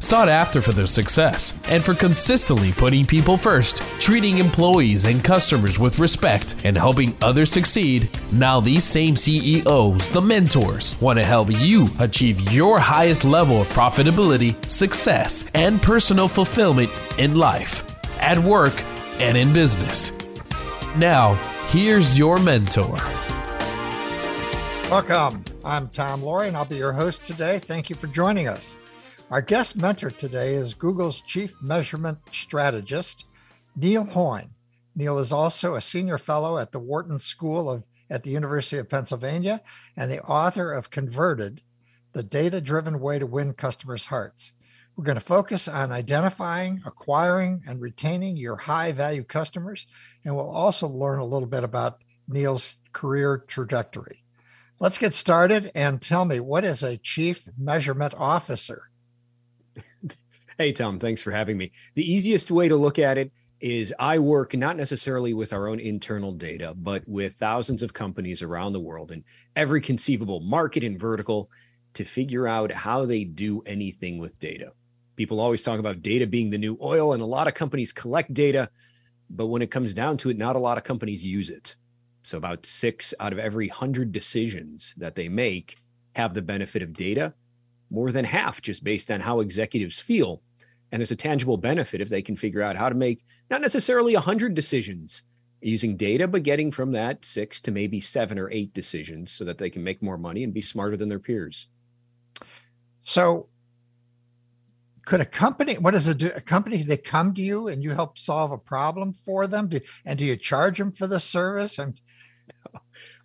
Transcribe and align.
Sought 0.00 0.28
after 0.28 0.62
for 0.62 0.70
their 0.72 0.86
success 0.86 1.58
and 1.68 1.82
for 1.82 1.92
consistently 1.92 2.70
putting 2.72 3.04
people 3.04 3.36
first, 3.36 3.82
treating 4.00 4.38
employees 4.38 5.04
and 5.04 5.24
customers 5.24 5.78
with 5.78 5.98
respect, 5.98 6.54
and 6.64 6.76
helping 6.76 7.16
others 7.20 7.50
succeed, 7.50 8.08
now 8.32 8.60
these 8.60 8.84
same 8.84 9.16
CEOs, 9.16 10.08
the 10.08 10.22
mentors, 10.22 11.00
want 11.00 11.18
to 11.18 11.24
help 11.24 11.50
you 11.50 11.88
achieve 11.98 12.52
your 12.52 12.78
highest 12.78 13.24
level 13.24 13.60
of 13.60 13.68
profitability, 13.70 14.54
success, 14.70 15.50
and 15.54 15.82
personal 15.82 16.28
fulfillment 16.28 16.90
in 17.18 17.34
life, 17.34 17.84
at 18.20 18.38
work, 18.38 18.80
and 19.20 19.36
in 19.36 19.52
business. 19.52 20.12
Now, 20.96 21.34
here's 21.66 22.16
your 22.16 22.38
mentor. 22.38 22.96
Welcome. 24.90 25.44
I'm 25.64 25.88
Tom 25.88 26.22
Loarie, 26.22 26.48
and 26.48 26.56
I'll 26.56 26.64
be 26.64 26.76
your 26.76 26.92
host 26.92 27.24
today. 27.24 27.58
Thank 27.58 27.90
you 27.90 27.96
for 27.96 28.06
joining 28.06 28.46
us. 28.46 28.78
Our 29.30 29.42
guest 29.42 29.76
mentor 29.76 30.10
today 30.10 30.54
is 30.54 30.72
Google's 30.72 31.20
Chief 31.20 31.54
Measurement 31.60 32.16
Strategist, 32.32 33.26
Neil 33.76 34.06
Hoyne. 34.06 34.54
Neil 34.96 35.18
is 35.18 35.34
also 35.34 35.74
a 35.74 35.82
senior 35.82 36.16
fellow 36.16 36.56
at 36.56 36.72
the 36.72 36.78
Wharton 36.78 37.18
School 37.18 37.70
of 37.70 37.86
at 38.08 38.22
the 38.22 38.30
University 38.30 38.78
of 38.78 38.88
Pennsylvania 38.88 39.60
and 39.98 40.10
the 40.10 40.22
author 40.22 40.72
of 40.72 40.90
Converted, 40.90 41.60
the 42.14 42.22
data 42.22 42.58
driven 42.62 43.00
way 43.00 43.18
to 43.18 43.26
win 43.26 43.52
customers' 43.52 44.06
hearts. 44.06 44.54
We're 44.96 45.04
going 45.04 45.18
to 45.18 45.20
focus 45.20 45.68
on 45.68 45.92
identifying, 45.92 46.80
acquiring, 46.86 47.64
and 47.66 47.82
retaining 47.82 48.38
your 48.38 48.56
high 48.56 48.92
value 48.92 49.24
customers. 49.24 49.86
And 50.24 50.34
we'll 50.34 50.50
also 50.50 50.88
learn 50.88 51.18
a 51.18 51.26
little 51.26 51.48
bit 51.48 51.64
about 51.64 51.98
Neil's 52.28 52.76
career 52.94 53.44
trajectory. 53.46 54.24
Let's 54.80 54.96
get 54.96 55.12
started 55.12 55.70
and 55.74 56.00
tell 56.00 56.24
me 56.24 56.40
what 56.40 56.64
is 56.64 56.82
a 56.82 56.96
chief 56.96 57.46
measurement 57.58 58.14
officer? 58.16 58.84
Hey, 60.60 60.72
Tom, 60.72 60.98
thanks 60.98 61.22
for 61.22 61.30
having 61.30 61.56
me. 61.56 61.70
The 61.94 62.12
easiest 62.12 62.50
way 62.50 62.66
to 62.66 62.74
look 62.74 62.98
at 62.98 63.16
it 63.16 63.30
is 63.60 63.94
I 64.00 64.18
work 64.18 64.54
not 64.54 64.76
necessarily 64.76 65.32
with 65.32 65.52
our 65.52 65.68
own 65.68 65.78
internal 65.78 66.32
data, 66.32 66.74
but 66.76 67.06
with 67.06 67.36
thousands 67.36 67.80
of 67.80 67.94
companies 67.94 68.42
around 68.42 68.72
the 68.72 68.80
world 68.80 69.12
in 69.12 69.22
every 69.54 69.80
conceivable 69.80 70.40
market 70.40 70.82
and 70.82 70.98
vertical 70.98 71.48
to 71.94 72.04
figure 72.04 72.48
out 72.48 72.72
how 72.72 73.04
they 73.04 73.22
do 73.22 73.62
anything 73.66 74.18
with 74.18 74.36
data. 74.40 74.72
People 75.14 75.38
always 75.38 75.62
talk 75.62 75.78
about 75.78 76.02
data 76.02 76.26
being 76.26 76.50
the 76.50 76.58
new 76.58 76.76
oil, 76.82 77.12
and 77.12 77.22
a 77.22 77.26
lot 77.26 77.46
of 77.46 77.54
companies 77.54 77.92
collect 77.92 78.34
data, 78.34 78.68
but 79.30 79.46
when 79.46 79.62
it 79.62 79.70
comes 79.70 79.94
down 79.94 80.16
to 80.16 80.30
it, 80.30 80.36
not 80.36 80.56
a 80.56 80.60
lot 80.60 80.76
of 80.76 80.82
companies 80.82 81.24
use 81.24 81.50
it. 81.50 81.76
So, 82.24 82.36
about 82.36 82.66
six 82.66 83.14
out 83.20 83.32
of 83.32 83.38
every 83.38 83.68
100 83.68 84.10
decisions 84.10 84.92
that 84.96 85.14
they 85.14 85.28
make 85.28 85.76
have 86.16 86.34
the 86.34 86.42
benefit 86.42 86.82
of 86.82 86.96
data, 86.96 87.34
more 87.90 88.10
than 88.10 88.24
half 88.24 88.60
just 88.60 88.82
based 88.82 89.08
on 89.12 89.20
how 89.20 89.38
executives 89.38 90.00
feel 90.00 90.42
and 90.90 91.00
there's 91.00 91.10
a 91.10 91.16
tangible 91.16 91.56
benefit 91.56 92.00
if 92.00 92.08
they 92.08 92.22
can 92.22 92.36
figure 92.36 92.62
out 92.62 92.76
how 92.76 92.88
to 92.88 92.94
make 92.94 93.22
not 93.50 93.60
necessarily 93.60 94.14
100 94.14 94.54
decisions 94.54 95.22
using 95.60 95.96
data, 95.96 96.28
but 96.28 96.42
getting 96.42 96.70
from 96.70 96.92
that 96.92 97.24
six 97.24 97.60
to 97.62 97.70
maybe 97.70 98.00
seven 98.00 98.38
or 98.38 98.50
eight 98.50 98.72
decisions 98.72 99.32
so 99.32 99.44
that 99.44 99.58
they 99.58 99.70
can 99.70 99.82
make 99.82 100.02
more 100.02 100.18
money 100.18 100.44
and 100.44 100.54
be 100.54 100.60
smarter 100.60 100.96
than 100.96 101.08
their 101.08 101.18
peers. 101.18 101.66
So, 103.02 103.48
could 105.04 105.20
a 105.20 105.24
company, 105.24 105.78
what 105.78 105.92
does 105.92 106.06
a, 106.06 106.36
a 106.36 106.40
company, 106.40 106.82
they 106.82 106.98
come 106.98 107.32
to 107.34 107.42
you 107.42 107.68
and 107.68 107.82
you 107.82 107.92
help 107.92 108.18
solve 108.18 108.52
a 108.52 108.58
problem 108.58 109.14
for 109.14 109.46
them? 109.46 109.68
Do, 109.68 109.80
and 110.04 110.18
do 110.18 110.24
you 110.24 110.36
charge 110.36 110.78
them 110.78 110.92
for 110.92 111.06
the 111.06 111.18
service? 111.18 111.78
I'm, 111.78 111.94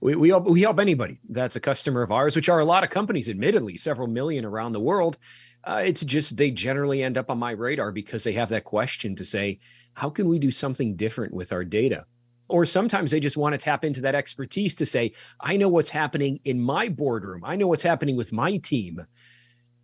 we, 0.01 0.15
we 0.15 0.29
help, 0.29 0.45
we 0.45 0.61
help 0.61 0.79
anybody 0.79 1.19
that's 1.29 1.57
a 1.57 1.59
customer 1.59 2.01
of 2.01 2.11
ours, 2.11 2.35
which 2.35 2.49
are 2.49 2.59
a 2.59 2.65
lot 2.65 2.83
of 2.83 2.89
companies, 2.89 3.29
admittedly, 3.29 3.77
several 3.77 4.07
million 4.07 4.45
around 4.45 4.71
the 4.71 4.79
world. 4.79 5.17
Uh, 5.63 5.81
it's 5.85 6.01
just 6.01 6.35
they 6.35 6.51
generally 6.51 7.01
end 7.01 7.17
up 7.17 7.29
on 7.29 7.37
my 7.37 7.51
radar 7.51 7.91
because 7.91 8.23
they 8.23 8.33
have 8.33 8.49
that 8.49 8.65
question 8.65 9.15
to 9.15 9.23
say, 9.23 9.59
how 9.93 10.09
can 10.09 10.27
we 10.27 10.39
do 10.39 10.51
something 10.51 10.95
different 10.95 11.33
with 11.33 11.53
our 11.53 11.63
data? 11.63 12.05
Or 12.49 12.65
sometimes 12.65 13.11
they 13.11 13.21
just 13.21 13.37
want 13.37 13.53
to 13.53 13.57
tap 13.57 13.85
into 13.85 14.01
that 14.01 14.15
expertise 14.15 14.75
to 14.75 14.85
say, 14.85 15.13
I 15.39 15.55
know 15.55 15.69
what's 15.69 15.89
happening 15.89 16.39
in 16.43 16.59
my 16.59 16.89
boardroom. 16.89 17.43
I 17.45 17.55
know 17.55 17.67
what's 17.67 17.83
happening 17.83 18.17
with 18.17 18.33
my 18.33 18.57
team. 18.57 19.05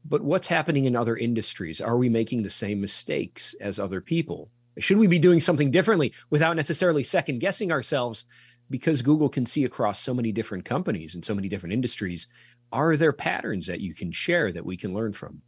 But 0.06 0.22
what's 0.22 0.48
happening 0.48 0.86
in 0.86 0.96
other 0.96 1.16
industries? 1.16 1.80
Are 1.80 1.98
we 1.98 2.10
making 2.10 2.44
the 2.44 2.50
same 2.50 2.82
mistakes 2.82 3.56
as 3.62 3.80
other 3.80 4.02
people? 4.02 4.50
Should 4.78 4.98
we 4.98 5.08
be 5.08 5.20
doing 5.20 5.40
something 5.40 5.72
differently 5.72 6.14
without 6.30 6.56
necessarily 6.56 7.04
second 7.04 7.40
guessing 7.40 7.72
ourselves? 7.72 8.26
Because 8.70 9.02
Google 9.02 9.30
can 9.30 9.46
see 9.46 9.66
across 9.66 10.00
so 10.00 10.14
many 10.14 10.32
different 10.32 10.66
companies 10.66 11.16
and 11.16 11.24
so 11.24 11.34
many 11.34 11.48
different 11.48 11.74
industries. 11.74 12.28
Are 12.72 12.96
there 12.96 13.14
patterns 13.14 13.68
that 13.68 13.82
you 13.82 13.94
can 13.94 14.12
share 14.12 14.52
that 14.52 14.66
we 14.66 14.78
can 14.78 14.94
learn 14.94 15.14
from? 15.14 15.42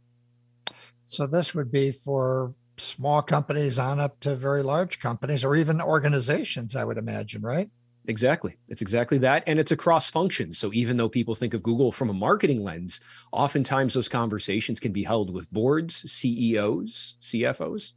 So 1.06 1.26
this 1.26 1.54
would 1.54 1.70
be 1.70 1.90
for 1.90 2.54
small 2.76 3.22
companies 3.22 3.78
on 3.78 4.00
up 4.00 4.18
to 4.20 4.34
very 4.34 4.62
large 4.62 4.98
companies 4.98 5.44
or 5.44 5.56
even 5.56 5.80
organizations, 5.80 6.74
I 6.74 6.84
would 6.84 6.98
imagine, 6.98 7.42
right? 7.42 7.70
Exactly. 8.08 8.56
It's 8.68 8.82
exactly 8.82 9.18
that. 9.18 9.44
And 9.46 9.60
it's 9.60 9.70
across 9.70 10.08
functions. 10.08 10.58
So 10.58 10.72
even 10.72 10.96
though 10.96 11.08
people 11.08 11.34
think 11.34 11.54
of 11.54 11.62
Google 11.62 11.92
from 11.92 12.10
a 12.10 12.14
marketing 12.14 12.64
lens, 12.64 13.00
oftentimes 13.30 13.94
those 13.94 14.08
conversations 14.08 14.80
can 14.80 14.92
be 14.92 15.04
held 15.04 15.32
with 15.32 15.52
boards, 15.52 16.10
CEOs, 16.10 17.14
CFOs. 17.20 17.92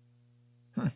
Hmm. 0.76 0.88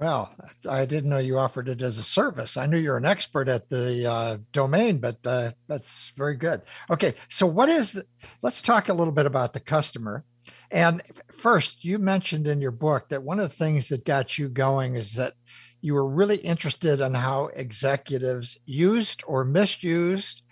Well, 0.00 0.34
I 0.68 0.86
didn't 0.86 1.10
know 1.10 1.18
you 1.18 1.38
offered 1.38 1.68
it 1.68 1.82
as 1.82 1.98
a 1.98 2.02
service. 2.02 2.56
I 2.56 2.66
knew 2.66 2.78
you're 2.78 2.96
an 2.96 3.04
expert 3.04 3.48
at 3.48 3.68
the 3.68 4.10
uh, 4.10 4.38
domain, 4.50 4.98
but 4.98 5.24
uh, 5.24 5.52
that's 5.68 6.12
very 6.16 6.34
good. 6.34 6.62
Okay, 6.90 7.14
so 7.28 7.46
what 7.46 7.68
is? 7.68 7.92
The, 7.92 8.04
let's 8.42 8.60
talk 8.60 8.88
a 8.88 8.94
little 8.94 9.12
bit 9.12 9.26
about 9.26 9.52
the 9.52 9.60
customer. 9.60 10.24
And 10.70 11.02
first, 11.30 11.84
you 11.84 11.98
mentioned 11.98 12.46
in 12.46 12.60
your 12.60 12.70
book 12.70 13.08
that 13.08 13.22
one 13.22 13.38
of 13.38 13.48
the 13.48 13.54
things 13.54 13.88
that 13.88 14.04
got 14.04 14.38
you 14.38 14.48
going 14.48 14.96
is 14.96 15.14
that 15.14 15.34
you 15.80 15.94
were 15.94 16.08
really 16.08 16.38
interested 16.38 17.00
in 17.00 17.14
how 17.14 17.46
executives 17.54 18.58
used 18.64 19.22
or 19.26 19.44
misused 19.44 20.42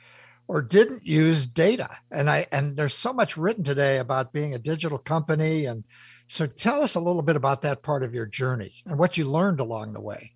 or 0.46 0.60
didn't 0.60 1.06
use 1.06 1.46
data. 1.46 1.88
And 2.10 2.28
I 2.28 2.46
and 2.52 2.76
there's 2.76 2.94
so 2.94 3.12
much 3.12 3.38
written 3.38 3.64
today 3.64 3.98
about 3.98 4.32
being 4.32 4.54
a 4.54 4.58
digital 4.58 4.98
company 4.98 5.64
and 5.64 5.84
so 6.26 6.46
tell 6.46 6.82
us 6.82 6.94
a 6.94 7.00
little 7.00 7.22
bit 7.22 7.36
about 7.36 7.62
that 7.62 7.82
part 7.82 8.02
of 8.02 8.14
your 8.14 8.26
journey 8.26 8.74
and 8.86 8.98
what 8.98 9.16
you 9.16 9.24
learned 9.24 9.60
along 9.60 9.92
the 9.92 10.00
way. 10.00 10.34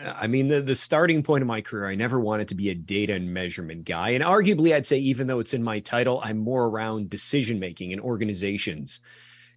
I 0.00 0.26
mean, 0.26 0.48
the, 0.48 0.62
the 0.62 0.74
starting 0.74 1.22
point 1.22 1.42
of 1.42 1.48
my 1.48 1.60
career, 1.60 1.86
I 1.86 1.94
never 1.94 2.18
wanted 2.18 2.48
to 2.48 2.54
be 2.54 2.70
a 2.70 2.74
data 2.74 3.12
and 3.12 3.34
measurement 3.34 3.84
guy. 3.84 4.10
And 4.10 4.24
arguably, 4.24 4.74
I'd 4.74 4.86
say, 4.86 4.98
even 4.98 5.26
though 5.26 5.40
it's 5.40 5.52
in 5.52 5.62
my 5.62 5.80
title, 5.80 6.20
I'm 6.24 6.38
more 6.38 6.66
around 6.66 7.10
decision 7.10 7.58
making 7.58 7.92
and 7.92 8.00
organizations. 8.00 9.00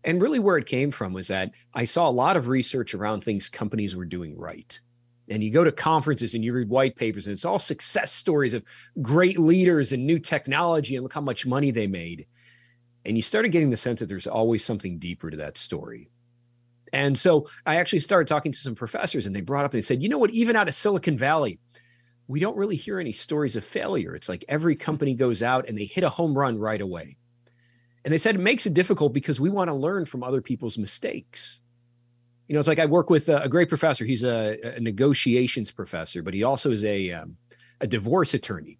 And 0.03 0.21
really, 0.21 0.39
where 0.39 0.57
it 0.57 0.65
came 0.65 0.91
from 0.91 1.13
was 1.13 1.29
that 1.29 1.51
I 1.73 1.85
saw 1.85 2.09
a 2.09 2.11
lot 2.11 2.37
of 2.37 2.47
research 2.47 2.93
around 2.93 3.23
things 3.23 3.49
companies 3.49 3.95
were 3.95 4.05
doing 4.05 4.37
right. 4.37 4.79
And 5.29 5.43
you 5.43 5.51
go 5.51 5.63
to 5.63 5.71
conferences 5.71 6.35
and 6.35 6.43
you 6.43 6.53
read 6.53 6.69
white 6.69 6.95
papers, 6.95 7.25
and 7.25 7.33
it's 7.33 7.45
all 7.45 7.57
success 7.57 8.11
stories 8.11 8.53
of 8.53 8.63
great 9.01 9.39
leaders 9.39 9.93
and 9.93 10.05
new 10.05 10.19
technology, 10.19 10.95
and 10.95 11.03
look 11.03 11.13
how 11.13 11.21
much 11.21 11.47
money 11.47 11.71
they 11.71 11.87
made. 11.87 12.27
And 13.05 13.15
you 13.15 13.23
started 13.23 13.49
getting 13.49 13.69
the 13.69 13.77
sense 13.77 13.99
that 14.01 14.07
there's 14.07 14.27
always 14.27 14.63
something 14.63 14.99
deeper 14.99 15.31
to 15.31 15.37
that 15.37 15.57
story. 15.57 16.09
And 16.93 17.17
so 17.17 17.47
I 17.65 17.77
actually 17.77 17.99
started 17.99 18.27
talking 18.27 18.51
to 18.51 18.57
some 18.57 18.75
professors, 18.75 19.25
and 19.25 19.35
they 19.35 19.41
brought 19.41 19.65
up 19.65 19.73
and 19.73 19.77
they 19.79 19.85
said, 19.85 20.03
you 20.03 20.09
know 20.09 20.17
what, 20.17 20.31
even 20.31 20.55
out 20.55 20.67
of 20.67 20.73
Silicon 20.73 21.17
Valley, 21.17 21.59
we 22.27 22.39
don't 22.39 22.57
really 22.57 22.75
hear 22.75 22.99
any 22.99 23.11
stories 23.11 23.55
of 23.55 23.63
failure. 23.63 24.15
It's 24.15 24.29
like 24.29 24.45
every 24.47 24.75
company 24.75 25.13
goes 25.13 25.43
out 25.43 25.67
and 25.67 25.77
they 25.77 25.85
hit 25.85 26.03
a 26.03 26.09
home 26.09 26.37
run 26.37 26.57
right 26.57 26.81
away. 26.81 27.17
And 28.03 28.13
they 28.13 28.17
said 28.17 28.35
it 28.35 28.39
makes 28.39 28.65
it 28.65 28.73
difficult 28.73 29.13
because 29.13 29.39
we 29.39 29.49
want 29.49 29.69
to 29.69 29.73
learn 29.73 30.05
from 30.05 30.23
other 30.23 30.41
people's 30.41 30.77
mistakes. 30.77 31.61
You 32.47 32.53
know, 32.53 32.59
it's 32.59 32.67
like 32.67 32.79
I 32.79 32.85
work 32.85 33.09
with 33.09 33.29
a, 33.29 33.49
great 33.49 33.69
professor. 33.69 34.05
He's 34.05 34.23
a, 34.23 34.75
a, 34.75 34.79
negotiations 34.79 35.71
professor, 35.71 36.21
but 36.21 36.35
he 36.35 36.43
also 36.43 36.71
is 36.71 36.85
a, 36.85 37.11
um, 37.11 37.37
a 37.81 37.87
divorce 37.87 38.35
attorney. 38.35 38.77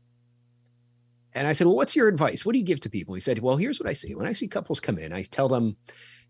And 1.34 1.48
I 1.48 1.54
said, 1.54 1.66
Well, 1.66 1.76
what's 1.76 1.96
your 1.96 2.08
advice? 2.08 2.46
What 2.46 2.54
do 2.54 2.60
you 2.60 2.66
give 2.66 2.80
to 2.82 2.90
people? 2.90 3.16
He 3.16 3.22
said, 3.22 3.40
Well, 3.40 3.58
here's 3.58 3.80
what 3.80 3.90
I 3.90 3.94
say. 3.94 4.14
When 4.14 4.28
I 4.28 4.34
see 4.34 4.48
couples 4.48 4.80
come 4.80 5.00
in, 5.00 5.12
I 5.12 5.24
tell 5.24 5.48
them, 5.48 5.76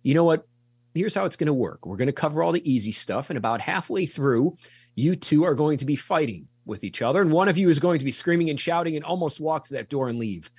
you 0.01 0.13
know 0.13 0.24
what? 0.24 0.48
Here's 0.95 1.15
how 1.15 1.25
it's 1.25 1.36
going 1.36 1.47
to 1.47 1.53
work. 1.53 1.86
We're 1.86 1.97
going 1.97 2.07
to 2.07 2.13
cover 2.13 2.42
all 2.42 2.51
the 2.51 2.69
easy 2.69 2.92
stuff. 2.92 3.30
And 3.30 3.38
about 3.38 3.62
halfway 3.62 4.06
through, 4.06 4.57
you 4.95 5.15
two 5.15 5.44
are 5.44 5.56
going 5.56 5.77
to 5.77 5.86
be 5.86 5.95
fighting 5.95 6.47
with 6.65 6.83
each 6.83 7.01
other. 7.01 7.21
And 7.21 7.31
one 7.31 7.50
of 7.50 7.57
you 7.57 7.69
is 7.69 7.80
going 7.80 8.00
to 8.00 8.06
be 8.06 8.12
screaming 8.12 8.50
and 8.50 8.59
shouting 8.59 8.95
and 8.95 9.06
almost 9.06 9.39
walk 9.39 9.65
to 9.65 9.74
that 9.75 9.89
door 9.89 10.09
and 10.09 10.18
leave. 10.18 10.50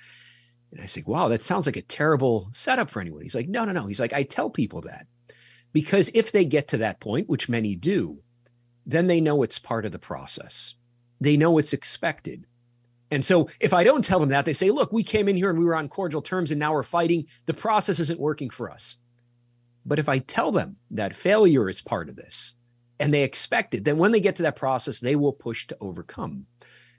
And 0.71 0.81
I 0.81 0.85
say, 0.85 1.03
wow, 1.05 1.27
that 1.29 1.41
sounds 1.41 1.65
like 1.65 1.77
a 1.77 1.81
terrible 1.81 2.49
setup 2.53 2.89
for 2.89 3.01
anyone. 3.01 3.21
He's 3.21 3.35
like, 3.35 3.49
no, 3.49 3.65
no, 3.65 3.71
no. 3.71 3.87
He's 3.87 3.99
like, 3.99 4.13
I 4.13 4.23
tell 4.23 4.49
people 4.49 4.81
that 4.81 5.07
because 5.73 6.09
if 6.13 6.31
they 6.31 6.45
get 6.45 6.69
to 6.69 6.77
that 6.77 6.99
point, 6.99 7.29
which 7.29 7.49
many 7.49 7.75
do, 7.75 8.19
then 8.85 9.07
they 9.07 9.21
know 9.21 9.43
it's 9.43 9.59
part 9.59 9.85
of 9.85 9.91
the 9.91 9.99
process. 9.99 10.75
They 11.19 11.37
know 11.37 11.57
it's 11.57 11.73
expected. 11.73 12.45
And 13.11 13.23
so 13.23 13.49
if 13.59 13.73
I 13.73 13.83
don't 13.83 14.03
tell 14.03 14.19
them 14.19 14.29
that, 14.29 14.45
they 14.45 14.53
say, 14.53 14.71
look, 14.71 14.91
we 14.91 15.03
came 15.03 15.27
in 15.27 15.35
here 15.35 15.49
and 15.49 15.59
we 15.59 15.65
were 15.65 15.75
on 15.75 15.87
cordial 15.87 16.21
terms 16.21 16.51
and 16.51 16.59
now 16.59 16.73
we're 16.73 16.83
fighting. 16.83 17.25
The 17.45 17.53
process 17.53 17.99
isn't 17.99 18.19
working 18.19 18.49
for 18.49 18.69
us. 18.69 18.97
But 19.87 19.99
if 19.99 20.09
I 20.09 20.19
tell 20.19 20.51
them 20.51 20.75
that 20.91 21.15
failure 21.15 21.69
is 21.69 21.81
part 21.81 22.09
of 22.09 22.17
this 22.17 22.55
and 22.99 23.13
they 23.13 23.23
expect 23.23 23.73
it, 23.73 23.85
then 23.85 23.97
when 23.97 24.11
they 24.11 24.19
get 24.19 24.35
to 24.35 24.43
that 24.43 24.57
process, 24.57 24.99
they 24.99 25.15
will 25.15 25.31
push 25.31 25.65
to 25.67 25.77
overcome. 25.79 26.45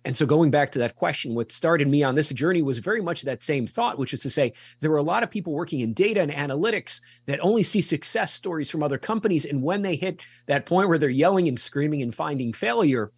And 0.05 0.17
so, 0.17 0.25
going 0.25 0.50
back 0.50 0.70
to 0.70 0.79
that 0.79 0.94
question, 0.96 1.35
what 1.35 1.52
started 1.52 1.87
me 1.87 2.02
on 2.02 2.14
this 2.14 2.31
journey 2.31 2.62
was 2.62 2.79
very 2.79 3.02
much 3.02 3.23
that 3.23 3.43
same 3.43 3.67
thought, 3.67 3.99
which 3.99 4.14
is 4.14 4.20
to 4.20 4.31
say, 4.31 4.55
there 4.81 4.90
were 4.90 4.96
a 4.96 5.02
lot 5.02 5.23
of 5.23 5.31
people 5.31 5.52
working 5.52 5.81
in 5.81 5.93
data 5.93 6.23
and 6.23 6.31
analytics 6.31 7.00
that 7.26 7.40
only 7.40 7.62
see 7.62 7.81
success 7.81 8.32
stories 8.32 8.70
from 8.70 8.82
other 8.82 8.96
companies. 8.96 9.44
And 9.44 9.62
when 9.62 9.82
they 9.82 9.96
hit 9.96 10.23
that 10.46 10.67
point 10.67 10.88
where 10.88 10.99
they're 10.99 11.11
yelling 11.11 11.49
and 11.49 11.61
screaming 11.61 12.00
and 12.00 12.14
finding 12.14 12.52
failure, 12.52 13.12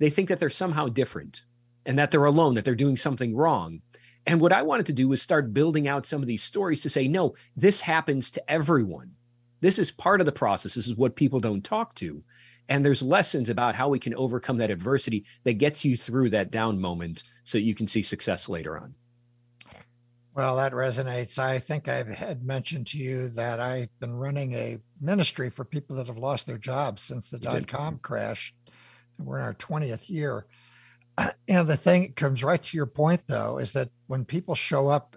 they 0.00 0.10
think 0.10 0.28
that 0.28 0.38
they're 0.38 0.50
somehow 0.50 0.88
different 0.88 1.44
and 1.86 1.98
that 1.98 2.10
they're 2.10 2.24
alone, 2.24 2.54
that 2.54 2.64
they're 2.64 2.74
doing 2.74 2.96
something 2.96 3.34
wrong. 3.34 3.80
And 4.26 4.40
what 4.40 4.52
I 4.52 4.62
wanted 4.62 4.86
to 4.86 4.92
do 4.92 5.08
was 5.08 5.22
start 5.22 5.54
building 5.54 5.88
out 5.88 6.04
some 6.04 6.20
of 6.20 6.28
these 6.28 6.42
stories 6.42 6.82
to 6.82 6.90
say, 6.90 7.08
no, 7.08 7.34
this 7.56 7.80
happens 7.80 8.30
to 8.32 8.50
everyone. 8.50 9.12
This 9.60 9.78
is 9.78 9.90
part 9.90 10.20
of 10.20 10.26
the 10.26 10.32
process. 10.32 10.74
This 10.74 10.86
is 10.86 10.96
what 10.96 11.16
people 11.16 11.40
don't 11.40 11.64
talk 11.64 11.94
to. 11.96 12.22
And 12.68 12.84
there's 12.84 13.02
lessons 13.02 13.48
about 13.48 13.74
how 13.74 13.88
we 13.88 13.98
can 13.98 14.14
overcome 14.14 14.58
that 14.58 14.70
adversity 14.70 15.24
that 15.44 15.54
gets 15.54 15.84
you 15.84 15.96
through 15.96 16.30
that 16.30 16.50
down 16.50 16.78
moment 16.78 17.22
so 17.44 17.56
you 17.56 17.74
can 17.74 17.86
see 17.86 18.02
success 18.02 18.48
later 18.48 18.78
on. 18.78 18.94
Well, 20.34 20.56
that 20.56 20.72
resonates. 20.72 21.38
I 21.38 21.58
think 21.58 21.88
I 21.88 22.04
had 22.04 22.44
mentioned 22.44 22.86
to 22.88 22.98
you 22.98 23.28
that 23.30 23.58
I've 23.58 23.88
been 23.98 24.14
running 24.14 24.52
a 24.54 24.78
ministry 25.00 25.50
for 25.50 25.64
people 25.64 25.96
that 25.96 26.06
have 26.06 26.18
lost 26.18 26.46
their 26.46 26.58
jobs 26.58 27.02
since 27.02 27.30
the 27.30 27.38
dot 27.38 27.66
com 27.66 27.98
crash. 27.98 28.54
And 29.16 29.26
we're 29.26 29.38
in 29.38 29.44
our 29.44 29.54
20th 29.54 30.08
year. 30.08 30.46
And 31.48 31.68
the 31.68 31.76
thing 31.76 32.12
comes 32.12 32.44
right 32.44 32.62
to 32.62 32.76
your 32.76 32.86
point, 32.86 33.22
though, 33.26 33.58
is 33.58 33.72
that 33.72 33.90
when 34.06 34.24
people 34.24 34.54
show 34.54 34.88
up 34.88 35.16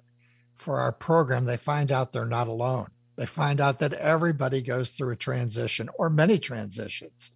for 0.55 0.79
our 0.79 0.91
program, 0.91 1.45
they 1.45 1.57
find 1.57 1.91
out 1.91 2.11
they're 2.11 2.25
not 2.25 2.47
alone. 2.47 2.87
They 3.17 3.25
find 3.25 3.61
out 3.61 3.79
that 3.79 3.93
everybody 3.93 4.61
goes 4.61 4.91
through 4.91 5.11
a 5.11 5.15
transition 5.15 5.89
or 5.95 6.09
many 6.09 6.39
transitions. 6.39 7.31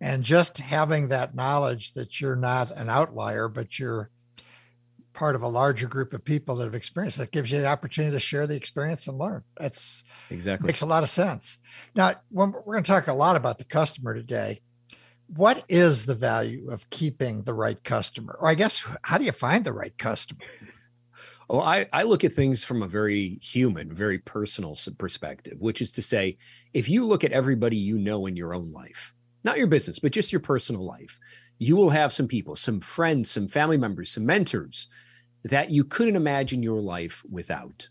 And 0.00 0.22
just 0.22 0.58
having 0.58 1.08
that 1.08 1.34
knowledge 1.34 1.94
that 1.94 2.20
you're 2.20 2.36
not 2.36 2.70
an 2.72 2.90
outlier, 2.90 3.48
but 3.48 3.78
you're 3.78 4.10
part 5.14 5.36
of 5.36 5.42
a 5.42 5.48
larger 5.48 5.86
group 5.86 6.12
of 6.12 6.24
people 6.24 6.56
that 6.56 6.64
have 6.64 6.74
experienced 6.74 7.18
that 7.18 7.30
gives 7.30 7.52
you 7.52 7.60
the 7.60 7.68
opportunity 7.68 8.14
to 8.14 8.20
share 8.20 8.46
the 8.46 8.56
experience 8.56 9.06
and 9.06 9.16
learn. 9.16 9.44
That's 9.56 10.02
exactly 10.28 10.66
makes 10.66 10.82
a 10.82 10.86
lot 10.86 11.04
of 11.04 11.08
sense. 11.08 11.58
Now, 11.94 12.14
we're 12.30 12.48
going 12.48 12.82
to 12.82 12.90
talk 12.90 13.06
a 13.06 13.14
lot 13.14 13.36
about 13.36 13.58
the 13.58 13.64
customer 13.64 14.12
today. 14.12 14.60
What 15.28 15.64
is 15.68 16.04
the 16.04 16.14
value 16.14 16.70
of 16.70 16.88
keeping 16.90 17.42
the 17.42 17.54
right 17.54 17.82
customer? 17.82 18.36
Or 18.38 18.48
I 18.48 18.54
guess, 18.54 18.86
how 19.02 19.18
do 19.18 19.24
you 19.24 19.32
find 19.32 19.64
the 19.64 19.72
right 19.72 19.96
customer? 19.96 20.40
Well, 21.48 21.62
I, 21.62 21.86
I 21.92 22.04
look 22.04 22.24
at 22.24 22.32
things 22.32 22.64
from 22.64 22.82
a 22.82 22.88
very 22.88 23.38
human, 23.42 23.92
very 23.92 24.18
personal 24.18 24.78
perspective, 24.96 25.58
which 25.60 25.82
is 25.82 25.92
to 25.92 26.02
say, 26.02 26.38
if 26.72 26.88
you 26.88 27.06
look 27.06 27.24
at 27.24 27.32
everybody 27.32 27.76
you 27.76 27.98
know 27.98 28.26
in 28.26 28.36
your 28.36 28.54
own 28.54 28.72
life, 28.72 29.14
not 29.44 29.58
your 29.58 29.66
business, 29.66 29.98
but 29.98 30.12
just 30.12 30.32
your 30.32 30.40
personal 30.40 30.84
life, 30.84 31.18
you 31.58 31.76
will 31.76 31.90
have 31.90 32.12
some 32.12 32.28
people, 32.28 32.56
some 32.56 32.80
friends, 32.80 33.30
some 33.30 33.48
family 33.48 33.76
members, 33.76 34.10
some 34.10 34.24
mentors 34.24 34.88
that 35.44 35.70
you 35.70 35.84
couldn't 35.84 36.16
imagine 36.16 36.62
your 36.62 36.80
life 36.80 37.22
without. 37.30 37.88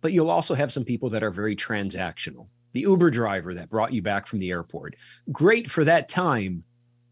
But 0.00 0.12
you'll 0.12 0.30
also 0.30 0.54
have 0.54 0.70
some 0.70 0.84
people 0.84 1.10
that 1.10 1.22
are 1.22 1.30
very 1.30 1.56
transactional. 1.56 2.48
The 2.72 2.80
Uber 2.80 3.10
driver 3.10 3.54
that 3.54 3.70
brought 3.70 3.92
you 3.92 4.02
back 4.02 4.26
from 4.26 4.38
the 4.38 4.50
airport, 4.50 4.96
great 5.32 5.70
for 5.70 5.84
that 5.84 6.08
time, 6.08 6.64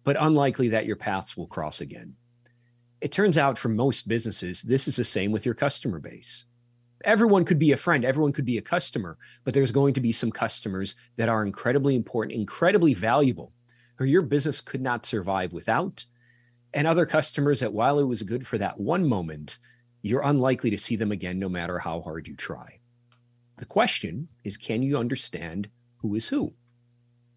but 0.05 0.17
unlikely 0.19 0.69
that 0.69 0.87
your 0.87 0.97
paths 0.97 1.37
will 1.37 1.47
cross 1.47 1.81
again. 1.81 2.15
It 3.01 3.13
turns 3.13 3.37
out 3.37 3.59
for 3.59 3.69
most 3.69 4.09
businesses, 4.09 4.63
this 4.63 4.89
is 4.89 4.97
the 4.97 5.05
same 5.05 5.33
with 5.33 5.45
your 5.45 5.55
customer 5.55 5.99
base. 5.99 6.45
Everyone 7.05 7.45
could 7.45 7.59
be 7.59 7.73
a 7.73 7.77
friend, 7.77 8.05
everyone 8.05 8.33
could 8.33 8.45
be 8.45 8.59
a 8.59 8.63
customer, 8.63 9.19
but 9.45 9.55
there's 9.55 9.71
going 9.71 9.95
to 9.95 10.01
be 10.01 10.13
some 10.13 10.31
customers 10.31 10.95
that 11.17 11.29
are 11.29 11.45
incredibly 11.45 11.95
important, 11.95 12.39
incredibly 12.39 12.95
valuable, 12.95 13.53
who 13.97 14.05
your 14.05 14.23
business 14.23 14.61
could 14.61 14.81
not 14.81 15.07
survive 15.07 15.53
without, 15.53 16.05
and 16.73 16.87
other 16.87 17.07
customers 17.07 17.61
that 17.61 17.73
while 17.73 17.99
it 17.99 18.05
was 18.05 18.23
good 18.23 18.47
for 18.47 18.59
that 18.59 18.81
one 18.81 19.07
moment, 19.07 19.59
you're 20.03 20.23
unlikely 20.23 20.71
to 20.71 20.79
see 20.79 20.97
them 20.97 21.13
again 21.13 21.39
no 21.39 21.49
matter 21.49 21.79
how 21.79 22.01
hard 22.01 22.29
you 22.29 22.37
try. 22.37 22.81
The 23.57 23.67
question 23.67 24.29
is 24.45 24.57
can 24.57 24.83
you 24.83 24.99
understand 24.99 25.69
who 25.99 26.15
is 26.15 26.29
who? 26.29 26.53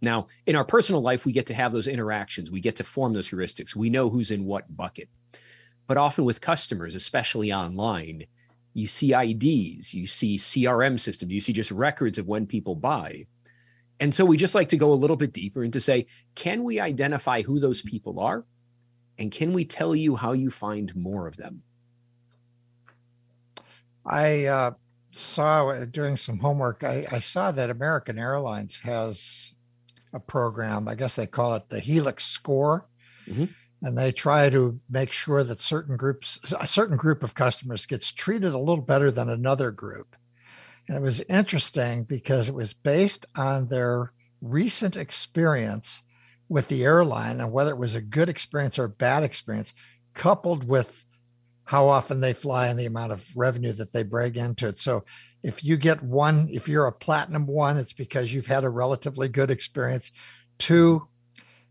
Now, 0.01 0.27
in 0.45 0.55
our 0.55 0.63
personal 0.63 1.01
life, 1.01 1.25
we 1.25 1.33
get 1.33 1.47
to 1.47 1.53
have 1.53 1.71
those 1.71 1.87
interactions, 1.87 2.51
we 2.51 2.61
get 2.61 2.77
to 2.77 2.83
form 2.83 3.13
those 3.13 3.29
heuristics, 3.29 3.75
we 3.75 3.89
know 3.89 4.09
who's 4.09 4.31
in 4.31 4.45
what 4.45 4.75
bucket. 4.75 5.09
But 5.87 5.97
often 5.97 6.23
with 6.23 6.39
customers, 6.39 6.95
especially 6.95 7.51
online, 7.51 8.25
you 8.73 8.87
see 8.87 9.13
IDs, 9.13 9.93
you 9.93 10.07
see 10.07 10.37
CRM 10.37 10.99
systems, 10.99 11.33
you 11.33 11.41
see 11.41 11.53
just 11.53 11.71
records 11.71 12.17
of 12.17 12.27
when 12.27 12.45
people 12.45 12.75
buy. 12.75 13.25
And 13.99 14.13
so 14.13 14.23
we 14.23 14.37
just 14.37 14.55
like 14.55 14.69
to 14.69 14.77
go 14.77 14.93
a 14.93 14.95
little 14.95 15.17
bit 15.17 15.33
deeper 15.33 15.63
and 15.63 15.73
to 15.73 15.81
say, 15.81 16.05
can 16.35 16.63
we 16.63 16.79
identify 16.79 17.41
who 17.41 17.59
those 17.59 17.81
people 17.81 18.19
are? 18.19 18.45
And 19.17 19.31
can 19.31 19.51
we 19.51 19.65
tell 19.65 19.93
you 19.93 20.15
how 20.15 20.31
you 20.31 20.49
find 20.49 20.95
more 20.95 21.27
of 21.27 21.35
them? 21.35 21.63
I 24.05 24.45
uh, 24.45 24.71
saw 25.11 25.69
uh, 25.69 25.85
doing 25.85 26.17
some 26.17 26.39
homework, 26.39 26.83
I, 26.83 27.07
I 27.11 27.19
saw 27.19 27.51
that 27.51 27.69
American 27.69 28.19
Airlines 28.19 28.77
has 28.77 29.53
a 30.13 30.19
program. 30.19 30.87
I 30.87 30.95
guess 30.95 31.15
they 31.15 31.27
call 31.27 31.55
it 31.55 31.69
the 31.69 31.79
Helix 31.79 32.25
Score. 32.25 32.87
Mm-hmm 33.27 33.45
and 33.81 33.97
they 33.97 34.11
try 34.11 34.49
to 34.49 34.79
make 34.89 35.11
sure 35.11 35.43
that 35.43 35.59
certain 35.59 35.95
groups 35.95 36.39
a 36.59 36.67
certain 36.67 36.97
group 36.97 37.23
of 37.23 37.35
customers 37.35 37.85
gets 37.85 38.11
treated 38.11 38.53
a 38.53 38.57
little 38.57 38.83
better 38.83 39.11
than 39.11 39.29
another 39.29 39.71
group 39.71 40.15
and 40.87 40.97
it 40.97 41.01
was 41.01 41.21
interesting 41.21 42.03
because 42.03 42.49
it 42.49 42.55
was 42.55 42.73
based 42.73 43.25
on 43.37 43.67
their 43.67 44.11
recent 44.41 44.97
experience 44.97 46.03
with 46.47 46.67
the 46.67 46.83
airline 46.83 47.39
and 47.39 47.51
whether 47.51 47.71
it 47.71 47.77
was 47.77 47.95
a 47.95 48.01
good 48.01 48.29
experience 48.29 48.79
or 48.79 48.85
a 48.85 48.89
bad 48.89 49.23
experience 49.23 49.73
coupled 50.13 50.67
with 50.67 51.05
how 51.69 51.87
often 51.87 52.19
they 52.19 52.33
fly 52.33 52.65
and 52.65 52.79
the 52.79 52.87
amount 52.87 53.11
of 53.11 53.23
revenue 53.35 53.71
that 53.71 53.93
they 53.93 54.01
bring 54.01 54.33
into 54.33 54.67
it. 54.67 54.75
So 54.75 55.03
if 55.43 55.63
you 55.63 55.77
get 55.77 56.01
one 56.01 56.49
if 56.51 56.67
you're 56.67 56.87
a 56.87 56.91
platinum 56.91 57.45
one 57.45 57.77
it's 57.77 57.93
because 57.93 58.33
you've 58.33 58.47
had 58.47 58.63
a 58.63 58.69
relatively 58.69 59.27
good 59.27 59.51
experience. 59.51 60.11
Two 60.57 61.07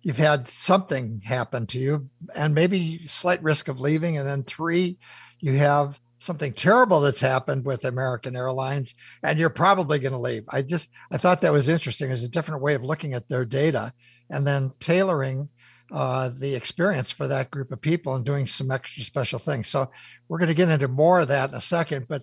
you've 0.03 0.17
had 0.17 0.47
something 0.47 1.21
happen 1.25 1.67
to 1.67 1.81
you 1.81 2.09
and 2.37 2.55
maybe 2.55 3.09
slight 3.09 3.43
risk 3.43 3.67
of 3.67 3.81
leaving. 3.81 4.19
And 4.19 4.29
then 4.29 4.45
three 4.45 4.99
you 5.41 5.55
have 5.55 5.99
something 6.21 6.53
terrible 6.53 7.01
that's 7.01 7.21
happened 7.21 7.65
with 7.65 7.85
american 7.85 8.37
airlines 8.37 8.95
and 9.25 9.37
you're 9.37 9.51
probably 9.51 9.99
going 9.99 10.13
to 10.13 10.21
leave. 10.21 10.45
I 10.49 10.63
just 10.63 10.91
i 11.11 11.17
thought 11.17 11.41
that 11.41 11.53
was 11.53 11.69
interesting. 11.69 12.07
There's 12.07 12.23
a 12.23 12.29
different 12.29 12.63
way 12.63 12.75
of 12.75 12.85
looking 12.85 13.15
at 13.15 13.29
their 13.29 13.45
data 13.45 13.93
and 14.31 14.47
then 14.47 14.71
tailoring 14.79 15.49
uh, 15.91 16.29
the 16.29 16.55
experience 16.55 17.11
for 17.11 17.27
that 17.27 17.51
group 17.51 17.73
of 17.73 17.81
people 17.81 18.15
and 18.15 18.25
doing 18.25 18.47
some 18.47 18.71
extra 18.71 19.03
special 19.03 19.39
things 19.39 19.69
so 19.69 19.91
we're 20.29 20.39
going 20.39 20.49
to 20.49 20.55
get 20.55 20.69
into 20.69 20.89
more 20.89 21.21
of 21.21 21.29
that 21.29 21.49
in 21.49 21.55
a 21.55 21.61
second 21.61 22.07
but 22.09 22.23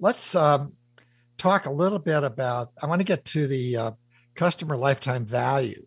let's 0.00 0.34
um, 0.34 0.72
talk 1.36 1.66
a 1.66 1.70
little 1.70 1.98
bit 1.98 2.24
about 2.24 2.70
i 2.82 2.86
want 2.86 3.00
to 3.00 3.04
get 3.04 3.24
to 3.24 3.46
the 3.46 3.76
uh, 3.76 3.90
customer 4.34 4.76
lifetime 4.76 5.26
value 5.26 5.84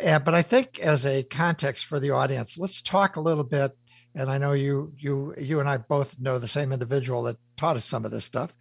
yeah, 0.00 0.18
but 0.18 0.34
I 0.34 0.42
think 0.42 0.78
as 0.78 1.06
a 1.06 1.22
context 1.24 1.86
for 1.86 1.98
the 1.98 2.10
audience, 2.10 2.58
let's 2.58 2.82
talk 2.82 3.16
a 3.16 3.20
little 3.20 3.44
bit. 3.44 3.76
And 4.14 4.30
I 4.30 4.38
know 4.38 4.52
you, 4.52 4.92
you, 4.98 5.34
you 5.38 5.60
and 5.60 5.68
I 5.68 5.76
both 5.78 6.18
know 6.18 6.38
the 6.38 6.48
same 6.48 6.72
individual 6.72 7.22
that 7.24 7.36
taught 7.56 7.76
us 7.76 7.84
some 7.84 8.04
of 8.04 8.10
this 8.10 8.24
stuff, 8.24 8.54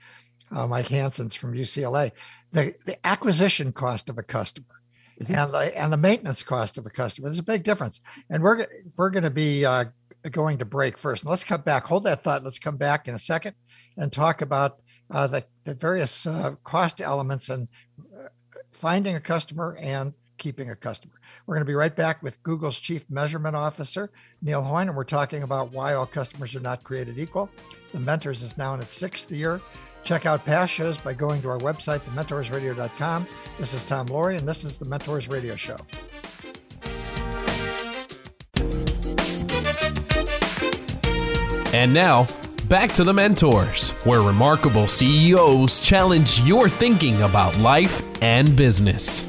uh, 0.55 0.67
Mike 0.67 0.87
Hanssens 0.87 1.35
from 1.35 1.53
UCLA. 1.53 2.11
The 2.51 2.73
the 2.85 3.05
acquisition 3.05 3.71
cost 3.71 4.09
of 4.09 4.17
a 4.17 4.23
customer 4.23 4.76
mm-hmm. 5.21 5.33
and 5.33 5.53
the 5.53 5.77
and 5.77 5.93
the 5.93 5.97
maintenance 5.97 6.43
cost 6.43 6.77
of 6.77 6.85
a 6.85 6.89
customer. 6.89 7.27
There's 7.27 7.39
a 7.39 7.43
big 7.43 7.63
difference. 7.63 8.01
And 8.29 8.43
we're 8.43 8.65
we're 8.95 9.09
going 9.09 9.23
to 9.23 9.29
be 9.29 9.65
uh, 9.65 9.85
going 10.31 10.57
to 10.59 10.65
break 10.65 10.97
first. 10.97 11.23
And 11.23 11.29
let's 11.29 11.43
come 11.43 11.61
back. 11.61 11.85
Hold 11.85 12.03
that 12.03 12.23
thought. 12.23 12.43
Let's 12.43 12.59
come 12.59 12.77
back 12.77 13.07
in 13.07 13.15
a 13.15 13.19
second 13.19 13.55
and 13.97 14.11
talk 14.11 14.41
about 14.41 14.79
uh, 15.11 15.27
the 15.27 15.43
the 15.65 15.75
various 15.75 16.25
uh, 16.25 16.55
cost 16.63 17.01
elements 17.01 17.49
and 17.49 17.67
uh, 17.99 18.27
finding 18.71 19.15
a 19.15 19.19
customer 19.19 19.77
and 19.81 20.13
keeping 20.37 20.69
a 20.69 20.75
customer. 20.75 21.13
We're 21.45 21.55
going 21.55 21.65
to 21.65 21.69
be 21.69 21.73
right 21.73 21.95
back 21.95 22.21
with 22.21 22.41
Google's 22.43 22.79
Chief 22.79 23.03
Measurement 23.09 23.55
Officer, 23.55 24.11
Neil 24.41 24.61
Hoyne, 24.61 24.87
and 24.87 24.95
we're 24.95 25.03
talking 25.03 25.43
about 25.43 25.71
why 25.71 25.95
all 25.95 26.05
customers 26.05 26.55
are 26.55 26.59
not 26.59 26.83
created 26.83 27.17
equal. 27.17 27.49
The 27.91 27.99
Mentors 27.99 28.43
is 28.43 28.55
now 28.57 28.73
in 28.73 28.81
its 28.81 28.93
sixth 28.93 29.31
year. 29.31 29.61
Check 30.07 30.25
out 30.25 30.45
past 30.45 30.71
shows 30.71 30.97
by 30.97 31.13
going 31.13 31.41
to 31.41 31.49
our 31.49 31.57
website, 31.57 31.99
thementorsradio.com. 31.99 33.27
This 33.59 33.73
is 33.73 33.83
Tom 33.83 34.07
Loarie, 34.07 34.37
and 34.37 34.47
this 34.47 34.63
is 34.63 34.77
the 34.77 34.85
Mentors 34.85 35.27
Radio 35.27 35.57
Show. 35.57 35.75
And 41.73 41.93
now, 41.93 42.25
back 42.69 42.93
to 42.93 43.03
the 43.03 43.13
Mentors, 43.13 43.91
where 44.05 44.21
remarkable 44.21 44.87
CEOs 44.87 45.81
challenge 45.81 46.39
your 46.39 46.69
thinking 46.69 47.21
about 47.23 47.57
life 47.57 48.01
and 48.21 48.55
business. 48.55 49.27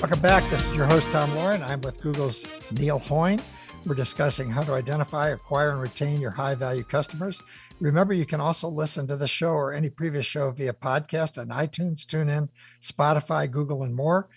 Welcome 0.00 0.20
back. 0.20 0.48
This 0.50 0.70
is 0.70 0.76
your 0.76 0.86
host, 0.86 1.10
Tom 1.10 1.34
Loarie. 1.34 1.68
I'm 1.68 1.80
with 1.80 2.00
Google's 2.00 2.46
Neil 2.70 3.00
Hoyne. 3.00 3.40
We're 3.84 3.96
discussing 3.96 4.48
how 4.48 4.62
to 4.62 4.74
identify, 4.74 5.30
acquire, 5.30 5.70
and 5.70 5.80
retain 5.80 6.20
your 6.20 6.30
high 6.30 6.54
value 6.54 6.84
customers. 6.84 7.42
Remember, 7.80 8.14
you 8.14 8.24
can 8.24 8.40
also 8.40 8.68
listen 8.68 9.08
to 9.08 9.16
the 9.16 9.26
show 9.26 9.50
or 9.50 9.72
any 9.72 9.90
previous 9.90 10.24
show 10.24 10.52
via 10.52 10.72
podcast 10.72 11.36
on 11.36 11.48
iTunes, 11.48 12.06
TuneIn, 12.06 12.48
Spotify, 12.80 13.50
Google, 13.50 13.82
and 13.82 13.94
more 13.94 14.28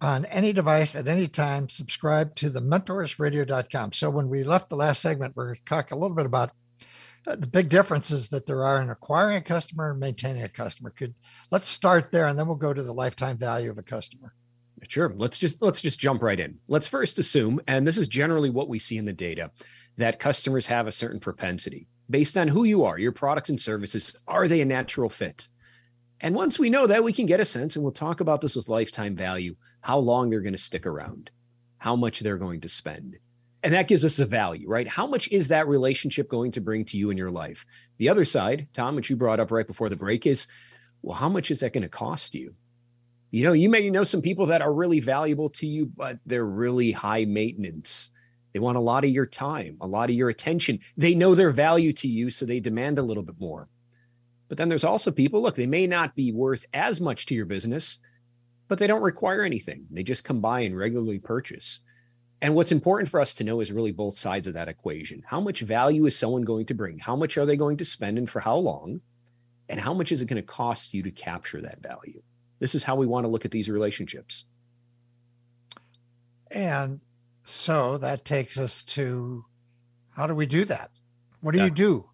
on 0.00 0.24
any 0.26 0.52
device 0.52 0.94
at 0.94 1.08
any 1.08 1.26
time. 1.26 1.68
Subscribe 1.68 2.36
to 2.36 2.48
the 2.48 2.62
mentorsradio.com. 2.62 3.92
So, 3.92 4.08
when 4.08 4.28
we 4.28 4.44
left 4.44 4.70
the 4.70 4.76
last 4.76 5.02
segment, 5.02 5.34
we're 5.34 5.46
going 5.46 5.56
to 5.56 5.64
talk 5.64 5.90
a 5.90 5.96
little 5.96 6.16
bit 6.16 6.26
about 6.26 6.52
uh, 7.26 7.34
the 7.34 7.48
big 7.48 7.70
differences 7.70 8.28
that 8.28 8.46
there 8.46 8.64
are 8.64 8.80
in 8.80 8.88
acquiring 8.88 9.36
a 9.36 9.42
customer 9.42 9.90
and 9.90 9.98
maintaining 9.98 10.44
a 10.44 10.48
customer. 10.48 10.90
Could 10.90 11.14
let's 11.50 11.68
start 11.68 12.12
there, 12.12 12.28
and 12.28 12.38
then 12.38 12.46
we'll 12.46 12.56
go 12.56 12.72
to 12.72 12.82
the 12.84 12.94
lifetime 12.94 13.36
value 13.36 13.68
of 13.68 13.78
a 13.78 13.82
customer. 13.82 14.32
Sure. 14.88 15.12
Let's 15.14 15.38
just 15.38 15.62
let's 15.62 15.80
just 15.80 16.00
jump 16.00 16.22
right 16.22 16.40
in. 16.40 16.58
Let's 16.68 16.86
first 16.86 17.18
assume, 17.18 17.60
and 17.68 17.86
this 17.86 17.98
is 17.98 18.08
generally 18.08 18.50
what 18.50 18.68
we 18.68 18.78
see 18.78 18.96
in 18.96 19.04
the 19.04 19.12
data, 19.12 19.50
that 19.96 20.18
customers 20.18 20.66
have 20.66 20.86
a 20.86 20.92
certain 20.92 21.20
propensity 21.20 21.86
based 22.08 22.36
on 22.36 22.48
who 22.48 22.64
you 22.64 22.84
are, 22.84 22.98
your 22.98 23.12
products 23.12 23.50
and 23.50 23.60
services. 23.60 24.16
Are 24.26 24.48
they 24.48 24.60
a 24.60 24.64
natural 24.64 25.08
fit? 25.08 25.48
And 26.20 26.34
once 26.34 26.58
we 26.58 26.70
know 26.70 26.86
that, 26.86 27.04
we 27.04 27.12
can 27.12 27.26
get 27.26 27.40
a 27.40 27.44
sense, 27.44 27.76
and 27.76 27.82
we'll 27.82 27.92
talk 27.92 28.20
about 28.20 28.40
this 28.40 28.56
with 28.56 28.68
lifetime 28.68 29.16
value, 29.16 29.56
how 29.80 29.98
long 29.98 30.28
they're 30.28 30.40
going 30.40 30.52
to 30.52 30.58
stick 30.58 30.86
around, 30.86 31.30
how 31.78 31.96
much 31.96 32.20
they're 32.20 32.36
going 32.36 32.60
to 32.60 32.68
spend. 32.68 33.16
And 33.62 33.74
that 33.74 33.88
gives 33.88 34.04
us 34.04 34.18
a 34.18 34.26
value, 34.26 34.68
right? 34.68 34.88
How 34.88 35.06
much 35.06 35.28
is 35.28 35.48
that 35.48 35.68
relationship 35.68 36.28
going 36.28 36.52
to 36.52 36.60
bring 36.60 36.84
to 36.86 36.96
you 36.96 37.10
in 37.10 37.16
your 37.16 37.30
life? 37.30 37.64
The 37.98 38.08
other 38.08 38.24
side, 38.24 38.68
Tom, 38.72 38.96
which 38.96 39.08
you 39.08 39.16
brought 39.16 39.40
up 39.40 39.50
right 39.50 39.66
before 39.66 39.88
the 39.88 39.96
break, 39.96 40.26
is 40.26 40.46
well, 41.02 41.16
how 41.16 41.28
much 41.28 41.50
is 41.50 41.60
that 41.60 41.72
going 41.72 41.82
to 41.82 41.88
cost 41.88 42.34
you? 42.34 42.54
You 43.30 43.44
know, 43.44 43.52
you 43.52 43.68
may 43.68 43.88
know 43.90 44.04
some 44.04 44.22
people 44.22 44.46
that 44.46 44.62
are 44.62 44.72
really 44.72 45.00
valuable 45.00 45.50
to 45.50 45.66
you, 45.66 45.86
but 45.86 46.18
they're 46.26 46.46
really 46.46 46.92
high 46.92 47.24
maintenance. 47.24 48.10
They 48.52 48.58
want 48.58 48.76
a 48.76 48.80
lot 48.80 49.04
of 49.04 49.10
your 49.10 49.26
time, 49.26 49.76
a 49.80 49.86
lot 49.86 50.10
of 50.10 50.16
your 50.16 50.28
attention. 50.28 50.80
They 50.96 51.14
know 51.14 51.34
their 51.34 51.52
value 51.52 51.92
to 51.94 52.08
you, 52.08 52.30
so 52.30 52.44
they 52.44 52.58
demand 52.58 52.98
a 52.98 53.02
little 53.02 53.22
bit 53.22 53.38
more. 53.38 53.68
But 54.48 54.58
then 54.58 54.68
there's 54.68 54.84
also 54.84 55.12
people, 55.12 55.40
look, 55.40 55.54
they 55.54 55.68
may 55.68 55.86
not 55.86 56.16
be 56.16 56.32
worth 56.32 56.66
as 56.74 57.00
much 57.00 57.26
to 57.26 57.34
your 57.36 57.46
business, 57.46 58.00
but 58.66 58.78
they 58.78 58.88
don't 58.88 59.02
require 59.02 59.42
anything. 59.42 59.86
They 59.92 60.02
just 60.02 60.24
come 60.24 60.40
by 60.40 60.60
and 60.60 60.76
regularly 60.76 61.20
purchase. 61.20 61.80
And 62.42 62.56
what's 62.56 62.72
important 62.72 63.08
for 63.08 63.20
us 63.20 63.34
to 63.34 63.44
know 63.44 63.60
is 63.60 63.70
really 63.70 63.92
both 63.92 64.14
sides 64.14 64.48
of 64.48 64.54
that 64.54 64.68
equation. 64.68 65.22
How 65.24 65.40
much 65.40 65.60
value 65.60 66.06
is 66.06 66.18
someone 66.18 66.42
going 66.42 66.66
to 66.66 66.74
bring? 66.74 66.98
How 66.98 67.14
much 67.14 67.38
are 67.38 67.46
they 67.46 67.56
going 67.56 67.76
to 67.76 67.84
spend 67.84 68.18
and 68.18 68.28
for 68.28 68.40
how 68.40 68.56
long? 68.56 69.02
And 69.68 69.78
how 69.78 69.94
much 69.94 70.10
is 70.10 70.20
it 70.20 70.26
going 70.26 70.42
to 70.42 70.46
cost 70.46 70.94
you 70.94 71.04
to 71.04 71.12
capture 71.12 71.60
that 71.60 71.80
value? 71.80 72.22
This 72.60 72.74
is 72.74 72.84
how 72.84 72.94
we 72.94 73.06
want 73.06 73.24
to 73.24 73.28
look 73.28 73.44
at 73.44 73.50
these 73.50 73.68
relationships. 73.68 74.44
And 76.50 77.00
so 77.42 77.98
that 77.98 78.24
takes 78.24 78.58
us 78.58 78.82
to 78.82 79.44
how 80.10 80.26
do 80.26 80.34
we 80.34 80.46
do 80.46 80.64
that? 80.66 80.90
What 81.40 81.52
do 81.52 81.58
yeah. 81.58 81.64
you 81.64 81.70
do? 81.70 82.10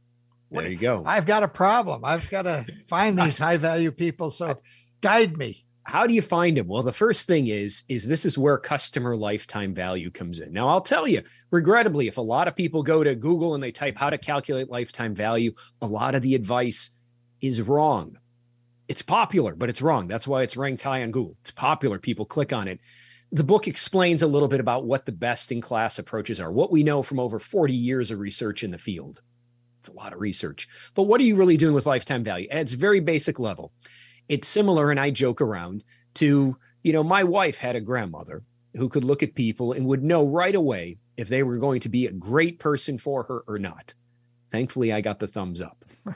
What 0.48 0.62
there 0.62 0.72
you 0.72 0.78
go. 0.78 1.02
I've 1.04 1.26
got 1.26 1.42
a 1.42 1.48
problem. 1.48 2.04
I've 2.04 2.30
got 2.30 2.42
to 2.42 2.64
find 2.86 3.18
these 3.20 3.38
high 3.38 3.56
value 3.56 3.90
people. 3.90 4.30
So 4.30 4.60
guide 5.00 5.36
me. 5.36 5.64
How 5.82 6.06
do 6.06 6.14
you 6.14 6.22
find 6.22 6.56
them? 6.56 6.66
Well, 6.66 6.82
the 6.82 6.92
first 6.92 7.28
thing 7.28 7.46
is 7.46 7.84
is 7.88 8.08
this 8.08 8.24
is 8.24 8.36
where 8.36 8.58
customer 8.58 9.16
lifetime 9.16 9.72
value 9.72 10.10
comes 10.10 10.40
in. 10.40 10.52
Now, 10.52 10.68
I'll 10.68 10.80
tell 10.80 11.06
you, 11.06 11.22
regrettably, 11.52 12.08
if 12.08 12.16
a 12.16 12.22
lot 12.22 12.48
of 12.48 12.56
people 12.56 12.82
go 12.82 13.04
to 13.04 13.14
Google 13.14 13.54
and 13.54 13.62
they 13.62 13.70
type 13.70 13.96
how 13.96 14.10
to 14.10 14.18
calculate 14.18 14.68
lifetime 14.68 15.14
value, 15.14 15.52
a 15.80 15.86
lot 15.86 16.16
of 16.16 16.22
the 16.22 16.34
advice 16.34 16.90
is 17.40 17.62
wrong 17.62 18.18
it's 18.88 19.02
popular, 19.02 19.54
but 19.54 19.68
it's 19.68 19.82
wrong. 19.82 20.06
That's 20.06 20.26
why 20.26 20.42
it's 20.42 20.56
ranked 20.56 20.82
high 20.82 21.02
on 21.02 21.10
Google. 21.10 21.36
It's 21.40 21.50
popular. 21.50 21.98
People 21.98 22.24
click 22.24 22.52
on 22.52 22.68
it. 22.68 22.80
The 23.32 23.44
book 23.44 23.66
explains 23.66 24.22
a 24.22 24.26
little 24.26 24.48
bit 24.48 24.60
about 24.60 24.84
what 24.84 25.06
the 25.06 25.12
best 25.12 25.50
in 25.50 25.60
class 25.60 25.98
approaches 25.98 26.40
are, 26.40 26.52
what 26.52 26.70
we 26.70 26.84
know 26.84 27.02
from 27.02 27.18
over 27.18 27.38
40 27.38 27.74
years 27.74 28.10
of 28.10 28.20
research 28.20 28.62
in 28.62 28.70
the 28.70 28.78
field. 28.78 29.20
It's 29.78 29.88
a 29.88 29.92
lot 29.92 30.12
of 30.12 30.20
research. 30.20 30.68
But 30.94 31.04
what 31.04 31.20
are 31.20 31.24
you 31.24 31.36
really 31.36 31.56
doing 31.56 31.74
with 31.74 31.86
lifetime 31.86 32.22
value? 32.22 32.48
At 32.50 32.60
its 32.60 32.72
very 32.72 33.00
basic 33.00 33.40
level, 33.40 33.72
it's 34.28 34.46
similar, 34.48 34.90
and 34.90 35.00
I 35.00 35.10
joke 35.10 35.40
around 35.40 35.82
to, 36.14 36.56
you 36.82 36.92
know, 36.92 37.02
my 37.02 37.24
wife 37.24 37.58
had 37.58 37.76
a 37.76 37.80
grandmother 37.80 38.44
who 38.76 38.88
could 38.88 39.04
look 39.04 39.22
at 39.22 39.34
people 39.34 39.72
and 39.72 39.86
would 39.86 40.04
know 40.04 40.24
right 40.26 40.54
away 40.54 40.98
if 41.16 41.28
they 41.28 41.42
were 41.42 41.58
going 41.58 41.80
to 41.80 41.88
be 41.88 42.06
a 42.06 42.12
great 42.12 42.58
person 42.58 42.98
for 42.98 43.24
her 43.24 43.42
or 43.48 43.58
not. 43.58 43.94
Thankfully, 44.52 44.92
I 44.92 45.00
got 45.00 45.18
the 45.18 45.26
thumbs 45.26 45.60
up. 45.60 45.84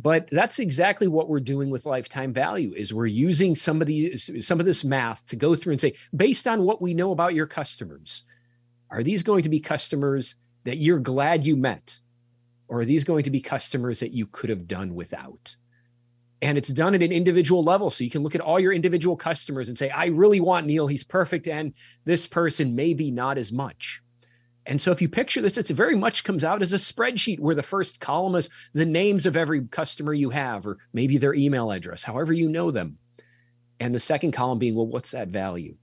but 0.00 0.28
that's 0.30 0.58
exactly 0.58 1.08
what 1.08 1.28
we're 1.28 1.40
doing 1.40 1.68
with 1.68 1.86
lifetime 1.86 2.32
value 2.32 2.72
is 2.76 2.94
we're 2.94 3.06
using 3.06 3.54
some 3.54 3.80
of 3.80 3.86
these 3.86 4.30
some 4.46 4.60
of 4.60 4.66
this 4.66 4.84
math 4.84 5.24
to 5.26 5.36
go 5.36 5.54
through 5.54 5.72
and 5.72 5.80
say 5.80 5.94
based 6.14 6.46
on 6.46 6.62
what 6.62 6.80
we 6.80 6.94
know 6.94 7.10
about 7.10 7.34
your 7.34 7.46
customers 7.46 8.24
are 8.90 9.02
these 9.02 9.22
going 9.22 9.42
to 9.42 9.48
be 9.48 9.60
customers 9.60 10.34
that 10.64 10.76
you're 10.76 10.98
glad 10.98 11.46
you 11.46 11.56
met? 11.56 12.00
Or 12.68 12.80
are 12.80 12.84
these 12.84 13.04
going 13.04 13.24
to 13.24 13.30
be 13.30 13.40
customers 13.40 14.00
that 14.00 14.12
you 14.12 14.26
could 14.26 14.50
have 14.50 14.66
done 14.66 14.94
without? 14.94 15.56
And 16.42 16.56
it's 16.56 16.68
done 16.68 16.94
at 16.94 17.02
an 17.02 17.12
individual 17.12 17.62
level. 17.62 17.90
So 17.90 18.04
you 18.04 18.10
can 18.10 18.22
look 18.22 18.34
at 18.34 18.40
all 18.40 18.58
your 18.58 18.72
individual 18.72 19.16
customers 19.16 19.68
and 19.68 19.76
say 19.76 19.90
i 19.90 20.06
really 20.06 20.40
want 20.40 20.66
neil. 20.66 20.86
He's 20.86 21.04
perfect 21.04 21.48
and 21.48 21.74
this 22.04 22.26
person 22.26 22.74
maybe 22.74 23.10
not 23.10 23.38
as 23.38 23.52
much 23.52 24.02
and 24.66 24.80
so 24.80 24.90
if 24.90 25.00
you 25.00 25.08
picture 25.08 25.40
this, 25.40 25.56
it's 25.56 25.70
very 25.70 25.96
much 25.96 26.24
comes 26.24 26.44
out 26.44 26.62
as 26.62 26.72
a 26.72 26.76
spreadsheet 26.76 27.40
where 27.40 27.54
the 27.54 27.62
first 27.62 27.98
column 27.98 28.34
is 28.34 28.48
the 28.74 28.84
names 28.84 29.26
of 29.26 29.36
every 29.36 29.66
customer 29.66 30.12
you 30.12 30.30
have, 30.30 30.66
or 30.66 30.78
maybe 30.92 31.16
their 31.16 31.34
email 31.34 31.70
address, 31.70 32.02
however 32.02 32.32
you 32.32 32.48
know 32.48 32.70
them. 32.70 32.98
And 33.78 33.94
the 33.94 33.98
second 33.98 34.32
column 34.32 34.58
being, 34.58 34.74
well, 34.74 34.86
what's 34.86 35.12
that 35.12 35.28
value? 35.28 35.76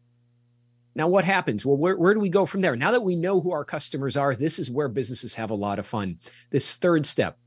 Now, 0.94 1.08
what 1.08 1.26
happens? 1.26 1.66
Well, 1.66 1.78
where, 1.78 1.98
where 1.98 2.14
do 2.14 2.20
we 2.20 2.30
go 2.30 2.46
from 2.46 2.62
there? 2.62 2.76
Now 2.76 2.92
that 2.92 3.04
we 3.04 3.16
know 3.16 3.40
who 3.40 3.52
our 3.52 3.66
customers 3.66 4.18
are, 4.18 4.36
this 4.36 4.60
is 4.60 4.72
where 4.72 4.88
businesses 4.88 5.36
have 5.36 5.50
a 5.50 5.56
lot 5.56 5.80
of 5.80 5.86
fun. 5.86 6.20
This 6.50 6.74
third 6.74 7.06
step 7.06 7.38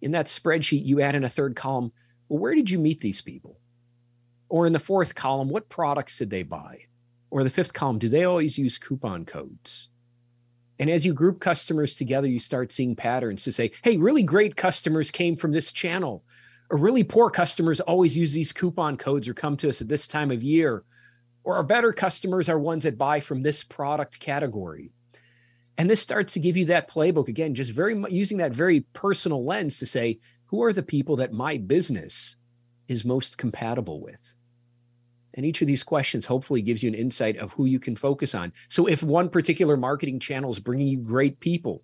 in 0.00 0.10
that 0.12 0.26
spreadsheet, 0.26 0.84
you 0.84 1.00
add 1.00 1.14
in 1.14 1.24
a 1.24 1.28
third 1.28 1.56
column. 1.56 1.92
Well, 2.28 2.38
where 2.38 2.54
did 2.54 2.70
you 2.70 2.78
meet 2.78 3.00
these 3.00 3.22
people? 3.22 3.58
Or 4.48 4.66
in 4.66 4.72
the 4.72 4.78
fourth 4.78 5.14
column, 5.14 5.48
what 5.48 5.68
products 5.68 6.18
did 6.18 6.30
they 6.30 6.42
buy? 6.42 6.80
Or 7.30 7.44
the 7.44 7.50
fifth 7.50 7.72
column, 7.72 7.98
do 7.98 8.08
they 8.08 8.24
always 8.24 8.58
use 8.58 8.76
coupon 8.76 9.24
codes? 9.24 9.88
And 10.82 10.90
as 10.90 11.06
you 11.06 11.14
group 11.14 11.38
customers 11.38 11.94
together, 11.94 12.26
you 12.26 12.40
start 12.40 12.72
seeing 12.72 12.96
patterns 12.96 13.44
to 13.44 13.52
say, 13.52 13.70
hey, 13.84 13.98
really 13.98 14.24
great 14.24 14.56
customers 14.56 15.12
came 15.12 15.36
from 15.36 15.52
this 15.52 15.70
channel, 15.70 16.24
or 16.70 16.76
really 16.76 17.04
poor 17.04 17.30
customers 17.30 17.78
always 17.78 18.16
use 18.16 18.32
these 18.32 18.50
coupon 18.50 18.96
codes 18.96 19.28
or 19.28 19.32
come 19.32 19.56
to 19.58 19.68
us 19.68 19.80
at 19.80 19.86
this 19.86 20.08
time 20.08 20.32
of 20.32 20.42
year, 20.42 20.82
or 21.44 21.54
our 21.54 21.62
better 21.62 21.92
customers 21.92 22.48
are 22.48 22.58
ones 22.58 22.82
that 22.82 22.98
buy 22.98 23.20
from 23.20 23.44
this 23.44 23.62
product 23.62 24.18
category. 24.18 24.90
And 25.78 25.88
this 25.88 26.00
starts 26.00 26.32
to 26.32 26.40
give 26.40 26.56
you 26.56 26.64
that 26.64 26.90
playbook 26.90 27.28
again, 27.28 27.54
just 27.54 27.70
very 27.70 28.02
using 28.08 28.38
that 28.38 28.52
very 28.52 28.80
personal 28.92 29.44
lens 29.44 29.78
to 29.78 29.86
say, 29.86 30.18
who 30.46 30.64
are 30.64 30.72
the 30.72 30.82
people 30.82 31.14
that 31.14 31.32
my 31.32 31.58
business 31.58 32.34
is 32.88 33.04
most 33.04 33.38
compatible 33.38 34.00
with? 34.00 34.34
And 35.34 35.46
each 35.46 35.62
of 35.62 35.68
these 35.68 35.82
questions 35.82 36.26
hopefully 36.26 36.62
gives 36.62 36.82
you 36.82 36.88
an 36.88 36.94
insight 36.94 37.36
of 37.38 37.52
who 37.52 37.64
you 37.64 37.80
can 37.80 37.96
focus 37.96 38.34
on. 38.34 38.52
So 38.68 38.86
if 38.86 39.02
one 39.02 39.28
particular 39.28 39.76
marketing 39.76 40.20
channel 40.20 40.50
is 40.50 40.58
bringing 40.58 40.88
you 40.88 40.98
great 40.98 41.40
people, 41.40 41.82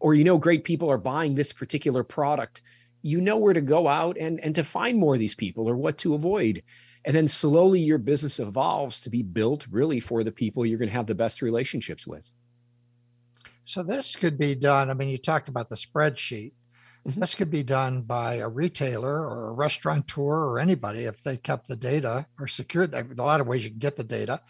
or 0.00 0.14
you 0.14 0.24
know 0.24 0.38
great 0.38 0.64
people 0.64 0.90
are 0.90 0.98
buying 0.98 1.34
this 1.34 1.52
particular 1.52 2.02
product, 2.02 2.62
you 3.02 3.20
know 3.20 3.36
where 3.36 3.54
to 3.54 3.60
go 3.60 3.88
out 3.88 4.16
and, 4.18 4.40
and 4.40 4.54
to 4.54 4.64
find 4.64 4.98
more 4.98 5.14
of 5.14 5.20
these 5.20 5.34
people 5.34 5.68
or 5.68 5.76
what 5.76 5.98
to 5.98 6.14
avoid. 6.14 6.62
And 7.04 7.16
then 7.16 7.28
slowly 7.28 7.80
your 7.80 7.98
business 7.98 8.38
evolves 8.38 9.00
to 9.00 9.10
be 9.10 9.22
built 9.22 9.66
really 9.70 10.00
for 10.00 10.22
the 10.22 10.32
people 10.32 10.64
you're 10.64 10.78
going 10.78 10.88
to 10.88 10.94
have 10.94 11.06
the 11.06 11.14
best 11.14 11.42
relationships 11.42 12.06
with. 12.06 12.32
So 13.64 13.82
this 13.82 14.16
could 14.16 14.38
be 14.38 14.54
done. 14.54 14.90
I 14.90 14.94
mean, 14.94 15.08
you 15.08 15.18
talked 15.18 15.48
about 15.48 15.68
the 15.68 15.76
spreadsheet. 15.76 16.52
Mm-hmm. 17.06 17.20
This 17.20 17.34
could 17.34 17.50
be 17.50 17.62
done 17.62 18.02
by 18.02 18.34
a 18.34 18.48
retailer 18.48 19.26
or 19.28 19.48
a 19.48 19.52
restaurateur 19.52 20.20
or 20.22 20.58
anybody 20.58 21.04
if 21.04 21.22
they 21.22 21.36
kept 21.36 21.66
the 21.66 21.76
data 21.76 22.26
or 22.38 22.46
secured 22.46 22.92
that. 22.92 23.06
A 23.18 23.22
lot 23.22 23.40
of 23.40 23.46
ways 23.46 23.64
you 23.64 23.70
can 23.70 23.78
get 23.78 23.96
the 23.96 24.04
data. 24.04 24.40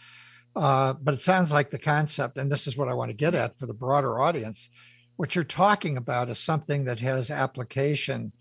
Uh, 0.54 0.92
but 0.92 1.14
it 1.14 1.20
sounds 1.20 1.50
like 1.50 1.70
the 1.70 1.78
concept, 1.78 2.36
and 2.36 2.52
this 2.52 2.66
is 2.66 2.76
what 2.76 2.88
I 2.88 2.94
want 2.94 3.08
to 3.08 3.16
get 3.16 3.34
at 3.34 3.54
for 3.54 3.64
the 3.64 3.72
broader 3.72 4.20
audience. 4.20 4.68
What 5.16 5.34
you're 5.34 5.44
talking 5.44 5.96
about 5.96 6.28
is 6.28 6.38
something 6.38 6.84
that 6.84 7.00
has 7.00 7.30
application, 7.30 8.32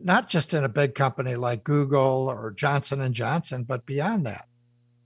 not 0.00 0.28
just 0.28 0.52
in 0.52 0.64
a 0.64 0.68
big 0.68 0.96
company 0.96 1.36
like 1.36 1.62
Google 1.62 2.28
or 2.28 2.50
Johnson 2.50 3.00
and 3.00 3.14
Johnson, 3.14 3.62
but 3.62 3.86
beyond 3.86 4.26
that. 4.26 4.46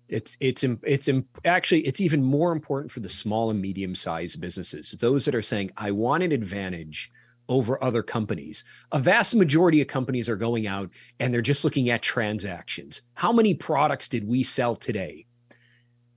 It's 0.08 0.36
it's 0.40 0.64
it's 0.82 1.08
actually 1.44 1.86
it's 1.86 2.00
even 2.00 2.22
more 2.22 2.52
important 2.52 2.92
for 2.92 3.00
the 3.00 3.08
small 3.08 3.50
and 3.50 3.60
medium 3.60 3.94
sized 3.94 4.40
businesses, 4.40 4.92
those 4.92 5.26
that 5.26 5.34
are 5.34 5.42
saying, 5.42 5.70
"I 5.76 5.90
want 5.90 6.22
an 6.22 6.32
advantage." 6.32 7.10
Over 7.52 7.82
other 7.82 8.02
companies. 8.02 8.64
A 8.90 8.98
vast 8.98 9.34
majority 9.34 9.80
of 9.80 9.86
companies 9.86 10.28
are 10.28 10.36
going 10.36 10.66
out 10.66 10.90
and 11.20 11.32
they're 11.32 11.42
just 11.42 11.64
looking 11.64 11.90
at 11.90 12.02
transactions. 12.02 13.02
How 13.14 13.32
many 13.32 13.54
products 13.54 14.08
did 14.08 14.26
we 14.26 14.42
sell 14.42 14.74
today? 14.74 15.26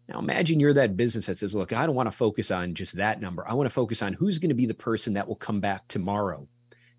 Now 0.08 0.20
imagine 0.20 0.60
you're 0.60 0.74
that 0.74 0.96
business 0.98 1.26
that 1.26 1.38
says, 1.38 1.56
look, 1.56 1.74
I 1.74 1.86
don't 1.86 1.96
want 1.96 2.08
to 2.12 2.18
focus 2.18 2.52
on 2.52 2.76
just 2.76 2.96
that 2.98 3.20
number. 3.20 3.48
I 3.48 3.54
want 3.54 3.68
to 3.68 3.74
focus 3.74 4.02
on 4.02 4.14
who's 4.14 4.40
going 4.40 4.50
to 4.50 4.56
be 4.56 4.68
the 4.68 4.74
person 4.74 5.14
that 5.14 5.28
will 5.28 5.36
come 5.36 5.60
back 5.60 5.88
tomorrow 5.88 6.48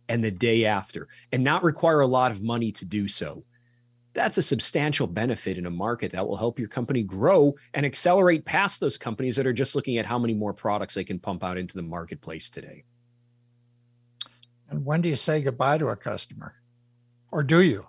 and 0.09 0.23
the 0.23 0.31
day 0.31 0.65
after 0.65 1.09
and 1.33 1.43
not 1.43 1.63
require 1.63 2.01
a 2.01 2.07
lot 2.07 2.33
of 2.33 2.43
money 2.43 2.73
to 2.73 2.85
do 2.85 3.09
so. 3.09 3.45
that's 4.17 4.39
a 4.39 4.43
substantial 4.43 5.07
benefit 5.07 5.59
in 5.59 5.67
a 5.67 5.71
market 5.71 6.13
that 6.13 6.27
will 6.27 6.39
help 6.39 6.59
your 6.59 6.69
company 6.69 7.03
grow 7.03 7.55
and 7.75 7.85
accelerate 7.85 8.47
past 8.47 8.81
those 8.81 8.97
companies 8.97 9.37
that 9.37 9.47
are 9.47 9.53
just 9.53 9.75
looking 9.75 9.99
at 9.99 10.07
how 10.07 10.19
many 10.19 10.33
more 10.33 10.55
products 10.55 10.95
they 10.95 11.05
can 11.05 11.19
pump 11.19 11.45
out 11.45 11.59
into 11.59 11.77
the 11.77 11.83
marketplace 11.83 12.49
today. 12.49 12.83
And 14.69 14.85
when 14.85 15.03
do 15.03 15.09
you 15.09 15.17
say 15.17 15.43
goodbye 15.43 15.79
to 15.79 15.89
a 15.89 15.97
customer? 15.97 16.55
Or 17.31 17.43
do 17.43 17.63
you? 17.63 17.87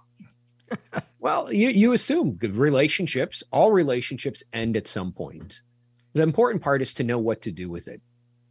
well, 1.20 1.52
you, 1.52 1.70
you 1.70 1.94
assume 1.94 2.34
good 2.34 2.56
relationships, 2.56 3.44
all 3.52 3.72
relationships 3.72 4.44
end 4.54 4.78
at 4.78 4.88
some 4.88 5.12
point. 5.12 5.62
The 6.14 6.24
important 6.24 6.64
part 6.64 6.82
is 6.82 6.94
to 6.96 7.04
know 7.04 7.20
what 7.20 7.42
to 7.44 7.52
do 7.52 7.70
with 7.70 7.88
it. 7.88 8.02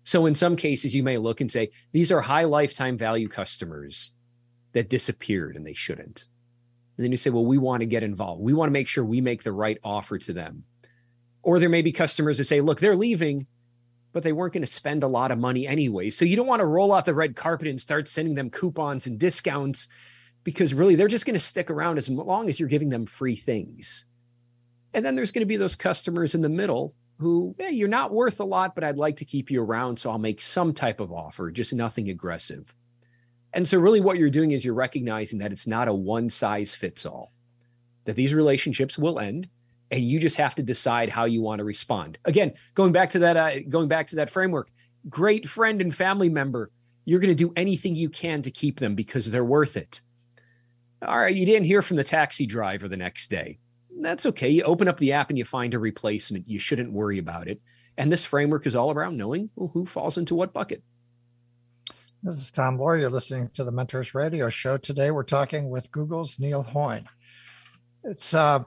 So, 0.04 0.26
in 0.26 0.36
some 0.36 0.54
cases, 0.54 0.94
you 0.94 1.02
may 1.02 1.18
look 1.18 1.40
and 1.40 1.50
say, 1.50 1.70
these 1.92 2.12
are 2.12 2.20
high 2.20 2.44
lifetime 2.44 2.96
value 2.96 3.28
customers 3.28 4.12
that 4.72 4.88
disappeared 4.88 5.56
and 5.56 5.66
they 5.66 5.74
shouldn't. 5.74 6.26
And 6.96 7.04
then 7.04 7.10
you 7.10 7.16
say, 7.18 7.30
well, 7.30 7.44
we 7.44 7.58
want 7.58 7.80
to 7.80 7.86
get 7.86 8.02
involved. 8.02 8.40
We 8.40 8.52
want 8.54 8.68
to 8.68 8.72
make 8.72 8.88
sure 8.88 9.04
we 9.04 9.20
make 9.20 9.42
the 9.42 9.52
right 9.52 9.78
offer 9.82 10.18
to 10.18 10.32
them. 10.32 10.64
Or 11.42 11.58
there 11.58 11.68
may 11.68 11.82
be 11.82 11.92
customers 11.92 12.38
that 12.38 12.44
say, 12.44 12.60
look, 12.60 12.80
they're 12.80 12.96
leaving, 12.96 13.46
but 14.16 14.22
they 14.22 14.32
weren't 14.32 14.54
going 14.54 14.64
to 14.64 14.66
spend 14.66 15.02
a 15.02 15.06
lot 15.06 15.30
of 15.30 15.38
money 15.38 15.66
anyway. 15.66 16.08
So 16.08 16.24
you 16.24 16.36
don't 16.36 16.46
want 16.46 16.60
to 16.60 16.64
roll 16.64 16.94
out 16.94 17.04
the 17.04 17.12
red 17.12 17.36
carpet 17.36 17.68
and 17.68 17.78
start 17.78 18.08
sending 18.08 18.34
them 18.34 18.48
coupons 18.48 19.06
and 19.06 19.18
discounts 19.18 19.88
because 20.42 20.72
really 20.72 20.94
they're 20.94 21.06
just 21.06 21.26
going 21.26 21.34
to 21.34 21.38
stick 21.38 21.70
around 21.70 21.98
as 21.98 22.08
long 22.08 22.48
as 22.48 22.58
you're 22.58 22.66
giving 22.66 22.88
them 22.88 23.04
free 23.04 23.36
things. 23.36 24.06
And 24.94 25.04
then 25.04 25.16
there's 25.16 25.32
going 25.32 25.42
to 25.42 25.46
be 25.46 25.58
those 25.58 25.76
customers 25.76 26.34
in 26.34 26.40
the 26.40 26.48
middle 26.48 26.94
who, 27.18 27.54
hey, 27.58 27.72
you're 27.72 27.88
not 27.88 28.10
worth 28.10 28.40
a 28.40 28.44
lot, 28.44 28.74
but 28.74 28.84
I'd 28.84 28.96
like 28.96 29.18
to 29.18 29.26
keep 29.26 29.50
you 29.50 29.62
around. 29.62 29.98
So 29.98 30.10
I'll 30.10 30.18
make 30.18 30.40
some 30.40 30.72
type 30.72 30.98
of 30.98 31.12
offer, 31.12 31.50
just 31.50 31.74
nothing 31.74 32.08
aggressive. 32.08 32.74
And 33.52 33.68
so, 33.68 33.78
really, 33.78 34.00
what 34.00 34.16
you're 34.16 34.30
doing 34.30 34.52
is 34.52 34.64
you're 34.64 34.72
recognizing 34.72 35.40
that 35.40 35.52
it's 35.52 35.66
not 35.66 35.88
a 35.88 35.92
one 35.92 36.30
size 36.30 36.74
fits 36.74 37.04
all, 37.04 37.34
that 38.06 38.16
these 38.16 38.32
relationships 38.32 38.96
will 38.96 39.20
end, 39.20 39.50
and 39.90 40.04
you 40.04 40.18
just 40.18 40.36
have 40.36 40.54
to 40.56 40.62
decide 40.62 41.08
how 41.08 41.24
you 41.24 41.42
want 41.42 41.60
to 41.60 41.64
respond. 41.64 42.18
Again, 42.24 42.52
going 42.74 42.92
back 42.92 43.10
to 43.10 43.20
that, 43.20 43.36
uh, 43.36 43.60
going 43.68 43.88
back 43.88 44.08
to 44.08 44.16
that 44.16 44.30
framework, 44.30 44.70
great 45.08 45.48
friend 45.48 45.80
and 45.80 45.94
family 45.94 46.28
member, 46.28 46.70
you're 47.04 47.20
going 47.20 47.34
to 47.34 47.34
do 47.34 47.52
anything 47.56 47.94
you 47.94 48.08
can 48.08 48.42
to 48.42 48.50
keep 48.50 48.80
them 48.80 48.94
because 48.94 49.30
they're 49.30 49.44
worth 49.44 49.76
it. 49.76 50.00
All 51.06 51.18
right, 51.18 51.34
you 51.34 51.46
didn't 51.46 51.66
hear 51.66 51.82
from 51.82 51.96
the 51.96 52.04
taxi 52.04 52.46
driver 52.46 52.88
the 52.88 52.96
next 52.96 53.30
day. 53.30 53.58
That's 54.00 54.26
okay. 54.26 54.50
You 54.50 54.62
open 54.64 54.88
up 54.88 54.98
the 54.98 55.12
app 55.12 55.30
and 55.30 55.38
you 55.38 55.44
find 55.44 55.72
a 55.72 55.78
replacement. 55.78 56.48
You 56.48 56.58
shouldn't 56.58 56.92
worry 56.92 57.18
about 57.18 57.48
it. 57.48 57.60
And 57.96 58.10
this 58.10 58.24
framework 58.24 58.66
is 58.66 58.76
all 58.76 58.90
around 58.90 59.16
knowing 59.16 59.50
well, 59.56 59.70
who 59.72 59.86
falls 59.86 60.18
into 60.18 60.34
what 60.34 60.52
bucket. 60.52 60.82
This 62.22 62.38
is 62.38 62.50
Tom 62.50 62.78
Loarie. 62.78 63.00
You're 63.00 63.10
listening 63.10 63.50
to 63.50 63.64
the 63.64 63.70
Mentors 63.70 64.14
Radio 64.14 64.50
Show. 64.50 64.76
Today 64.78 65.10
we're 65.10 65.22
talking 65.22 65.70
with 65.70 65.90
Google's 65.92 66.38
Neil 66.38 66.62
Hoyne. 66.62 67.06
It's 68.04 68.34
uh, 68.34 68.64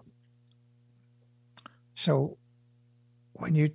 so 1.99 2.37
when 3.33 3.55
you 3.55 3.71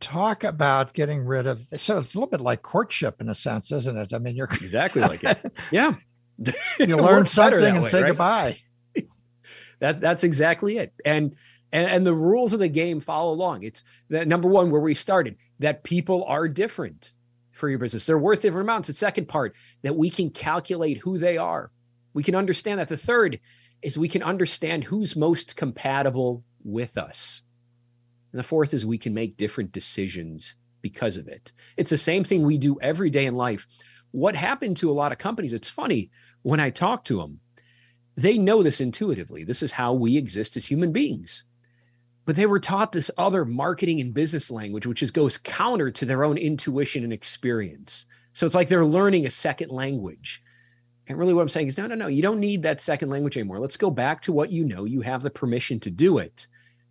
talk 0.00 0.42
about 0.42 0.92
getting 0.92 1.24
rid 1.24 1.46
of 1.46 1.60
so 1.76 1.98
it's 1.98 2.14
a 2.14 2.18
little 2.18 2.30
bit 2.30 2.40
like 2.40 2.62
courtship 2.62 3.20
in 3.20 3.28
a 3.28 3.34
sense, 3.34 3.70
isn't 3.70 3.96
it? 3.96 4.12
I 4.12 4.18
mean, 4.18 4.34
you're 4.34 4.48
exactly 4.48 5.02
like 5.02 5.22
it. 5.22 5.38
Yeah. 5.70 5.94
you 6.80 6.96
learn 6.96 7.26
something 7.26 7.62
and 7.62 7.84
way, 7.84 7.88
say 7.88 8.02
right? 8.02 8.08
goodbye. 8.08 8.56
that 9.78 10.00
that's 10.00 10.24
exactly 10.24 10.78
it. 10.78 10.92
And 11.04 11.36
and, 11.70 11.88
and 11.88 12.06
the 12.06 12.12
rules 12.14 12.52
of 12.52 12.58
the 12.58 12.68
game 12.68 12.98
follow 12.98 13.32
along. 13.32 13.62
It's 13.62 13.84
that 14.08 14.26
number 14.26 14.48
one 14.48 14.72
where 14.72 14.80
we 14.80 14.94
started 14.94 15.36
that 15.60 15.84
people 15.84 16.24
are 16.24 16.48
different 16.48 17.12
for 17.52 17.68
your 17.68 17.78
business. 17.78 18.04
They're 18.04 18.18
worth 18.18 18.40
different 18.40 18.66
amounts. 18.66 18.88
The 18.88 18.94
second 18.94 19.28
part, 19.28 19.54
that 19.82 19.94
we 19.94 20.10
can 20.10 20.30
calculate 20.30 20.98
who 20.98 21.18
they 21.18 21.38
are. 21.38 21.70
We 22.14 22.24
can 22.24 22.34
understand 22.34 22.80
that. 22.80 22.88
The 22.88 22.96
third 22.96 23.38
is 23.80 23.96
we 23.96 24.08
can 24.08 24.24
understand 24.24 24.84
who's 24.84 25.14
most 25.14 25.54
compatible 25.54 26.42
with 26.64 26.98
us. 26.98 27.42
And 28.32 28.38
the 28.38 28.44
fourth 28.44 28.74
is 28.74 28.86
we 28.86 28.98
can 28.98 29.14
make 29.14 29.36
different 29.36 29.72
decisions 29.72 30.56
because 30.82 31.16
of 31.16 31.28
it. 31.28 31.52
It's 31.76 31.90
the 31.90 31.98
same 31.98 32.24
thing 32.24 32.42
we 32.42 32.58
do 32.58 32.78
every 32.80 33.10
day 33.10 33.26
in 33.26 33.34
life. 33.34 33.66
What 34.12 34.36
happened 34.36 34.76
to 34.78 34.90
a 34.90 34.92
lot 34.92 35.12
of 35.12 35.18
companies, 35.18 35.52
it's 35.52 35.68
funny 35.68 36.10
when 36.42 36.60
I 36.60 36.70
talk 36.70 37.04
to 37.04 37.18
them, 37.18 37.40
they 38.16 38.38
know 38.38 38.62
this 38.62 38.80
intuitively. 38.80 39.44
This 39.44 39.62
is 39.62 39.72
how 39.72 39.92
we 39.92 40.16
exist 40.16 40.56
as 40.56 40.66
human 40.66 40.92
beings 40.92 41.44
but 42.30 42.36
they 42.36 42.46
were 42.46 42.60
taught 42.60 42.92
this 42.92 43.10
other 43.18 43.44
marketing 43.44 44.00
and 44.00 44.14
business 44.14 44.52
language, 44.52 44.86
which 44.86 45.02
is 45.02 45.10
goes 45.10 45.38
counter 45.38 45.90
to 45.90 46.04
their 46.04 46.22
own 46.22 46.38
intuition 46.38 47.02
and 47.02 47.12
experience. 47.12 48.06
So 48.34 48.46
it's 48.46 48.54
like 48.54 48.68
they're 48.68 48.86
learning 48.86 49.26
a 49.26 49.30
second 49.30 49.70
language. 49.70 50.42
And 51.08 51.18
really, 51.18 51.34
what 51.34 51.42
I'm 51.42 51.48
saying 51.48 51.66
is, 51.66 51.76
no, 51.78 51.88
no, 51.88 51.96
no, 51.96 52.06
you 52.06 52.22
don't 52.22 52.38
need 52.38 52.62
that 52.62 52.80
second 52.80 53.10
language 53.10 53.36
anymore. 53.36 53.58
Let's 53.58 53.76
go 53.76 53.90
back 53.90 54.22
to 54.22 54.32
what 54.32 54.52
you 54.52 54.64
know. 54.64 54.84
You 54.84 55.00
have 55.00 55.22
the 55.22 55.30
permission 55.30 55.80
to 55.80 55.90
do 55.90 56.18
it. 56.18 56.46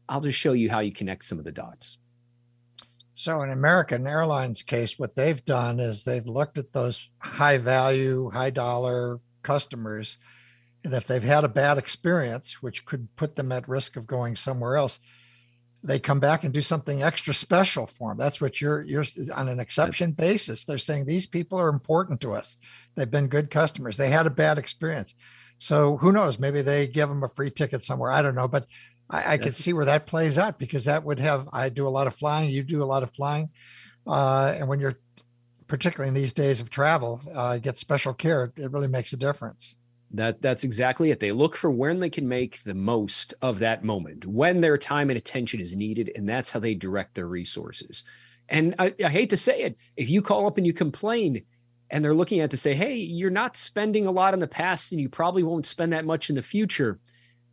I'll 0.10 0.22
just 0.22 0.40
show 0.40 0.54
you 0.54 0.70
how 0.70 0.80
you 0.80 0.92
connect 0.92 1.24
some 1.24 1.40
of 1.40 1.46
the 1.46 1.52
dots. 1.52 1.98
So, 3.14 3.42
in 3.42 3.52
American 3.52 4.08
Airlines 4.08 4.64
case, 4.64 4.98
what 4.98 5.16
they've 5.16 5.44
done 5.44 5.80
is 5.80 6.04
they've 6.04 6.26
looked 6.26 6.58
at 6.58 6.74
those 6.74 7.10
high 7.20 7.58
value, 7.58 8.30
high 8.32 8.50
dollar 8.50 9.20
customers. 9.44 10.18
And 10.84 10.94
if 10.94 11.06
they've 11.06 11.22
had 11.22 11.44
a 11.44 11.50
bad 11.50 11.78
experience, 11.78 12.64
which 12.64 12.86
could 12.86 13.14
put 13.18 13.36
them 13.36 13.52
at 13.52 13.68
risk 13.68 13.98
of 13.98 14.08
going 14.08 14.36
somewhere 14.36 14.78
else, 14.78 15.02
they 15.84 16.00
come 16.00 16.20
back 16.20 16.44
and 16.44 16.54
do 16.54 16.62
something 16.62 17.04
extra 17.04 17.34
special 17.34 17.86
for 17.86 18.12
them. 18.12 18.18
That's 18.18 18.42
what 18.42 18.60
you're 18.60 18.82
you're 18.84 19.06
on 19.36 19.48
an 19.48 19.60
exception 19.60 20.12
basis. 20.12 20.66
They're 20.66 20.78
saying 20.78 21.06
these 21.06 21.28
people 21.28 21.60
are 21.60 21.70
important 21.70 22.22
to 22.22 22.34
us. 22.34 22.58
They've 22.96 23.10
been 23.10 23.28
good 23.28 23.50
customers. 23.50 23.98
They 23.98 24.10
had 24.10 24.28
a 24.28 24.32
bad 24.32 24.58
experience. 24.58 25.14
So 25.58 25.98
who 25.98 26.12
knows? 26.12 26.40
Maybe 26.40 26.62
they 26.62 26.88
give 26.88 27.10
them 27.10 27.24
a 27.24 27.30
free 27.30 27.52
ticket 27.52 27.84
somewhere. 27.84 28.12
I 28.12 28.22
don't 28.22 28.36
know, 28.36 28.48
but 28.48 28.66
I, 29.10 29.34
I 29.34 29.38
could 29.38 29.56
see 29.56 29.74
where 29.74 29.86
that 29.86 30.06
plays 30.06 30.38
out 30.38 30.60
because 30.60 30.86
that 30.86 31.04
would 31.04 31.20
have. 31.20 31.50
I 31.52 31.70
do 31.70 31.88
a 31.88 31.90
lot 31.90 32.08
of 32.08 32.16
flying. 32.16 32.50
You 32.50 32.64
do 32.64 32.84
a 32.84 32.86
lot 32.86 33.04
of 33.04 33.12
flying, 33.12 33.50
uh, 34.06 34.56
and 34.58 34.68
when 34.68 34.80
you're 34.80 34.98
particularly 35.68 36.10
in 36.10 36.14
these 36.14 36.34
days 36.34 36.62
of 36.62 36.70
travel, 36.70 37.22
uh, 37.34 37.58
get 37.58 37.78
special 37.78 38.14
care. 38.14 38.52
It 38.58 38.72
really 38.72 38.88
makes 38.88 39.14
a 39.14 39.18
difference. 39.18 39.76
That 40.12 40.42
that's 40.42 40.64
exactly 40.64 41.12
it. 41.12 41.20
They 41.20 41.32
look 41.32 41.56
for 41.56 41.70
when 41.70 42.00
they 42.00 42.10
can 42.10 42.28
make 42.28 42.64
the 42.64 42.74
most 42.74 43.34
of 43.42 43.60
that 43.60 43.84
moment, 43.84 44.26
when 44.26 44.62
their 44.62 44.78
time 44.78 45.10
and 45.10 45.18
attention 45.18 45.60
is 45.60 45.76
needed, 45.76 46.12
and 46.16 46.28
that's 46.28 46.52
how 46.52 46.60
they 46.60 46.74
direct 46.76 47.16
their 47.16 47.28
resources. 47.28 48.04
And 48.48 48.74
I, 48.80 48.94
I 49.04 49.10
hate 49.10 49.30
to 49.30 49.38
say 49.38 49.62
it, 49.62 49.78
if 49.96 50.10
you 50.10 50.24
call 50.24 50.48
up 50.48 50.58
and 50.58 50.66
you 50.66 50.74
complain, 50.74 51.44
and 51.92 52.04
they're 52.04 52.16
looking 52.16 52.40
at 52.40 52.52
to 52.52 52.58
say, 52.58 52.74
"Hey, 52.74 52.96
you're 52.96 53.30
not 53.30 53.56
spending 53.56 54.08
a 54.08 54.12
lot 54.12 54.34
in 54.34 54.40
the 54.40 54.48
past, 54.48 54.92
and 54.92 55.00
you 55.00 55.10
probably 55.10 55.44
won't 55.44 55.68
spend 55.68 55.94
that 55.94 56.06
much 56.06 56.30
in 56.30 56.36
the 56.36 56.42
future," 56.42 57.00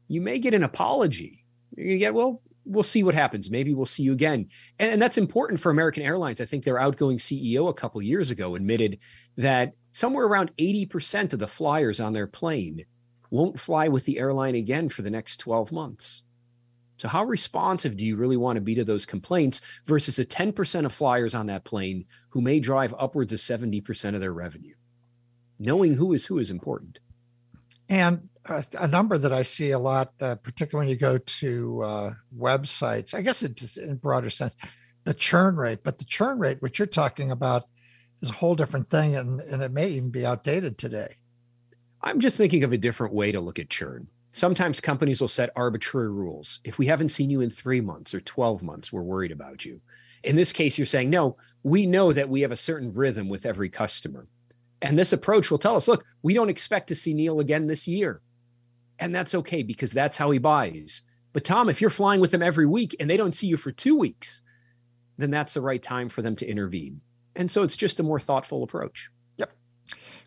you 0.09 0.21
may 0.21 0.39
get 0.39 0.55
an 0.55 0.63
apology. 0.63 1.45
You 1.77 1.99
get, 1.99 2.15
well, 2.15 2.43
we'll 2.65 2.83
see 2.83 3.03
what 3.03 3.15
happens. 3.15 3.51
Maybe 3.51 3.75
we'll 3.75 3.87
see 3.87 4.03
you 4.03 4.13
again. 4.13 4.49
And, 4.79 4.93
and, 4.93 5.03
that's 5.03 5.19
important 5.19 5.61
for 5.61 5.71
American 5.71 6.03
Airlines. 6.03 6.41
I 6.41 6.45
think 6.45 6.65
their 6.65 6.81
outgoing 6.81 7.19
CEO 7.19 7.69
a 7.69 7.75
couple 7.75 8.03
years 8.03 8.31
ago 8.31 8.55
admitted 8.55 8.99
that 9.37 9.73
somewhere 9.93 10.27
around 10.27 10.51
80% 10.57 11.33
of 11.33 11.39
the 11.39 11.49
flyers 11.49 12.01
on 12.01 12.13
their 12.13 12.27
plane 12.27 12.85
won't 13.31 13.61
fly 13.61 13.89
with 13.89 14.05
the 14.05 14.19
airline 14.19 14.55
again 14.55 14.89
for 14.89 15.03
the 15.03 15.11
next 15.11 15.39
12 15.39 15.73
months. 15.73 16.23
So, 16.99 17.09
how 17.09 17.25
responsive 17.25 17.97
do 17.97 18.07
you 18.07 18.17
really 18.17 18.39
want 18.39 18.57
to 18.57 18.63
be 18.63 18.75
to 18.77 18.85
those 18.85 19.05
complaints 19.05 19.61
versus 19.87 20.17
the 20.17 20.25
10% 20.25 20.87
of 20.87 20.93
flyers 20.93 21.35
on 21.35 21.47
that 21.47 21.65
plane 21.65 22.07
who 22.31 22.41
may 22.41 22.59
drive 22.59 22.95
upwards 22.99 23.33
of 23.33 23.39
70% 23.39 24.15
of 24.15 24.21
their 24.21 24.33
revenue? 24.33 24.75
Knowing 25.59 25.95
who 25.95 26.13
is 26.15 26.27
who 26.27 26.39
is 26.39 26.51
important. 26.51 26.99
And 27.89 28.29
a, 28.49 28.89
number 28.89 29.19
that 29.19 29.33
I 29.33 29.43
see 29.43 29.71
a 29.71 29.79
lot, 29.79 30.13
uh, 30.21 30.37
particularly 30.37 30.87
when 30.87 30.91
you 30.91 30.99
go 30.99 31.19
to 31.19 31.83
uh, 31.83 32.15
websites, 32.37 33.15
I 33.15 33.23
guess 33.23 33.43
it's 33.43 33.77
in 33.77 33.97
broader 33.97 34.31
sense, 34.31 34.57
the 35.05 35.15
churn 35.15 35.57
rate. 35.57 35.81
But 35.83 35.99
the 35.99 36.05
churn 36.05 36.39
rate, 36.39 36.61
which 36.61 36.79
you're 36.79 36.87
talking 36.87 37.31
about, 37.31 37.65
is 38.21 38.31
a 38.31 38.35
whole 38.35 38.55
different 38.55 38.91
thing 38.91 39.17
and, 39.17 39.41
and 39.41 39.63
it 39.63 39.73
may 39.73 39.89
even 39.89 40.11
be 40.11 40.25
outdated 40.25 40.79
today. 40.79 41.17
I'm 42.03 42.21
just 42.21 42.37
thinking 42.37 42.65
of 42.65 42.73
a 42.73 42.79
different 42.79 43.15
way 43.15 43.33
to 43.33 43.41
look 43.41 43.59
at 43.59 43.71
churn. 43.71 44.09
Sometimes 44.31 44.81
companies 44.81 45.21
will 45.21 45.29
set 45.29 45.51
arbitrary 45.57 46.11
rules. 46.11 46.61
If 46.65 46.79
we 46.79 46.87
haven't 46.87 47.09
seen 47.09 47.31
you 47.31 47.41
in 47.41 47.51
three 47.51 47.81
months 47.81 48.15
or 48.15 48.21
12 48.21 48.63
months, 48.63 48.93
we're 48.93 49.03
worried 49.03 49.33
about 49.33 49.65
you. 49.65 49.81
In 50.23 50.37
this 50.37 50.53
case, 50.53 50.77
you're 50.79 50.87
saying, 50.87 51.11
no, 51.11 51.37
we 51.63 51.87
know 51.87 52.13
that 52.13 52.29
we 52.29 52.43
have 52.43 52.53
a 52.53 52.57
certain 52.57 52.93
rhythm 52.93 53.29
with 53.29 53.47
every 53.47 53.69
customer. 53.69 54.29
And 54.83 54.99
this 54.99 55.13
approach 55.13 55.51
will 55.51 55.59
tell 55.59 55.77
us, 55.77 55.89
look, 55.89 56.05
we 56.23 56.35
don't 56.35 56.51
expect 56.51 56.89
to 56.89 56.95
see 56.95 57.15
Neil 57.15 57.41
again 57.41 57.67
this 57.67 57.89
year. 57.89 58.21
And 58.99 59.15
that's 59.15 59.35
okay 59.35 59.63
because 59.63 59.93
that's 59.93 60.17
how 60.17 60.31
he 60.31 60.39
buys. 60.39 61.03
But 61.33 61.45
Tom, 61.45 61.69
if 61.69 61.81
you're 61.81 61.91
flying 61.91 62.21
with 62.21 62.31
them 62.31 62.43
every 62.43 62.67
week 62.67 62.97
and 62.99 63.11
they 63.11 63.17
don't 63.17 63.35
see 63.35 63.47
you 63.47 63.57
for 63.57 63.71
two 63.71 63.95
weeks, 63.97 64.43
then 65.19 65.31
that's 65.31 65.55
the 65.55 65.61
right 65.61 65.83
time 65.83 66.09
for 66.09 66.23
them 66.23 66.37
to 66.37 66.47
intervene. 66.47 67.01
And 67.35 67.51
so 67.51 67.63
it's 67.63 67.77
just 67.77 68.01
a 68.01 68.03
more 68.03 68.19
thoughtful 68.21 68.63
approach. 68.63 69.11
Yep. 69.37 69.53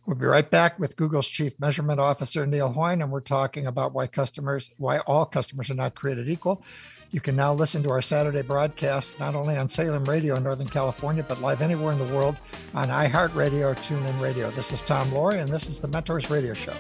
We'll 0.05 0.17
be 0.17 0.27
right 0.27 0.49
back 0.49 0.79
with 0.79 0.95
Google's 0.95 1.27
Chief 1.27 1.60
Measurement 1.60 1.99
Officer, 1.99 2.45
Neil 2.45 2.71
Hoyne, 2.71 3.01
and 3.01 3.12
we're 3.12 3.21
talking 3.21 3.65
about 3.65 3.93
why 3.93 4.05
customers, 4.05 4.69
why 4.77 4.99
all 4.99 5.25
customers 5.25 5.71
are 5.71 5.75
not 5.75 5.95
created 5.95 6.29
equal. 6.29 6.63
You 7.12 7.21
can 7.21 7.36
now 7.36 7.55
listen 7.55 7.82
to 7.84 7.89
our 7.89 8.03
Saturday 8.03 8.43
broadcast 8.43 9.19
not 9.19 9.34
only 9.34 9.58
on 9.58 9.67
Salem 9.67 10.05
Radio 10.05 10.36
in 10.36 10.43
Northern 10.43 10.69
California, 10.69 11.25
but 11.27 11.41
live 11.41 11.62
anywhere 11.62 11.91
in 11.91 11.97
the 11.97 12.13
world 12.13 12.36
on 12.75 12.89
iHeartRadio 12.89 13.75
TuneIn 13.77 14.21
Radio. 14.21 14.51
This 14.51 14.71
is 14.71 14.84
Tom 14.84 15.10
Loarie, 15.10 15.41
and 15.41 15.49
this 15.49 15.69
is 15.69 15.79
the 15.79 15.88
Mentors 15.88 16.29
Radio 16.29 16.53
Show. 16.53 16.73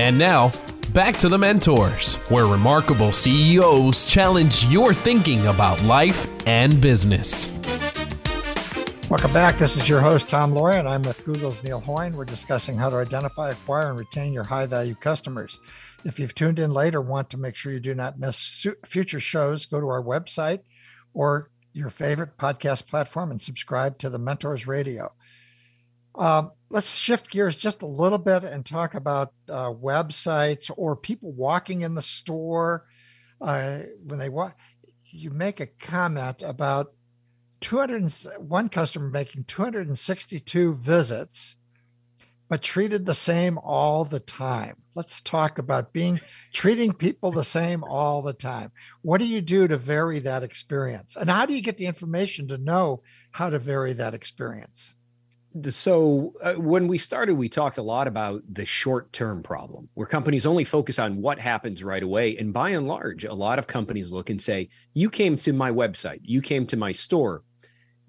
And 0.00 0.16
now, 0.16 0.50
back 0.94 1.18
to 1.18 1.28
the 1.28 1.36
mentors, 1.36 2.16
where 2.30 2.46
remarkable 2.46 3.12
CEOs 3.12 4.06
challenge 4.06 4.64
your 4.64 4.94
thinking 4.94 5.46
about 5.46 5.82
life 5.82 6.26
and 6.46 6.80
business. 6.80 7.48
Welcome 9.10 9.34
back. 9.34 9.58
This 9.58 9.76
is 9.76 9.90
your 9.90 10.00
host, 10.00 10.30
Tom 10.30 10.54
Loarie, 10.54 10.78
and 10.78 10.88
I'm 10.88 11.02
with 11.02 11.22
Google's 11.26 11.62
Neil 11.62 11.80
Hoyne. 11.80 12.14
We're 12.14 12.24
discussing 12.24 12.78
how 12.78 12.88
to 12.88 12.96
identify, 12.96 13.50
acquire, 13.50 13.90
and 13.90 13.98
retain 13.98 14.32
your 14.32 14.42
high 14.42 14.64
value 14.64 14.94
customers. 14.94 15.60
If 16.06 16.18
you've 16.18 16.34
tuned 16.34 16.58
in 16.58 16.70
late 16.70 16.94
or 16.94 17.02
want 17.02 17.28
to 17.30 17.36
make 17.36 17.54
sure 17.54 17.70
you 17.70 17.78
do 17.78 17.94
not 17.94 18.18
miss 18.18 18.66
future 18.86 19.20
shows, 19.20 19.66
go 19.66 19.82
to 19.82 19.88
our 19.88 20.02
website 20.02 20.60
or 21.12 21.50
your 21.74 21.90
favorite 21.90 22.38
podcast 22.38 22.86
platform 22.86 23.30
and 23.30 23.40
subscribe 23.40 23.98
to 23.98 24.08
the 24.08 24.18
Mentors 24.18 24.66
Radio. 24.66 25.12
Um, 26.14 26.52
let's 26.70 26.96
shift 26.96 27.30
gears 27.30 27.56
just 27.56 27.82
a 27.82 27.86
little 27.86 28.18
bit 28.18 28.44
and 28.44 28.64
talk 28.64 28.94
about 28.94 29.32
uh, 29.50 29.70
websites 29.70 30.70
or 30.76 30.96
people 30.96 31.32
walking 31.32 31.82
in 31.82 31.94
the 31.94 32.02
store. 32.02 32.86
Uh, 33.40 33.80
when 34.06 34.18
they 34.18 34.28
walk, 34.28 34.56
you 35.04 35.30
make 35.30 35.60
a 35.60 35.66
comment 35.66 36.42
about 36.42 36.92
200 37.60 38.10
one 38.38 38.68
customer 38.68 39.10
making 39.10 39.44
262 39.44 40.74
visits 40.74 41.56
but 42.48 42.62
treated 42.62 43.06
the 43.06 43.14
same 43.14 43.58
all 43.58 44.04
the 44.04 44.18
time. 44.18 44.76
Let's 44.96 45.20
talk 45.20 45.58
about 45.58 45.92
being 45.92 46.20
treating 46.52 46.92
people 46.92 47.30
the 47.30 47.44
same 47.44 47.84
all 47.84 48.22
the 48.22 48.32
time. 48.32 48.72
What 49.02 49.20
do 49.20 49.26
you 49.28 49.40
do 49.40 49.68
to 49.68 49.76
vary 49.76 50.18
that 50.20 50.42
experience? 50.42 51.14
And 51.14 51.30
how 51.30 51.46
do 51.46 51.54
you 51.54 51.62
get 51.62 51.76
the 51.76 51.86
information 51.86 52.48
to 52.48 52.58
know 52.58 53.02
how 53.30 53.50
to 53.50 53.60
vary 53.60 53.92
that 53.92 54.14
experience 54.14 54.96
so 55.64 56.32
uh, 56.42 56.54
when 56.54 56.86
we 56.86 56.96
started 56.96 57.34
we 57.34 57.48
talked 57.48 57.78
a 57.78 57.82
lot 57.82 58.06
about 58.06 58.42
the 58.48 58.64
short 58.64 59.12
term 59.12 59.42
problem 59.42 59.88
where 59.94 60.06
companies 60.06 60.46
only 60.46 60.62
focus 60.62 60.98
on 60.98 61.20
what 61.20 61.40
happens 61.40 61.82
right 61.82 62.04
away 62.04 62.36
and 62.36 62.52
by 62.52 62.70
and 62.70 62.86
large 62.86 63.24
a 63.24 63.34
lot 63.34 63.58
of 63.58 63.66
companies 63.66 64.12
look 64.12 64.30
and 64.30 64.40
say 64.40 64.68
you 64.94 65.10
came 65.10 65.36
to 65.36 65.52
my 65.52 65.70
website 65.70 66.20
you 66.22 66.40
came 66.40 66.66
to 66.66 66.76
my 66.76 66.92
store 66.92 67.42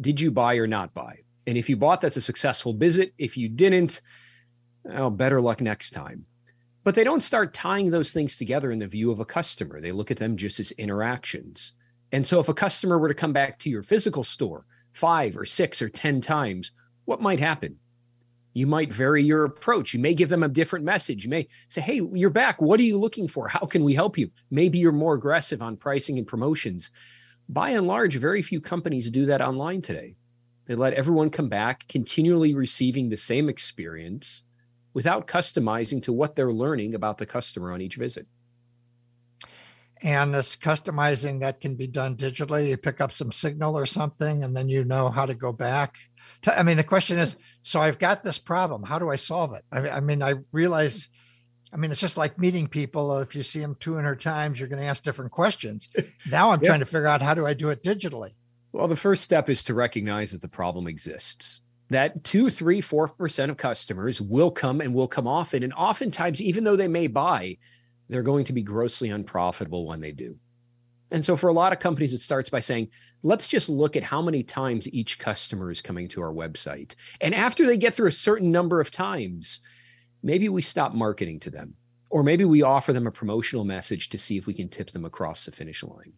did 0.01 0.19
you 0.19 0.32
buy 0.32 0.56
or 0.56 0.67
not 0.67 0.93
buy? 0.93 1.19
And 1.45 1.58
if 1.58 1.69
you 1.69 1.77
bought, 1.77 2.01
that's 2.01 2.17
a 2.17 2.21
successful 2.21 2.73
visit. 2.73 3.13
If 3.17 3.38
you 3.38 3.47
didn't, 3.47 4.01
well, 4.84 5.12
better 5.12 5.39
luck 5.39 5.62
next 5.62 5.91
time. 5.91 6.25
But 6.84 6.95
they 6.95 7.04
don't 7.04 7.21
start 7.21 7.54
tying 7.54 7.91
those 7.91 8.12
things 8.12 8.36
together 8.36 8.71
in 8.71 8.80
the 8.80 8.88
view 8.88 9.12
of 9.12 9.19
a 9.19 9.25
customer. 9.25 9.80
They 9.80 9.91
look 9.91 10.10
at 10.10 10.17
them 10.17 10.36
just 10.36 10.60
as 10.60 10.71
interactions. 10.71 11.73
And 12.12 12.25
so 12.25 12.39
if 12.39 12.49
a 12.49 12.54
customer 12.54 12.97
were 12.97 13.08
to 13.08 13.13
come 13.13 13.32
back 13.32 13.60
to 13.60 13.69
your 13.69 13.84
physical 13.84 14.23
store 14.23 14.65
five 14.91 15.38
or 15.38 15.45
six 15.45 15.82
or 15.82 15.89
10 15.89 16.19
times, 16.21 16.71
what 17.06 17.22
might 17.22 17.40
happen? 17.40 17.78
You 18.54 18.68
might 18.68 18.94
vary 18.94 19.24
your 19.24 19.46
approach. 19.46 19.94
You 19.94 20.00
may 20.02 20.14
give 20.14 20.28
them 20.28 20.44
a 20.44 20.50
different 20.50 20.84
message. 20.84 21.24
You 21.24 21.30
may 21.30 21.48
say, 21.70 21.80
Hey, 21.82 22.02
you're 22.12 22.30
back. 22.30 22.62
What 22.62 22.80
are 22.80 22.84
you 22.84 22.98
looking 22.98 23.28
for? 23.28 23.48
How 23.48 23.66
can 23.66 23.84
we 23.84 23.94
help 23.94 24.18
you? 24.18 24.30
Maybe 24.50 24.78
you're 24.78 24.92
more 24.92 25.14
aggressive 25.14 25.62
on 25.62 25.78
pricing 25.78 26.18
and 26.18 26.28
promotions 26.28 26.92
by 27.52 27.72
and 27.72 27.86
large, 27.86 28.16
very 28.16 28.42
few 28.42 28.62
companies 28.62 29.12
do 29.12 29.26
that 29.26 29.42
online 29.42 29.82
today. 29.82 30.16
They 30.68 30.76
let 30.76 30.94
everyone 30.94 31.30
come 31.30 31.50
back, 31.50 31.86
continually 31.90 32.54
receiving 32.54 33.10
the 33.10 33.18
same 33.18 33.50
experience 33.50 34.46
without 34.94 35.28
customizing 35.28 36.02
to 36.04 36.14
what 36.14 36.36
they're 36.36 36.54
learning 36.54 36.96
about 36.96 37.18
the 37.18 37.26
customer 37.26 37.74
on 37.74 37.82
each 37.82 37.96
visit. 37.96 38.26
And 40.02 40.34
this 40.34 40.56
customizing 40.56 41.42
that 41.42 41.60
can 41.60 41.76
be 41.76 41.88
done 41.88 42.16
digitally. 42.16 42.70
You 42.70 42.78
pick 42.78 43.02
up 43.02 43.12
some 43.12 43.32
signal 43.32 43.78
or 43.78 43.86
something, 43.86 44.44
and 44.44 44.56
then 44.56 44.70
you 44.70 44.86
know 44.86 45.10
how 45.10 45.26
to 45.26 45.36
go 45.36 45.52
back. 45.52 45.98
I 46.48 46.63
mean, 46.63 46.78
the 46.78 46.84
question 46.84 47.17
is 47.17 47.36
so 47.62 47.80
I've 47.80 48.00
got 48.00 48.24
this 48.24 48.39
problem. 48.39 48.84
How 48.84 49.00
do 49.00 49.10
I 49.10 49.15
solve 49.15 49.54
it? 49.54 49.63
I 49.72 50.00
mean, 50.00 50.24
I 50.24 50.36
realize 50.52 51.10
I 51.74 51.78
mean, 51.78 51.91
it's 51.91 52.02
just 52.02 52.17
like 52.17 52.38
meeting 52.38 52.67
people. 52.67 53.20
If 53.20 53.36
you 53.36 53.44
see 53.44 53.60
them 53.60 53.76
200 53.80 54.20
times, 54.20 54.60
you're 54.60 54.67
going 54.67 54.82
to 54.82 54.88
ask 54.88 55.04
different 55.04 55.32
questions. 55.32 55.89
Now 56.30 56.52
I'm 56.52 56.62
yeah. 56.62 56.67
trying 56.67 56.80
to 56.82 56.86
figure 56.86 57.08
out 57.08 57.22
how 57.22 57.34
do 57.34 57.46
I 57.46 57.54
do 57.54 57.70
it 57.70 57.84
digitally? 57.84 58.32
Well, 58.72 58.88
the 58.88 58.96
first 58.96 59.24
step 59.24 59.50
is 59.50 59.63
to 59.63 59.74
recognize 59.74 60.32
that 60.32 60.41
the 60.41 60.48
problem 60.48 60.88
exists. 60.88 61.60
That 61.89 62.24
two, 62.24 62.50
three, 62.50 62.80
four 62.80 63.08
percent 63.08 63.52
of 63.52 63.58
customers 63.58 64.22
will 64.22 64.52
come 64.52 64.82
and 64.82 64.94
will 64.94 65.08
come 65.08 65.28
often. 65.28 65.63
And 65.63 65.74
oftentimes, 65.74 66.41
even 66.41 66.63
though 66.63 66.76
they 66.76 66.88
may 66.88 67.08
buy, 67.08 67.58
they're 68.08 68.24
going 68.24 68.46
to 68.46 68.54
be 68.54 68.62
grossly 68.62 69.10
unprofitable 69.10 69.88
when 69.88 70.00
they 70.00 70.12
do. 70.12 70.38
And 71.10 71.26
so, 71.26 71.36
for 71.36 71.50
a 71.50 71.54
lot 71.54 71.74
of 71.74 71.80
companies, 71.80 72.13
it 72.13 72.22
starts 72.22 72.50
by 72.50 72.62
saying, 72.62 72.89
let's 73.24 73.48
just 73.48 73.70
look 73.70 73.96
at 73.96 74.04
how 74.04 74.22
many 74.22 74.44
times 74.44 74.88
each 74.92 75.20
customer 75.20 75.70
is 75.70 75.82
coming 75.82 76.08
to 76.10 76.22
our 76.22 76.34
website. 76.34 76.96
And 77.20 77.36
after 77.36 77.66
they 77.66 77.78
get 77.78 77.94
through 77.94 78.08
a 78.08 78.14
certain 78.14 78.52
number 78.52 78.80
of 78.80 78.92
times, 78.92 79.60
maybe 80.24 80.50
we 80.50 80.62
stop 80.62 80.94
marketing 80.94 81.40
to 81.42 81.50
them, 81.50 81.76
or 82.10 82.24
maybe 82.24 82.46
we 82.46 82.62
offer 82.62 82.94
them 82.94 83.08
a 83.08 83.12
promotional 83.12 83.66
message 83.66 84.10
to 84.10 84.18
see 84.18 84.38
if 84.38 84.48
we 84.48 84.54
can 84.54 84.70
tip 84.70 84.92
them 84.92 85.06
across 85.06 85.46
the 85.46 85.52
finish 85.52 85.84
line. 85.84 86.14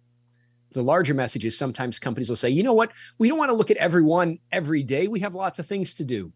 The 0.71 0.81
larger 0.83 1.13
message 1.13 1.45
is 1.45 1.57
sometimes 1.57 1.99
companies 1.99 2.29
will 2.29 2.35
say, 2.35 2.49
you 2.49 2.63
know 2.63 2.73
what, 2.73 2.91
we 3.19 3.27
don't 3.27 3.37
want 3.37 3.49
to 3.49 3.55
look 3.55 3.69
at 3.69 3.77
everyone 3.77 4.39
every 4.51 4.81
day. 4.81 5.07
We 5.07 5.19
have 5.19 5.35
lots 5.35 5.59
of 5.59 5.67
things 5.67 5.93
to 5.95 6.03
do. 6.03 6.33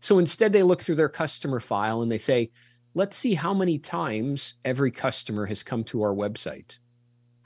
So 0.00 0.18
instead, 0.18 0.52
they 0.52 0.62
look 0.62 0.82
through 0.82 0.96
their 0.96 1.08
customer 1.08 1.60
file 1.60 2.02
and 2.02 2.10
they 2.10 2.18
say, 2.18 2.50
let's 2.94 3.16
see 3.16 3.34
how 3.34 3.54
many 3.54 3.78
times 3.78 4.54
every 4.64 4.90
customer 4.90 5.46
has 5.46 5.62
come 5.62 5.84
to 5.84 6.02
our 6.02 6.14
website. 6.14 6.78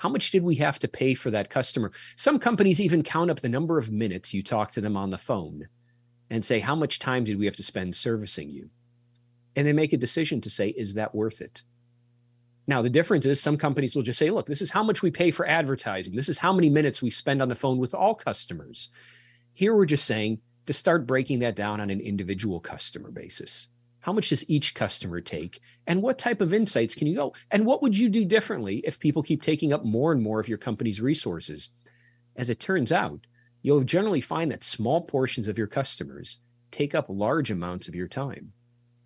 How 0.00 0.08
much 0.08 0.30
did 0.30 0.42
we 0.42 0.56
have 0.56 0.78
to 0.80 0.88
pay 0.88 1.14
for 1.14 1.30
that 1.30 1.50
customer? 1.50 1.92
Some 2.16 2.38
companies 2.38 2.80
even 2.80 3.02
count 3.02 3.30
up 3.30 3.40
the 3.40 3.48
number 3.48 3.78
of 3.78 3.90
minutes 3.92 4.34
you 4.34 4.42
talk 4.42 4.72
to 4.72 4.80
them 4.80 4.96
on 4.96 5.10
the 5.10 5.18
phone 5.18 5.68
and 6.28 6.44
say, 6.44 6.58
how 6.58 6.74
much 6.74 6.98
time 6.98 7.24
did 7.24 7.38
we 7.38 7.46
have 7.46 7.56
to 7.56 7.62
spend 7.62 7.94
servicing 7.94 8.50
you? 8.50 8.70
and 9.56 9.66
they 9.66 9.72
make 9.72 9.92
a 9.92 9.98
decision 9.98 10.40
to 10.42 10.50
say, 10.50 10.68
is 10.68 10.94
that 10.94 11.14
worth 11.14 11.40
it? 11.40 11.62
Now, 12.66 12.82
the 12.82 12.90
difference 12.90 13.26
is 13.26 13.40
some 13.40 13.56
companies 13.56 13.96
will 13.96 14.02
just 14.02 14.18
say, 14.18 14.30
look, 14.30 14.46
this 14.46 14.62
is 14.62 14.70
how 14.70 14.84
much 14.84 15.02
we 15.02 15.10
pay 15.10 15.30
for 15.30 15.46
advertising. 15.46 16.14
This 16.14 16.28
is 16.28 16.38
how 16.38 16.52
many 16.52 16.70
minutes 16.70 17.02
we 17.02 17.10
spend 17.10 17.42
on 17.42 17.48
the 17.48 17.56
phone 17.56 17.78
with 17.78 17.94
all 17.94 18.14
customers. 18.14 18.90
Here 19.52 19.74
we're 19.74 19.86
just 19.86 20.06
saying 20.06 20.38
to 20.66 20.72
start 20.72 21.06
breaking 21.06 21.40
that 21.40 21.56
down 21.56 21.80
on 21.80 21.90
an 21.90 22.00
individual 22.00 22.60
customer 22.60 23.10
basis. 23.10 23.68
How 24.00 24.12
much 24.12 24.30
does 24.30 24.48
each 24.48 24.74
customer 24.74 25.20
take? 25.20 25.60
And 25.86 26.02
what 26.02 26.18
type 26.18 26.40
of 26.40 26.54
insights 26.54 26.94
can 26.94 27.06
you 27.06 27.14
go? 27.14 27.34
And 27.50 27.66
what 27.66 27.82
would 27.82 27.96
you 27.96 28.08
do 28.08 28.24
differently 28.24 28.78
if 28.84 28.98
people 28.98 29.22
keep 29.22 29.42
taking 29.42 29.72
up 29.72 29.84
more 29.84 30.12
and 30.12 30.22
more 30.22 30.40
of 30.40 30.48
your 30.48 30.58
company's 30.58 31.00
resources? 31.00 31.70
As 32.36 32.50
it 32.50 32.60
turns 32.60 32.92
out, 32.92 33.20
you'll 33.62 33.82
generally 33.82 34.20
find 34.20 34.50
that 34.50 34.64
small 34.64 35.02
portions 35.02 35.48
of 35.48 35.58
your 35.58 35.66
customers 35.66 36.38
take 36.70 36.94
up 36.94 37.06
large 37.08 37.50
amounts 37.50 37.88
of 37.88 37.94
your 37.94 38.08
time 38.08 38.52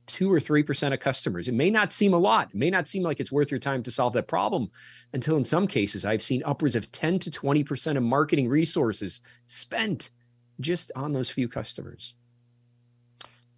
two 0.06 0.32
or 0.32 0.38
3% 0.38 0.92
of 0.92 1.00
customers. 1.00 1.48
It 1.48 1.54
may 1.54 1.70
not 1.70 1.92
seem 1.92 2.14
a 2.14 2.18
lot. 2.18 2.50
It 2.50 2.56
may 2.56 2.70
not 2.70 2.88
seem 2.88 3.02
like 3.02 3.20
it's 3.20 3.32
worth 3.32 3.50
your 3.50 3.60
time 3.60 3.82
to 3.84 3.90
solve 3.90 4.12
that 4.14 4.28
problem 4.28 4.70
until 5.12 5.36
in 5.36 5.44
some 5.44 5.66
cases 5.66 6.04
I've 6.04 6.22
seen 6.22 6.42
upwards 6.44 6.76
of 6.76 6.92
10 6.92 7.20
to 7.20 7.30
20% 7.30 7.96
of 7.96 8.02
marketing 8.02 8.48
resources 8.48 9.20
spent 9.46 10.10
just 10.60 10.92
on 10.94 11.12
those 11.12 11.30
few 11.30 11.48
customers. 11.48 12.14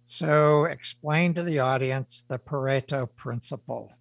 So 0.09 0.63
explain 0.63 1.33
to 1.33 1.43
the 1.43 1.59
audience 1.59 2.23
the 2.29 2.39
Pareto 2.39 3.09
principle. 3.17 3.91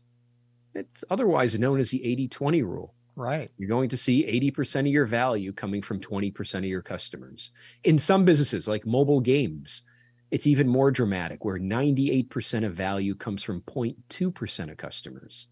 It's 0.73 1.03
otherwise 1.11 1.59
known 1.59 1.81
as 1.81 1.91
the 1.91 2.05
80 2.05 2.29
20 2.29 2.63
rule. 2.63 2.95
Right. 3.17 3.51
You're 3.59 3.69
going 3.69 3.89
to 3.89 3.97
see 3.97 4.25
80% 4.57 4.81
of 4.81 4.87
your 4.87 5.05
value 5.05 5.53
coming 5.53 5.83
from 5.83 5.99
20% 5.99 6.59
of 6.59 6.65
your 6.67 6.81
customers. 6.81 7.51
In 7.83 7.99
some 7.99 8.25
businesses 8.25 8.69
like 8.69 8.87
mobile 8.87 9.19
games, 9.19 9.83
it's 10.31 10.47
even 10.47 10.69
more 10.69 10.93
dramatic, 10.93 11.45
where 11.45 11.59
98% 11.59 12.65
of 12.65 12.75
value 12.75 13.17
comes 13.17 13.43
from 13.43 13.63
0.2% 13.63 14.71
of 14.71 14.77
customers. 14.77 15.49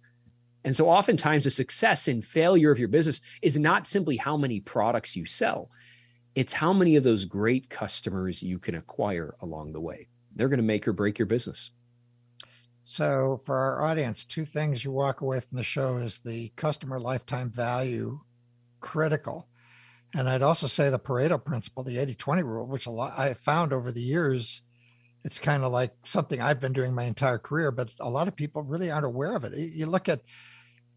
And 0.62 0.76
so, 0.76 0.88
oftentimes, 0.88 1.44
the 1.44 1.50
success 1.50 2.06
and 2.06 2.24
failure 2.24 2.70
of 2.70 2.78
your 2.78 2.88
business 2.88 3.20
is 3.42 3.58
not 3.58 3.88
simply 3.88 4.18
how 4.18 4.36
many 4.36 4.60
products 4.60 5.16
you 5.16 5.26
sell, 5.26 5.68
it's 6.36 6.52
how 6.52 6.72
many 6.72 6.94
of 6.94 7.02
those 7.02 7.24
great 7.24 7.68
customers 7.68 8.40
you 8.40 8.60
can 8.60 8.76
acquire 8.76 9.34
along 9.40 9.72
the 9.72 9.80
way. 9.80 10.06
They're 10.34 10.48
going 10.48 10.58
to 10.58 10.64
make 10.64 10.86
or 10.88 10.92
break 10.92 11.18
your 11.18 11.26
business. 11.26 11.70
So, 12.82 13.40
for 13.44 13.56
our 13.56 13.82
audience, 13.82 14.24
two 14.24 14.44
things 14.44 14.84
you 14.84 14.92
walk 14.92 15.22
away 15.22 15.40
from 15.40 15.56
the 15.56 15.64
show 15.64 15.96
is 15.96 16.20
the 16.20 16.52
customer 16.56 17.00
lifetime 17.00 17.50
value 17.50 18.20
critical. 18.80 19.48
And 20.14 20.28
I'd 20.28 20.42
also 20.42 20.66
say 20.66 20.90
the 20.90 20.98
Pareto 20.98 21.42
principle, 21.42 21.82
the 21.82 21.98
80 21.98 22.14
20 22.14 22.42
rule, 22.42 22.66
which 22.66 22.86
a 22.86 22.90
lot 22.90 23.18
I 23.18 23.34
found 23.34 23.72
over 23.72 23.90
the 23.90 24.02
years, 24.02 24.62
it's 25.24 25.40
kind 25.40 25.64
of 25.64 25.72
like 25.72 25.92
something 26.04 26.40
I've 26.40 26.60
been 26.60 26.74
doing 26.74 26.94
my 26.94 27.04
entire 27.04 27.38
career, 27.38 27.70
but 27.70 27.94
a 28.00 28.10
lot 28.10 28.28
of 28.28 28.36
people 28.36 28.62
really 28.62 28.90
aren't 28.90 29.06
aware 29.06 29.34
of 29.34 29.44
it. 29.44 29.56
You 29.56 29.86
look 29.86 30.08
at 30.08 30.20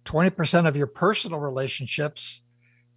20% 0.06 0.68
of 0.68 0.76
your 0.76 0.88
personal 0.88 1.40
relationships 1.40 2.42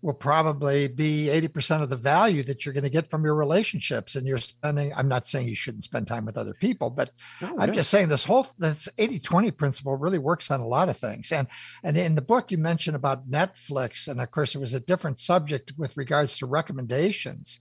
will 0.02 0.14
probably 0.14 0.88
be 0.88 1.26
80% 1.26 1.82
of 1.82 1.90
the 1.90 1.96
value 1.96 2.42
that 2.44 2.64
you're 2.64 2.72
going 2.72 2.84
to 2.84 2.90
get 2.90 3.10
from 3.10 3.24
your 3.24 3.34
relationships 3.34 4.16
and 4.16 4.26
you're 4.26 4.38
spending 4.38 4.92
i'm 4.94 5.08
not 5.08 5.26
saying 5.26 5.48
you 5.48 5.54
shouldn't 5.54 5.84
spend 5.84 6.06
time 6.06 6.24
with 6.24 6.38
other 6.38 6.54
people 6.54 6.90
but 6.90 7.10
no, 7.40 7.56
i'm 7.58 7.68
no. 7.68 7.74
just 7.74 7.90
saying 7.90 8.08
this 8.08 8.24
whole 8.24 8.48
this 8.58 8.88
80-20 8.98 9.56
principle 9.56 9.96
really 9.96 10.18
works 10.18 10.50
on 10.50 10.60
a 10.60 10.66
lot 10.66 10.88
of 10.88 10.96
things 10.96 11.32
and 11.32 11.46
and 11.82 11.96
in 11.96 12.14
the 12.14 12.22
book 12.22 12.50
you 12.50 12.58
mentioned 12.58 12.96
about 12.96 13.30
netflix 13.30 14.08
and 14.08 14.20
of 14.20 14.30
course 14.30 14.54
it 14.54 14.60
was 14.60 14.74
a 14.74 14.80
different 14.80 15.18
subject 15.18 15.72
with 15.76 15.96
regards 15.96 16.38
to 16.38 16.46
recommendations 16.46 17.60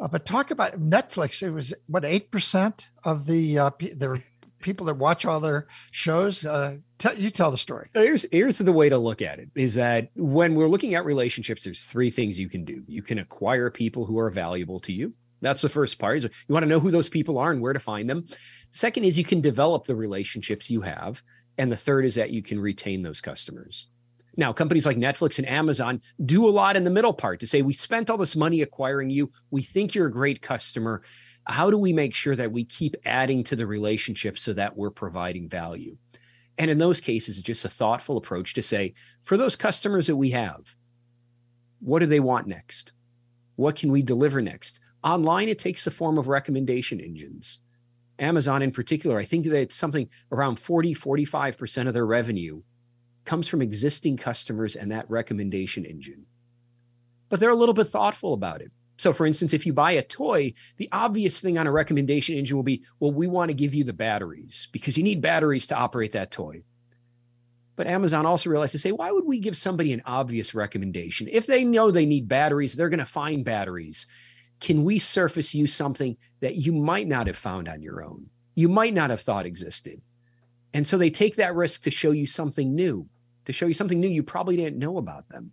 uh, 0.00 0.08
but 0.08 0.24
talk 0.24 0.50
about 0.50 0.80
netflix 0.80 1.42
it 1.42 1.50
was 1.50 1.74
what 1.86 2.02
8% 2.02 2.90
of 3.04 3.26
the 3.26 3.58
uh, 3.58 3.70
the 3.78 4.22
people 4.60 4.86
that 4.86 4.96
watch 4.96 5.24
all 5.24 5.40
their 5.40 5.66
shows? 5.90 6.44
Uh, 6.44 6.76
t- 6.98 7.16
you 7.16 7.30
tell 7.30 7.50
the 7.50 7.56
story. 7.56 7.88
So 7.90 8.02
here's 8.02 8.26
here's 8.30 8.58
the 8.58 8.72
way 8.72 8.88
to 8.88 8.98
look 8.98 9.22
at 9.22 9.38
it: 9.38 9.48
is 9.54 9.74
that 9.74 10.10
when 10.14 10.54
we're 10.54 10.68
looking 10.68 10.94
at 10.94 11.04
relationships, 11.04 11.64
there's 11.64 11.84
three 11.84 12.10
things 12.10 12.38
you 12.38 12.48
can 12.48 12.64
do. 12.64 12.82
You 12.86 13.02
can 13.02 13.18
acquire 13.18 13.70
people 13.70 14.04
who 14.04 14.18
are 14.18 14.30
valuable 14.30 14.80
to 14.80 14.92
you. 14.92 15.14
That's 15.40 15.62
the 15.62 15.68
first 15.68 15.98
part. 15.98 16.22
You 16.22 16.30
want 16.48 16.64
to 16.64 16.68
know 16.68 16.80
who 16.80 16.90
those 16.90 17.08
people 17.08 17.38
are 17.38 17.52
and 17.52 17.60
where 17.60 17.72
to 17.72 17.78
find 17.78 18.10
them. 18.10 18.26
Second 18.72 19.04
is 19.04 19.16
you 19.16 19.24
can 19.24 19.40
develop 19.40 19.84
the 19.84 19.94
relationships 19.94 20.70
you 20.70 20.80
have, 20.80 21.22
and 21.56 21.70
the 21.70 21.76
third 21.76 22.04
is 22.04 22.16
that 22.16 22.30
you 22.30 22.42
can 22.42 22.58
retain 22.58 23.02
those 23.02 23.20
customers. 23.20 23.86
Now, 24.36 24.52
companies 24.52 24.86
like 24.86 24.96
Netflix 24.96 25.38
and 25.38 25.48
Amazon 25.48 26.00
do 26.24 26.48
a 26.48 26.50
lot 26.50 26.76
in 26.76 26.84
the 26.84 26.90
middle 26.90 27.12
part 27.12 27.40
to 27.40 27.46
say, 27.46 27.60
we 27.60 27.72
spent 27.72 28.08
all 28.08 28.16
this 28.16 28.36
money 28.36 28.62
acquiring 28.62 29.10
you. 29.10 29.32
We 29.50 29.62
think 29.62 29.94
you're 29.94 30.06
a 30.06 30.12
great 30.12 30.42
customer. 30.42 31.02
How 31.48 31.70
do 31.70 31.78
we 31.78 31.92
make 31.92 32.14
sure 32.14 32.36
that 32.36 32.52
we 32.52 32.64
keep 32.64 32.94
adding 33.04 33.42
to 33.44 33.56
the 33.56 33.66
relationship 33.66 34.38
so 34.38 34.52
that 34.52 34.76
we're 34.76 34.90
providing 34.90 35.48
value? 35.48 35.96
And 36.58 36.70
in 36.70 36.78
those 36.78 37.00
cases, 37.00 37.38
it's 37.38 37.46
just 37.46 37.64
a 37.64 37.70
thoughtful 37.70 38.16
approach 38.16 38.54
to 38.54 38.62
say, 38.62 38.94
for 39.22 39.36
those 39.36 39.56
customers 39.56 40.08
that 40.08 40.16
we 40.16 40.30
have, 40.30 40.76
what 41.80 42.00
do 42.00 42.06
they 42.06 42.20
want 42.20 42.46
next? 42.46 42.92
What 43.56 43.76
can 43.76 43.90
we 43.90 44.02
deliver 44.02 44.42
next? 44.42 44.80
Online, 45.02 45.48
it 45.48 45.58
takes 45.58 45.84
the 45.84 45.90
form 45.90 46.18
of 46.18 46.28
recommendation 46.28 47.00
engines. 47.00 47.60
Amazon, 48.18 48.62
in 48.62 48.72
particular, 48.72 49.18
I 49.18 49.24
think 49.24 49.46
that 49.46 49.60
it's 49.60 49.76
something 49.76 50.08
around 50.32 50.58
40, 50.58 50.94
45% 50.94 51.86
of 51.86 51.94
their 51.94 52.06
revenue 52.06 52.62
comes 53.24 53.46
from 53.46 53.62
existing 53.62 54.16
customers 54.16 54.74
and 54.74 54.90
that 54.90 55.08
recommendation 55.08 55.84
engine. 55.84 56.26
But 57.28 57.40
they're 57.40 57.50
a 57.50 57.56
little 57.56 57.74
bit 57.74 57.86
thoughtful 57.86 58.34
about 58.34 58.60
it. 58.60 58.72
So, 58.98 59.12
for 59.12 59.26
instance, 59.26 59.52
if 59.52 59.64
you 59.64 59.72
buy 59.72 59.92
a 59.92 60.02
toy, 60.02 60.54
the 60.76 60.88
obvious 60.92 61.40
thing 61.40 61.56
on 61.56 61.66
a 61.66 61.72
recommendation 61.72 62.36
engine 62.36 62.56
will 62.56 62.64
be, 62.64 62.84
well, 63.00 63.12
we 63.12 63.26
want 63.26 63.48
to 63.48 63.54
give 63.54 63.74
you 63.74 63.84
the 63.84 63.92
batteries 63.92 64.68
because 64.72 64.98
you 64.98 65.04
need 65.04 65.22
batteries 65.22 65.66
to 65.68 65.76
operate 65.76 66.12
that 66.12 66.30
toy. 66.30 66.62
But 67.76 67.86
Amazon 67.86 68.26
also 68.26 68.50
realized 68.50 68.72
to 68.72 68.78
say, 68.78 68.90
why 68.90 69.12
would 69.12 69.24
we 69.24 69.38
give 69.38 69.56
somebody 69.56 69.92
an 69.92 70.02
obvious 70.04 70.52
recommendation? 70.52 71.28
If 71.30 71.46
they 71.46 71.64
know 71.64 71.90
they 71.90 72.06
need 72.06 72.26
batteries, 72.26 72.74
they're 72.74 72.88
going 72.88 72.98
to 72.98 73.06
find 73.06 73.44
batteries. 73.44 74.08
Can 74.58 74.82
we 74.82 74.98
surface 74.98 75.54
you 75.54 75.68
something 75.68 76.16
that 76.40 76.56
you 76.56 76.72
might 76.72 77.06
not 77.06 77.28
have 77.28 77.36
found 77.36 77.68
on 77.68 77.80
your 77.80 78.04
own? 78.04 78.30
You 78.56 78.68
might 78.68 78.94
not 78.94 79.10
have 79.10 79.20
thought 79.20 79.46
existed. 79.46 80.02
And 80.74 80.86
so 80.86 80.98
they 80.98 81.10
take 81.10 81.36
that 81.36 81.54
risk 81.54 81.84
to 81.84 81.92
show 81.92 82.10
you 82.10 82.26
something 82.26 82.74
new 82.74 83.08
to 83.48 83.52
show 83.54 83.66
you 83.66 83.72
something 83.72 83.98
new 83.98 84.08
you 84.08 84.22
probably 84.22 84.56
didn't 84.56 84.78
know 84.78 84.98
about 84.98 85.26
them. 85.30 85.52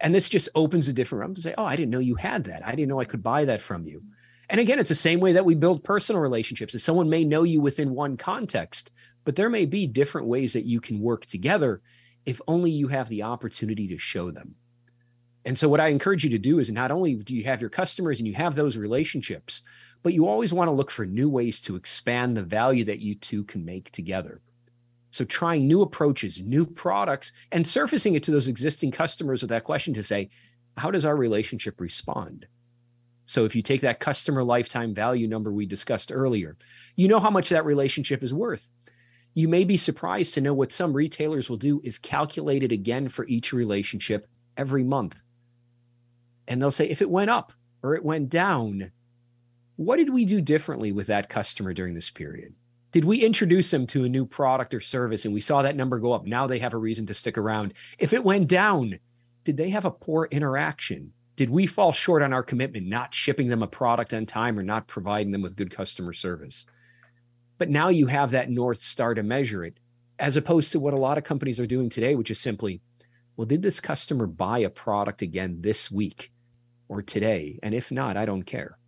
And 0.00 0.14
this 0.14 0.28
just 0.28 0.48
opens 0.54 0.88
a 0.88 0.92
different 0.92 1.20
realm 1.20 1.34
to 1.34 1.40
say, 1.40 1.54
oh, 1.58 1.64
I 1.64 1.76
didn't 1.76 1.90
know 1.90 1.98
you 1.98 2.14
had 2.14 2.44
that. 2.44 2.66
I 2.66 2.74
didn't 2.74 2.88
know 2.88 3.00
I 3.00 3.04
could 3.04 3.22
buy 3.22 3.44
that 3.46 3.60
from 3.60 3.84
you. 3.84 4.02
And 4.50 4.60
again, 4.60 4.78
it's 4.78 4.88
the 4.88 4.94
same 4.94 5.20
way 5.20 5.32
that 5.32 5.44
we 5.44 5.54
build 5.54 5.84
personal 5.84 6.22
relationships. 6.22 6.72
That 6.72 6.78
someone 6.78 7.10
may 7.10 7.24
know 7.24 7.42
you 7.42 7.60
within 7.60 7.94
one 7.94 8.16
context, 8.16 8.90
but 9.24 9.36
there 9.36 9.50
may 9.50 9.66
be 9.66 9.86
different 9.86 10.26
ways 10.26 10.52
that 10.54 10.64
you 10.64 10.80
can 10.80 11.00
work 11.00 11.26
together 11.26 11.82
if 12.24 12.40
only 12.46 12.70
you 12.70 12.88
have 12.88 13.08
the 13.08 13.22
opportunity 13.22 13.88
to 13.88 13.98
show 13.98 14.30
them. 14.30 14.54
And 15.44 15.58
so, 15.58 15.68
what 15.68 15.80
I 15.80 15.88
encourage 15.88 16.24
you 16.24 16.30
to 16.30 16.38
do 16.38 16.58
is 16.58 16.70
not 16.70 16.90
only 16.90 17.14
do 17.14 17.34
you 17.34 17.44
have 17.44 17.60
your 17.60 17.70
customers 17.70 18.20
and 18.20 18.26
you 18.26 18.34
have 18.34 18.54
those 18.54 18.76
relationships, 18.76 19.62
but 20.02 20.12
you 20.12 20.26
always 20.28 20.52
want 20.52 20.68
to 20.68 20.72
look 20.72 20.90
for 20.90 21.06
new 21.06 21.28
ways 21.28 21.60
to 21.62 21.76
expand 21.76 22.36
the 22.36 22.42
value 22.42 22.84
that 22.84 23.00
you 23.00 23.14
two 23.14 23.44
can 23.44 23.64
make 23.64 23.90
together. 23.90 24.40
So 25.10 25.24
trying 25.24 25.66
new 25.66 25.82
approaches, 25.82 26.42
new 26.42 26.66
products, 26.66 27.32
and 27.52 27.66
surfacing 27.66 28.14
it 28.14 28.22
to 28.24 28.30
those 28.30 28.48
existing 28.48 28.90
customers 28.90 29.42
with 29.42 29.50
that 29.50 29.64
question 29.64 29.94
to 29.94 30.02
say, 30.02 30.30
how 30.76 30.90
does 30.90 31.04
our 31.04 31.16
relationship 31.16 31.80
respond? 31.80 32.46
So 33.26 33.44
if 33.44 33.54
you 33.54 33.62
take 33.62 33.82
that 33.82 34.00
customer 34.00 34.42
lifetime 34.42 34.94
value 34.94 35.28
number 35.28 35.52
we 35.52 35.66
discussed 35.66 36.12
earlier, 36.12 36.56
you 36.96 37.08
know 37.08 37.20
how 37.20 37.30
much 37.30 37.50
that 37.50 37.64
relationship 37.64 38.22
is 38.22 38.32
worth. 38.32 38.70
You 39.34 39.48
may 39.48 39.64
be 39.64 39.76
surprised 39.76 40.34
to 40.34 40.40
know 40.40 40.54
what 40.54 40.72
some 40.72 40.94
retailers 40.94 41.50
will 41.50 41.58
do 41.58 41.80
is 41.84 41.98
calculate 41.98 42.62
it 42.62 42.72
again 42.72 43.08
for 43.08 43.26
each 43.26 43.52
relationship 43.52 44.26
every 44.56 44.82
month. 44.82 45.20
And 46.46 46.60
they'll 46.60 46.70
say, 46.70 46.88
if 46.88 47.02
it 47.02 47.10
went 47.10 47.30
up 47.30 47.52
or 47.82 47.94
it 47.94 48.04
went 48.04 48.30
down, 48.30 48.92
what 49.76 49.98
did 49.98 50.10
we 50.10 50.24
do 50.24 50.40
differently 50.40 50.90
with 50.92 51.06
that 51.08 51.28
customer 51.28 51.72
during 51.74 51.94
this 51.94 52.10
period? 52.10 52.54
Did 52.90 53.04
we 53.04 53.22
introduce 53.22 53.70
them 53.70 53.86
to 53.88 54.04
a 54.04 54.08
new 54.08 54.24
product 54.24 54.72
or 54.72 54.80
service 54.80 55.24
and 55.24 55.34
we 55.34 55.42
saw 55.42 55.62
that 55.62 55.76
number 55.76 55.98
go 55.98 56.12
up? 56.12 56.26
Now 56.26 56.46
they 56.46 56.58
have 56.58 56.72
a 56.72 56.78
reason 56.78 57.06
to 57.06 57.14
stick 57.14 57.36
around. 57.36 57.74
If 57.98 58.12
it 58.12 58.24
went 58.24 58.48
down, 58.48 58.98
did 59.44 59.56
they 59.56 59.70
have 59.70 59.84
a 59.84 59.90
poor 59.90 60.26
interaction? 60.30 61.12
Did 61.36 61.50
we 61.50 61.66
fall 61.66 61.92
short 61.92 62.22
on 62.22 62.32
our 62.32 62.42
commitment, 62.42 62.86
not 62.86 63.14
shipping 63.14 63.48
them 63.48 63.62
a 63.62 63.68
product 63.68 64.12
on 64.14 64.26
time 64.26 64.58
or 64.58 64.62
not 64.62 64.88
providing 64.88 65.32
them 65.32 65.42
with 65.42 65.56
good 65.56 65.70
customer 65.70 66.12
service? 66.12 66.66
But 67.58 67.70
now 67.70 67.88
you 67.88 68.06
have 68.06 68.30
that 68.30 68.50
North 68.50 68.80
Star 68.80 69.14
to 69.14 69.22
measure 69.22 69.64
it, 69.64 69.78
as 70.18 70.36
opposed 70.36 70.72
to 70.72 70.80
what 70.80 70.94
a 70.94 70.98
lot 70.98 71.18
of 71.18 71.24
companies 71.24 71.60
are 71.60 71.66
doing 71.66 71.90
today, 71.90 72.14
which 72.14 72.30
is 72.30 72.40
simply, 72.40 72.80
well, 73.36 73.46
did 73.46 73.62
this 73.62 73.80
customer 73.80 74.26
buy 74.26 74.60
a 74.60 74.70
product 74.70 75.22
again 75.22 75.58
this 75.60 75.90
week 75.90 76.32
or 76.88 77.02
today? 77.02 77.58
And 77.62 77.74
if 77.74 77.92
not, 77.92 78.16
I 78.16 78.24
don't 78.24 78.42
care. 78.42 78.78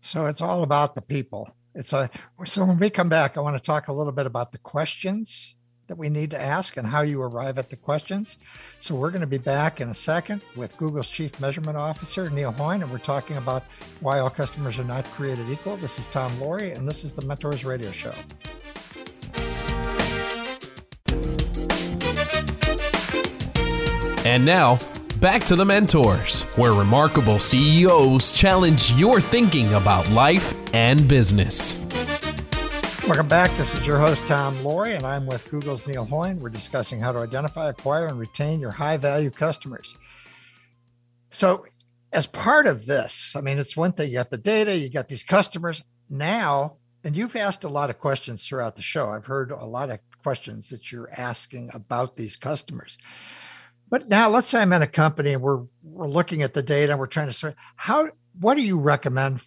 So 0.00 0.26
it's 0.26 0.40
all 0.40 0.62
about 0.62 0.94
the 0.94 1.02
people. 1.02 1.54
It's 1.74 1.92
a 1.92 2.10
so 2.44 2.64
when 2.64 2.78
we 2.78 2.90
come 2.90 3.08
back, 3.08 3.36
I 3.36 3.40
want 3.40 3.56
to 3.56 3.62
talk 3.62 3.88
a 3.88 3.92
little 3.92 4.12
bit 4.12 4.26
about 4.26 4.52
the 4.52 4.58
questions 4.58 5.54
that 5.86 5.96
we 5.96 6.08
need 6.08 6.30
to 6.30 6.40
ask 6.40 6.76
and 6.76 6.86
how 6.86 7.00
you 7.00 7.20
arrive 7.20 7.58
at 7.58 7.70
the 7.70 7.76
questions. 7.76 8.38
So 8.80 8.94
we're 8.94 9.10
going 9.10 9.22
to 9.22 9.26
be 9.26 9.38
back 9.38 9.80
in 9.80 9.88
a 9.88 9.94
second 9.94 10.42
with 10.54 10.76
Google's 10.76 11.10
Chief 11.10 11.38
Measurement 11.40 11.76
Officer, 11.76 12.30
Neil 12.30 12.52
Hoyne, 12.52 12.82
and 12.82 12.90
we're 12.90 12.98
talking 12.98 13.36
about 13.36 13.64
why 14.00 14.18
all 14.18 14.30
customers 14.30 14.78
are 14.78 14.84
not 14.84 15.04
created 15.06 15.48
equal. 15.50 15.76
This 15.76 15.98
is 15.98 16.08
Tom 16.08 16.30
Loarie, 16.38 16.76
and 16.76 16.88
this 16.88 17.04
is 17.04 17.12
the 17.12 17.22
Mentors 17.22 17.64
Radio 17.64 17.90
Show. 17.90 18.12
And 24.24 24.44
now, 24.44 24.78
back 25.22 25.44
to 25.44 25.54
the 25.54 25.64
Mentors, 25.64 26.42
where 26.56 26.72
remarkable 26.72 27.38
CEOs 27.38 28.32
challenge 28.32 28.90
your 28.94 29.20
thinking 29.20 29.72
about 29.74 30.10
life 30.10 30.52
and 30.74 31.06
business. 31.06 31.78
Welcome 33.06 33.28
back. 33.28 33.56
This 33.56 33.72
is 33.76 33.86
your 33.86 33.98
host, 33.98 34.26
Tom 34.26 34.52
Loarie, 34.56 34.96
and 34.96 35.06
I'm 35.06 35.24
with 35.26 35.48
Google's 35.48 35.86
Neil 35.86 36.04
Hoyne. 36.04 36.40
We're 36.40 36.48
discussing 36.48 37.00
how 37.00 37.12
to 37.12 37.20
identify, 37.20 37.68
acquire, 37.68 38.08
and 38.08 38.18
retain 38.18 38.58
your 38.58 38.72
high 38.72 38.96
value 38.96 39.30
customers. 39.30 39.96
So, 41.30 41.66
as 42.12 42.26
part 42.26 42.66
of 42.66 42.86
this, 42.86 43.36
I 43.36 43.42
mean, 43.42 43.58
it's 43.58 43.76
one 43.76 43.92
thing 43.92 44.08
you 44.08 44.16
got 44.16 44.30
the 44.30 44.38
data, 44.38 44.76
you 44.76 44.90
got 44.90 45.06
these 45.06 45.22
customers 45.22 45.84
now, 46.10 46.78
and 47.04 47.16
you've 47.16 47.36
asked 47.36 47.62
a 47.62 47.68
lot 47.68 47.90
of 47.90 48.00
questions 48.00 48.44
throughout 48.44 48.74
the 48.74 48.82
show. 48.82 49.10
I've 49.10 49.26
heard 49.26 49.52
a 49.52 49.66
lot 49.66 49.88
of 49.88 50.00
questions 50.20 50.68
that 50.70 50.90
you're 50.90 51.10
asking 51.16 51.70
about 51.72 52.16
these 52.16 52.36
customers. 52.36 52.98
But 53.92 54.08
now 54.08 54.30
let's 54.30 54.48
say 54.48 54.62
I'm 54.62 54.72
in 54.72 54.80
a 54.80 54.86
company 54.86 55.34
and 55.34 55.42
we're 55.42 55.64
we're 55.82 56.08
looking 56.08 56.40
at 56.40 56.54
the 56.54 56.62
data 56.62 56.92
and 56.92 56.98
we're 56.98 57.06
trying 57.06 57.26
to 57.26 57.32
sort 57.34 57.56
how 57.76 58.08
what 58.40 58.54
do 58.54 58.62
you 58.62 58.80
recommend 58.80 59.42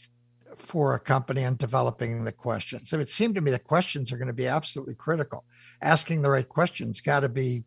for 0.55 0.93
a 0.93 0.99
company 0.99 1.41
in 1.41 1.55
developing 1.55 2.23
the 2.23 2.31
questions. 2.31 2.91
So 2.91 2.99
it 2.99 3.09
seemed 3.09 3.33
to 3.35 3.41
me 3.41 3.49
the 3.49 3.57
questions 3.57 4.11
are 4.11 4.17
going 4.17 4.27
to 4.27 4.33
be 4.33 4.45
absolutely 4.45 4.93
critical. 4.93 5.45
Asking 5.81 6.21
the 6.21 6.29
right 6.29 6.47
questions 6.47 7.01
got 7.01 7.21
to 7.21 7.29
be, 7.29 7.63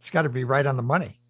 it's 0.00 0.10
got 0.10 0.22
to 0.22 0.28
be 0.28 0.42
right 0.42 0.66
on 0.66 0.76
the 0.76 0.82
money. 0.82 1.20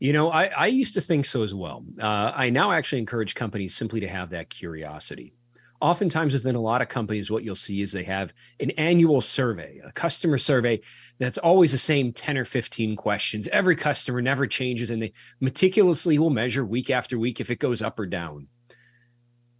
You 0.00 0.14
know, 0.14 0.30
I, 0.30 0.46
I 0.46 0.66
used 0.68 0.94
to 0.94 1.02
think 1.02 1.26
so 1.26 1.42
as 1.42 1.54
well. 1.54 1.84
Uh, 2.00 2.32
I 2.34 2.48
now 2.48 2.72
actually 2.72 3.00
encourage 3.00 3.34
companies 3.34 3.76
simply 3.76 4.00
to 4.00 4.08
have 4.08 4.30
that 4.30 4.48
curiosity. 4.48 5.34
Oftentimes, 5.80 6.32
within 6.32 6.54
a 6.54 6.60
lot 6.60 6.82
of 6.82 6.88
companies, 6.88 7.30
what 7.30 7.44
you'll 7.44 7.54
see 7.54 7.82
is 7.82 7.92
they 7.92 8.04
have 8.04 8.32
an 8.60 8.70
annual 8.72 9.20
survey, 9.20 9.80
a 9.84 9.92
customer 9.92 10.38
survey 10.38 10.80
that's 11.18 11.38
always 11.38 11.72
the 11.72 11.78
same 11.78 12.12
10 12.12 12.38
or 12.38 12.44
15 12.44 12.96
questions. 12.96 13.48
Every 13.48 13.76
customer 13.76 14.22
never 14.22 14.46
changes, 14.46 14.90
and 14.90 15.02
they 15.02 15.12
meticulously 15.40 16.18
will 16.18 16.30
measure 16.30 16.64
week 16.64 16.90
after 16.90 17.18
week 17.18 17.40
if 17.40 17.50
it 17.50 17.58
goes 17.58 17.82
up 17.82 17.98
or 17.98 18.06
down 18.06 18.48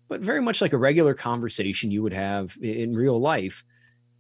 but 0.09 0.21
very 0.21 0.41
much 0.41 0.61
like 0.61 0.73
a 0.73 0.79
regular 0.79 1.15
conversation 1.15 1.91
you 1.91 2.03
would 2.03 2.13
have 2.13 2.57
in 2.63 2.95
real 2.95 3.21
life, 3.21 3.65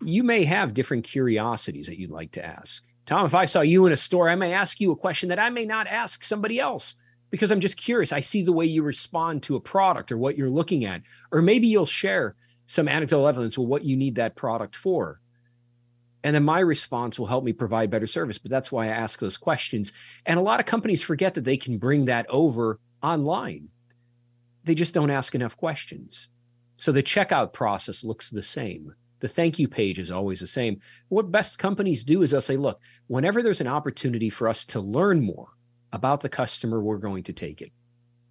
you 0.02 0.22
may 0.22 0.44
have 0.44 0.74
different 0.74 1.04
curiosities 1.04 1.86
that 1.86 1.98
you'd 1.98 2.10
like 2.10 2.32
to 2.32 2.44
ask. 2.44 2.84
Tom, 3.06 3.24
if 3.24 3.34
I 3.34 3.46
saw 3.46 3.60
you 3.60 3.86
in 3.86 3.92
a 3.92 3.96
store, 3.96 4.28
I 4.28 4.34
may 4.34 4.52
ask 4.52 4.80
you 4.80 4.90
a 4.90 4.96
question 4.96 5.28
that 5.28 5.38
I 5.38 5.50
may 5.50 5.64
not 5.64 5.86
ask 5.86 6.24
somebody 6.24 6.58
else 6.58 6.96
because 7.30 7.50
I'm 7.50 7.60
just 7.60 7.76
curious. 7.76 8.12
I 8.12 8.20
see 8.20 8.42
the 8.42 8.52
way 8.52 8.66
you 8.66 8.82
respond 8.82 9.42
to 9.44 9.56
a 9.56 9.60
product 9.60 10.12
or 10.12 10.18
what 10.18 10.36
you're 10.36 10.50
looking 10.50 10.84
at. 10.84 11.02
Or 11.32 11.42
maybe 11.42 11.66
you'll 11.66 11.86
share 11.86 12.36
some 12.66 12.88
anecdotal 12.88 13.28
evidence 13.28 13.56
of 13.56 13.64
what 13.64 13.84
you 13.84 13.96
need 13.96 14.16
that 14.16 14.36
product 14.36 14.76
for. 14.76 15.20
And 16.24 16.34
then 16.34 16.44
my 16.44 16.60
response 16.60 17.18
will 17.18 17.26
help 17.26 17.44
me 17.44 17.52
provide 17.52 17.90
better 17.90 18.06
service. 18.06 18.38
But 18.38 18.50
that's 18.50 18.72
why 18.72 18.86
I 18.86 18.88
ask 18.88 19.20
those 19.20 19.36
questions. 19.36 19.92
And 20.24 20.38
a 20.38 20.42
lot 20.42 20.60
of 20.60 20.66
companies 20.66 21.02
forget 21.02 21.34
that 21.34 21.44
they 21.44 21.56
can 21.56 21.78
bring 21.78 22.06
that 22.06 22.26
over 22.28 22.80
online 23.02 23.68
they 24.66 24.74
just 24.74 24.94
don't 24.94 25.10
ask 25.10 25.34
enough 25.34 25.56
questions. 25.56 26.28
So 26.76 26.92
the 26.92 27.02
checkout 27.02 27.54
process 27.54 28.04
looks 28.04 28.28
the 28.28 28.42
same. 28.42 28.94
The 29.20 29.28
thank 29.28 29.58
you 29.58 29.68
page 29.68 29.98
is 29.98 30.10
always 30.10 30.40
the 30.40 30.46
same. 30.46 30.80
What 31.08 31.32
best 31.32 31.58
companies 31.58 32.04
do 32.04 32.22
is 32.22 32.32
they'll 32.32 32.40
say, 32.42 32.58
look, 32.58 32.80
whenever 33.06 33.42
there's 33.42 33.62
an 33.62 33.68
opportunity 33.68 34.28
for 34.28 34.48
us 34.48 34.66
to 34.66 34.80
learn 34.80 35.22
more 35.22 35.55
about 35.92 36.20
the 36.20 36.28
customer, 36.28 36.80
we're 36.80 36.98
going 36.98 37.22
to 37.24 37.32
take 37.32 37.62
it. 37.62 37.72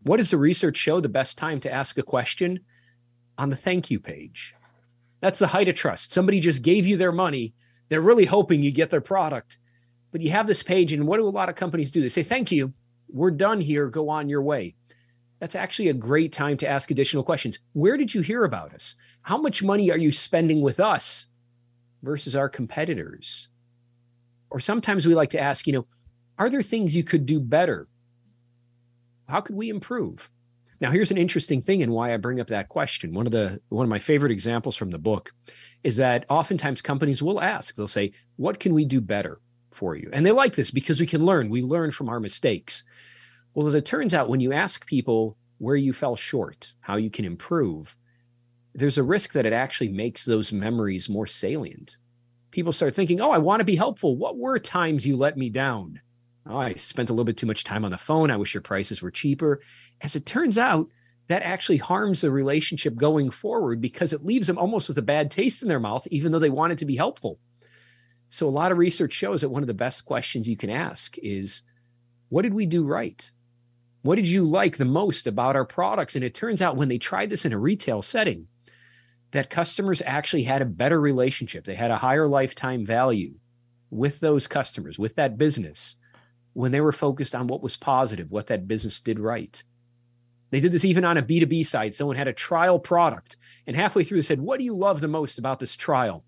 What 0.03 0.17
does 0.17 0.29
the 0.29 0.37
research 0.37 0.77
show 0.77 0.99
the 0.99 1.09
best 1.09 1.37
time 1.37 1.59
to 1.61 1.71
ask 1.71 1.97
a 1.97 2.03
question? 2.03 2.59
On 3.37 3.49
the 3.49 3.55
thank 3.55 3.91
you 3.91 3.99
page. 3.99 4.53
That's 5.19 5.39
the 5.39 5.47
height 5.47 5.67
of 5.67 5.75
trust. 5.75 6.13
Somebody 6.13 6.39
just 6.39 6.61
gave 6.61 6.85
you 6.85 6.97
their 6.97 7.11
money. 7.11 7.53
They're 7.89 8.01
really 8.01 8.25
hoping 8.25 8.61
you 8.61 8.71
get 8.71 8.89
their 8.89 9.01
product. 9.01 9.57
But 10.11 10.21
you 10.21 10.31
have 10.31 10.47
this 10.47 10.63
page, 10.63 10.93
and 10.93 11.07
what 11.07 11.17
do 11.17 11.27
a 11.27 11.29
lot 11.29 11.49
of 11.49 11.55
companies 11.55 11.91
do? 11.91 12.01
They 12.01 12.09
say, 12.09 12.23
Thank 12.23 12.51
you. 12.51 12.73
We're 13.09 13.31
done 13.31 13.61
here. 13.61 13.87
Go 13.89 14.09
on 14.09 14.29
your 14.29 14.41
way. 14.41 14.75
That's 15.39 15.55
actually 15.55 15.89
a 15.89 15.93
great 15.93 16.31
time 16.31 16.57
to 16.57 16.67
ask 16.67 16.89
additional 16.89 17.23
questions. 17.23 17.59
Where 17.73 17.97
did 17.97 18.13
you 18.13 18.21
hear 18.21 18.43
about 18.43 18.73
us? 18.73 18.95
How 19.23 19.37
much 19.37 19.61
money 19.61 19.91
are 19.91 19.97
you 19.97 20.11
spending 20.11 20.61
with 20.61 20.79
us 20.79 21.27
versus 22.01 22.35
our 22.35 22.47
competitors? 22.47 23.49
Or 24.49 24.59
sometimes 24.59 25.05
we 25.05 25.15
like 25.15 25.31
to 25.31 25.39
ask, 25.39 25.67
you 25.67 25.73
know, 25.73 25.87
are 26.37 26.49
there 26.49 26.61
things 26.61 26.95
you 26.95 27.03
could 27.03 27.25
do 27.25 27.39
better? 27.39 27.87
How 29.27 29.41
could 29.41 29.55
we 29.55 29.69
improve? 29.69 30.29
Now, 30.81 30.91
here's 30.91 31.11
an 31.11 31.17
interesting 31.17 31.61
thing 31.61 31.81
and 31.81 31.93
why 31.93 32.13
I 32.13 32.17
bring 32.17 32.39
up 32.39 32.47
that 32.47 32.69
question. 32.69 33.13
One 33.13 33.25
of 33.25 33.31
the 33.31 33.61
one 33.69 33.85
of 33.85 33.89
my 33.89 33.99
favorite 33.99 34.31
examples 34.31 34.75
from 34.75 34.91
the 34.91 34.99
book 34.99 35.33
is 35.83 35.95
that 35.97 36.25
oftentimes 36.29 36.81
companies 36.81 37.23
will 37.23 37.41
ask, 37.41 37.75
they'll 37.75 37.87
say, 37.87 38.11
"What 38.35 38.59
can 38.59 38.73
we 38.73 38.83
do 38.83 38.99
better 38.99 39.39
for 39.71 39.95
you?" 39.95 40.09
And 40.11 40.25
they 40.25 40.33
like 40.33 40.55
this 40.55 40.71
because 40.71 40.99
we 40.99 41.07
can 41.07 41.25
learn. 41.25 41.49
We 41.49 41.61
learn 41.61 41.91
from 41.91 42.09
our 42.09 42.19
mistakes. 42.19 42.83
Well, 43.53 43.67
as 43.67 43.73
it 43.73 43.85
turns 43.85 44.13
out, 44.13 44.27
when 44.27 44.41
you 44.41 44.51
ask 44.51 44.85
people 44.85 45.37
where 45.59 45.77
you 45.77 45.93
fell 45.93 46.17
short, 46.17 46.73
how 46.81 46.97
you 46.97 47.09
can 47.09 47.23
improve, 47.23 47.95
there's 48.73 48.97
a 48.97 49.03
risk 49.03 49.31
that 49.31 49.45
it 49.45 49.53
actually 49.53 49.89
makes 49.89 50.25
those 50.25 50.51
memories 50.51 51.07
more 51.07 51.25
salient. 51.25 51.95
People 52.51 52.73
start 52.73 52.93
thinking, 52.93 53.21
"Oh, 53.21 53.31
I 53.31 53.37
want 53.37 53.61
to 53.61 53.65
be 53.65 53.77
helpful. 53.77 54.17
What 54.17 54.37
were 54.37 54.59
times 54.59 55.07
you 55.07 55.15
let 55.15 55.37
me 55.37 55.49
down?" 55.49 56.01
Oh, 56.47 56.57
I 56.57 56.75
spent 56.75 57.09
a 57.09 57.13
little 57.13 57.25
bit 57.25 57.37
too 57.37 57.47
much 57.47 57.63
time 57.63 57.83
on 57.83 57.91
the 57.91 57.97
phone. 57.97 58.29
I 58.29 58.37
wish 58.37 58.53
your 58.53 58.61
prices 58.61 59.01
were 59.01 59.11
cheaper. 59.11 59.61
As 60.01 60.15
it 60.15 60.25
turns 60.25 60.57
out, 60.57 60.87
that 61.27 61.41
actually 61.41 61.77
harms 61.77 62.21
the 62.21 62.29
relationship 62.29 62.95
going 62.95 63.31
forward 63.31 63.81
because 63.81 64.13
it 64.13 64.23
leaves 64.23 64.45
them 64.45 64.59
almost 64.59 64.87
with 64.87 64.97
a 64.99 65.03
bad 65.03 65.31
taste 65.31 65.63
in 65.63 65.69
their 65.69 65.79
mouth, 65.79 66.05
even 66.11 66.31
though 66.31 66.39
they 66.39 66.51
wanted 66.51 66.77
to 66.79 66.85
be 66.85 66.95
helpful. 66.95 67.39
So, 68.29 68.47
a 68.47 68.49
lot 68.49 68.71
of 68.71 68.77
research 68.77 69.13
shows 69.13 69.41
that 69.41 69.49
one 69.49 69.63
of 69.63 69.67
the 69.67 69.73
best 69.73 70.05
questions 70.05 70.47
you 70.47 70.57
can 70.57 70.69
ask 70.69 71.17
is, 71.17 71.63
What 72.29 72.43
did 72.43 72.53
we 72.53 72.67
do 72.67 72.83
right? 72.83 73.31
What 74.03 74.17
did 74.17 74.27
you 74.27 74.45
like 74.45 74.77
the 74.77 74.85
most 74.85 75.25
about 75.25 75.55
our 75.55 75.65
products? 75.65 76.15
And 76.15 76.23
it 76.23 76.35
turns 76.35 76.61
out 76.61 76.77
when 76.77 76.89
they 76.89 76.99
tried 76.99 77.31
this 77.31 77.45
in 77.45 77.53
a 77.53 77.57
retail 77.57 78.03
setting, 78.03 78.47
that 79.31 79.49
customers 79.49 80.03
actually 80.05 80.43
had 80.43 80.61
a 80.61 80.65
better 80.65 81.01
relationship. 81.01 81.65
They 81.65 81.73
had 81.73 81.89
a 81.89 81.97
higher 81.97 82.27
lifetime 82.27 82.85
value 82.85 83.33
with 83.89 84.19
those 84.19 84.45
customers, 84.45 84.99
with 84.99 85.15
that 85.15 85.39
business 85.39 85.95
when 86.55 86.71
they 86.71 86.79
were 86.79 86.93
focused 86.93 87.35
on 87.35 87.47
what 87.47 87.61
was 87.61 87.75
positive, 87.75 88.31
what 88.31 88.47
that 88.47 88.67
business 88.67 89.01
did 89.01 89.19
right. 89.19 89.61
They 90.51 90.61
did 90.61 90.71
this 90.71 90.85
even 90.85 91.03
on 91.03 91.17
a 91.17 91.21
B2B 91.21 91.65
side. 91.65 91.93
Someone 91.93 92.15
had 92.15 92.29
a 92.29 92.33
trial 92.33 92.79
product, 92.79 93.35
and 93.67 93.75
halfway 93.75 94.05
through 94.05 94.19
they 94.19 94.21
said, 94.21 94.39
What 94.39 94.57
do 94.57 94.63
you 94.65 94.73
love 94.73 95.01
the 95.01 95.09
most 95.09 95.37
about 95.37 95.59
this 95.59 95.75
trial? 95.75 96.23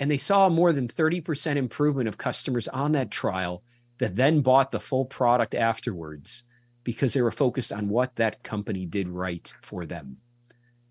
And 0.00 0.10
they 0.10 0.18
saw 0.18 0.48
more 0.48 0.72
than 0.72 0.88
30% 0.88 1.54
improvement 1.54 2.08
of 2.08 2.18
customers 2.18 2.66
on 2.66 2.90
that 2.92 3.12
trial 3.12 3.62
that 3.98 4.16
then 4.16 4.40
bought 4.40 4.72
the 4.72 4.80
full 4.80 5.04
product 5.04 5.54
afterwards 5.54 6.42
because 6.82 7.12
they 7.12 7.22
were 7.22 7.30
focused 7.30 7.72
on 7.72 7.88
what 7.88 8.16
that 8.16 8.42
company 8.42 8.84
did 8.84 9.08
right 9.08 9.54
for 9.62 9.86
them. 9.86 10.16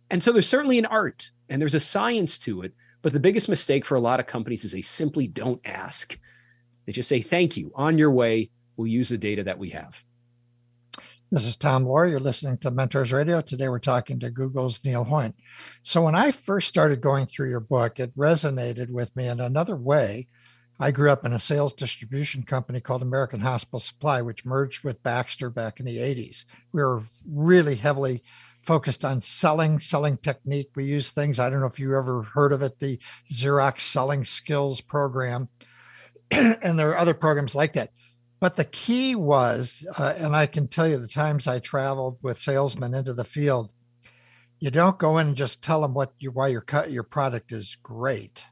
And 0.09 0.23
so 0.23 0.31
there's 0.31 0.47
certainly 0.47 0.79
an 0.79 0.85
art 0.85 1.31
and 1.49 1.61
there's 1.61 1.75
a 1.75 1.81
science 1.81 2.37
to 2.39 2.61
it. 2.61 2.73
But 3.01 3.11
the 3.11 3.19
biggest 3.19 3.49
mistake 3.49 3.83
for 3.83 3.95
a 3.95 4.01
lot 4.01 4.21
of 4.21 4.27
companies 4.27 4.63
is 4.63 4.71
they 4.71 4.81
simply 4.81 5.27
don't 5.27 5.59
ask. 5.65 6.17
They 6.85 6.93
just 6.93 7.09
say, 7.09 7.21
Thank 7.21 7.57
you, 7.57 7.73
on 7.75 7.97
your 7.97 8.11
way 8.11 8.49
we'll 8.75 8.87
use 8.87 9.09
the 9.09 9.17
data 9.17 9.43
that 9.43 9.59
we 9.59 9.69
have. 9.69 10.03
This 11.31 11.45
is 11.45 11.55
Tom 11.55 11.85
Loarie. 11.85 12.11
You're 12.11 12.19
listening 12.19 12.57
to 12.57 12.71
Mentors 12.71 13.13
Radio. 13.13 13.39
Today 13.39 13.69
we're 13.69 13.79
talking 13.79 14.19
to 14.19 14.29
Google's 14.29 14.83
Neil 14.83 15.05
Hoyne. 15.05 15.33
So 15.81 16.01
when 16.01 16.13
I 16.13 16.31
first 16.31 16.67
started 16.67 16.99
going 16.99 17.25
through 17.25 17.49
your 17.49 17.61
book, 17.61 18.01
it 18.01 18.15
resonated 18.17 18.89
with 18.89 19.15
me 19.15 19.27
in 19.27 19.39
another 19.39 19.77
way. 19.77 20.27
I 20.77 20.91
grew 20.91 21.09
up 21.09 21.25
in 21.25 21.31
a 21.31 21.39
sales 21.39 21.73
distribution 21.73 22.43
company 22.43 22.81
called 22.81 23.01
American 23.01 23.39
Hospital 23.39 23.79
Supply, 23.79 24.21
which 24.21 24.45
merged 24.45 24.83
with 24.83 25.03
Baxter 25.03 25.49
back 25.49 25.79
in 25.79 25.85
the 25.85 25.99
80s. 25.99 26.43
We 26.73 26.83
were 26.83 27.03
really 27.25 27.75
heavily 27.75 28.23
focused 28.59 29.05
on 29.05 29.21
selling, 29.21 29.79
selling 29.79 30.17
technique. 30.17 30.71
We 30.75 30.83
use 30.83 31.11
things, 31.11 31.39
I 31.39 31.49
don't 31.49 31.61
know 31.61 31.67
if 31.67 31.79
you 31.79 31.95
ever 31.95 32.23
heard 32.23 32.51
of 32.51 32.61
it, 32.61 32.79
the 32.79 32.99
Xerox 33.31 33.81
Selling 33.81 34.25
Skills 34.25 34.81
Program. 34.81 35.49
and 36.31 36.77
there 36.77 36.89
are 36.89 36.97
other 36.97 37.13
programs 37.13 37.55
like 37.55 37.73
that. 37.73 37.91
But 38.41 38.55
the 38.55 38.65
key 38.65 39.13
was, 39.15 39.85
uh, 39.99 40.15
and 40.17 40.35
I 40.35 40.47
can 40.47 40.67
tell 40.67 40.87
you 40.87 40.97
the 40.97 41.07
times 41.07 41.47
I 41.47 41.59
traveled 41.59 42.17
with 42.23 42.39
salesmen 42.39 42.95
into 42.95 43.13
the 43.13 43.23
field, 43.23 43.69
you 44.59 44.71
don't 44.71 44.97
go 44.97 45.19
in 45.19 45.27
and 45.27 45.35
just 45.35 45.61
tell 45.63 45.81
them 45.81 45.93
what 45.93 46.13
you 46.17 46.31
why 46.31 46.47
your 46.47 46.65
your 46.89 47.03
product 47.03 47.51
is 47.51 47.77
great. 47.83 48.45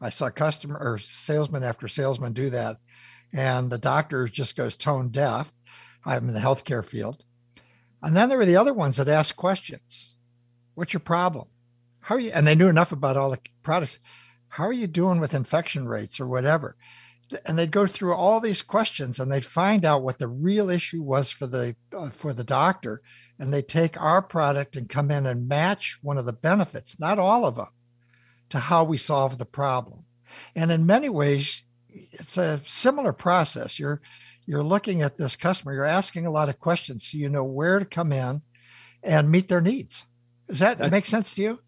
I 0.00 0.10
saw 0.10 0.30
customer 0.30 0.76
or 0.80 0.98
salesman 0.98 1.62
after 1.62 1.86
salesman 1.86 2.32
do 2.32 2.50
that, 2.50 2.78
and 3.32 3.70
the 3.70 3.78
doctor 3.78 4.26
just 4.26 4.56
goes 4.56 4.76
tone 4.76 5.10
deaf. 5.10 5.54
I'm 6.04 6.28
in 6.28 6.34
the 6.34 6.40
healthcare 6.40 6.84
field, 6.84 7.22
and 8.02 8.16
then 8.16 8.28
there 8.28 8.38
were 8.38 8.44
the 8.44 8.56
other 8.56 8.74
ones 8.74 8.96
that 8.96 9.08
asked 9.08 9.36
questions. 9.36 10.16
What's 10.74 10.92
your 10.92 11.00
problem? 11.00 11.46
How 12.00 12.16
are 12.16 12.20
you? 12.20 12.32
And 12.32 12.48
they 12.48 12.56
knew 12.56 12.68
enough 12.68 12.90
about 12.90 13.16
all 13.16 13.30
the 13.30 13.38
products. 13.62 14.00
How 14.48 14.64
are 14.64 14.72
you 14.72 14.88
doing 14.88 15.20
with 15.20 15.34
infection 15.34 15.86
rates 15.86 16.18
or 16.18 16.26
whatever? 16.26 16.76
And 17.44 17.58
they'd 17.58 17.70
go 17.70 17.86
through 17.86 18.14
all 18.14 18.40
these 18.40 18.62
questions 18.62 19.18
and 19.18 19.30
they'd 19.30 19.44
find 19.44 19.84
out 19.84 20.02
what 20.02 20.18
the 20.18 20.28
real 20.28 20.70
issue 20.70 21.02
was 21.02 21.30
for 21.30 21.46
the 21.46 21.76
uh, 21.96 22.10
for 22.10 22.32
the 22.32 22.44
doctor 22.44 23.00
and 23.38 23.52
they 23.52 23.62
take 23.62 24.00
our 24.00 24.22
product 24.22 24.76
and 24.76 24.88
come 24.88 25.10
in 25.10 25.26
and 25.26 25.48
match 25.48 25.98
one 26.02 26.18
of 26.18 26.24
the 26.24 26.32
benefits 26.32 26.98
not 26.98 27.18
all 27.18 27.46
of 27.46 27.56
them 27.56 27.68
to 28.50 28.58
how 28.58 28.84
we 28.84 28.96
solve 28.96 29.38
the 29.38 29.44
problem. 29.44 30.04
And 30.54 30.70
in 30.70 30.86
many 30.86 31.08
ways 31.08 31.64
it's 31.88 32.38
a 32.38 32.60
similar 32.64 33.12
process. 33.12 33.78
You're 33.78 34.00
you're 34.46 34.64
looking 34.64 35.02
at 35.02 35.16
this 35.16 35.36
customer 35.36 35.72
you're 35.72 35.84
asking 35.84 36.26
a 36.26 36.30
lot 36.30 36.48
of 36.48 36.60
questions 36.60 37.08
so 37.08 37.18
you 37.18 37.28
know 37.28 37.44
where 37.44 37.78
to 37.78 37.84
come 37.84 38.12
in 38.12 38.42
and 39.02 39.30
meet 39.30 39.48
their 39.48 39.60
needs. 39.60 40.06
Does 40.48 40.58
that 40.58 40.78
that's, 40.78 40.90
make 40.90 41.06
sense 41.06 41.34
to 41.34 41.42
you? 41.42 41.58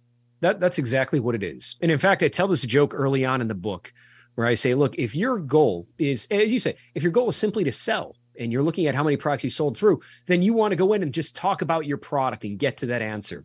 That 0.40 0.58
that's 0.58 0.78
exactly 0.78 1.20
what 1.20 1.34
it 1.34 1.42
is. 1.42 1.76
And 1.80 1.90
in 1.90 1.98
fact 1.98 2.22
i 2.22 2.28
tell 2.28 2.48
this 2.48 2.62
joke 2.62 2.94
early 2.94 3.24
on 3.24 3.40
in 3.40 3.48
the 3.48 3.54
book 3.54 3.92
where 4.36 4.46
I 4.46 4.54
say, 4.54 4.74
look, 4.74 4.94
if 4.96 5.16
your 5.16 5.38
goal 5.38 5.88
is, 5.98 6.28
as 6.30 6.52
you 6.52 6.60
say, 6.60 6.76
if 6.94 7.02
your 7.02 7.10
goal 7.10 7.28
is 7.28 7.36
simply 7.36 7.64
to 7.64 7.72
sell 7.72 8.14
and 8.38 8.52
you're 8.52 8.62
looking 8.62 8.86
at 8.86 8.94
how 8.94 9.02
many 9.02 9.16
products 9.16 9.44
you 9.44 9.50
sold 9.50 9.76
through, 9.76 10.00
then 10.26 10.42
you 10.42 10.52
want 10.52 10.72
to 10.72 10.76
go 10.76 10.92
in 10.92 11.02
and 11.02 11.12
just 11.12 11.34
talk 11.34 11.62
about 11.62 11.86
your 11.86 11.96
product 11.96 12.44
and 12.44 12.58
get 12.58 12.76
to 12.78 12.86
that 12.86 13.02
answer. 13.02 13.44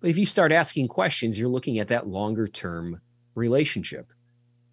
But 0.00 0.10
if 0.10 0.16
you 0.16 0.24
start 0.24 0.52
asking 0.52 0.88
questions, 0.88 1.38
you're 1.38 1.48
looking 1.48 1.80
at 1.80 1.88
that 1.88 2.06
longer 2.06 2.46
term 2.46 3.00
relationship. 3.34 4.12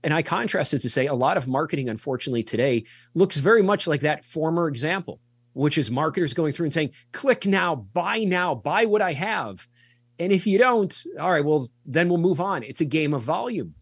And 0.04 0.14
I 0.14 0.22
contrast 0.22 0.74
it 0.74 0.80
to 0.80 0.90
say 0.90 1.08
a 1.08 1.14
lot 1.14 1.38
of 1.38 1.48
marketing, 1.48 1.90
unfortunately, 1.90 2.44
today 2.44 2.84
looks 3.16 3.38
very 3.38 3.64
much 3.64 3.88
like 3.88 4.02
that 4.02 4.24
former 4.24 4.68
example, 4.68 5.20
which 5.54 5.78
is 5.78 5.90
marketers 5.90 6.36
going 6.36 6.54
through 6.54 6.66
and 6.66 6.74
saying, 6.74 6.92
click 7.14 7.48
now, 7.48 7.76
buy 7.76 8.24
now, 8.26 8.54
buy 8.54 8.86
what 8.86 9.02
I 9.02 9.14
have. 9.14 9.68
And 10.20 10.32
if 10.32 10.46
you 10.46 10.60
don't, 10.60 10.96
all 11.20 11.32
right, 11.32 11.44
well, 11.44 11.68
then 11.86 12.10
we'll 12.10 12.20
move 12.20 12.42
on. 12.42 12.62
It's 12.62 12.82
a 12.82 12.86
game 12.86 13.14
of 13.14 13.24
volume 13.24 13.74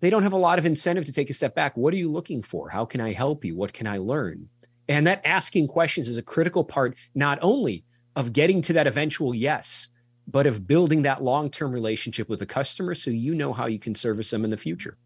they 0.00 0.10
don't 0.10 0.22
have 0.22 0.32
a 0.32 0.38
lot 0.38 0.58
of 0.58 0.66
incentive 0.66 1.04
to 1.06 1.12
take 1.12 1.30
a 1.30 1.34
step 1.34 1.54
back. 1.54 1.76
What 1.76 1.92
are 1.92 1.98
you 1.98 2.10
looking 2.10 2.42
for? 2.42 2.68
How 2.68 2.84
can 2.84 3.00
I 3.00 3.12
help 3.12 3.44
you? 3.44 3.56
What 3.56 3.72
can 3.72 3.86
I 3.86 3.98
learn? 3.98 4.48
And 4.88 5.06
that 5.06 5.26
asking 5.26 5.68
questions 5.68 6.08
is 6.08 6.18
a 6.18 6.22
critical 6.22 6.64
part, 6.64 6.96
not 7.14 7.38
only 7.42 7.84
of 8.16 8.32
getting 8.32 8.62
to 8.62 8.72
that 8.74 8.86
eventual 8.86 9.34
yes, 9.34 9.88
but 10.26 10.46
of 10.46 10.66
building 10.66 11.02
that 11.02 11.22
long 11.22 11.50
term 11.50 11.72
relationship 11.72 12.28
with 12.28 12.38
the 12.38 12.46
customer 12.46 12.94
so 12.94 13.10
you 13.10 13.34
know 13.34 13.52
how 13.52 13.66
you 13.66 13.78
can 13.78 13.94
service 13.94 14.30
them 14.30 14.44
in 14.44 14.50
the 14.50 14.56
future. 14.56 14.98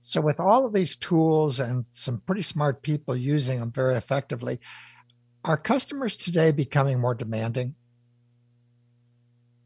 So, 0.00 0.20
with 0.20 0.40
all 0.40 0.66
of 0.66 0.72
these 0.72 0.96
tools 0.96 1.60
and 1.60 1.86
some 1.90 2.20
pretty 2.26 2.42
smart 2.42 2.82
people 2.82 3.16
using 3.16 3.60
them 3.60 3.72
very 3.72 3.94
effectively, 3.94 4.60
are 5.44 5.56
customers 5.56 6.16
today 6.16 6.52
becoming 6.52 7.00
more 7.00 7.14
demanding? 7.14 7.74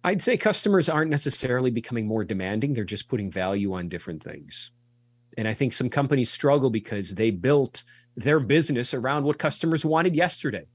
I'd 0.04 0.22
say 0.22 0.36
customers 0.36 0.88
aren't 0.88 1.10
necessarily 1.10 1.70
becoming 1.70 2.06
more 2.06 2.24
demanding. 2.24 2.72
They're 2.72 2.84
just 2.84 3.08
putting 3.08 3.30
value 3.30 3.72
on 3.72 3.88
different 3.88 4.22
things. 4.22 4.70
And 5.36 5.46
I 5.46 5.54
think 5.54 5.72
some 5.72 5.88
companies 5.90 6.30
struggle 6.30 6.70
because 6.70 7.14
they 7.14 7.30
built 7.30 7.84
their 8.16 8.40
business 8.40 8.94
around 8.94 9.24
what 9.24 9.38
customers 9.38 9.84
wanted 9.84 10.14
yesterday. 10.14 10.66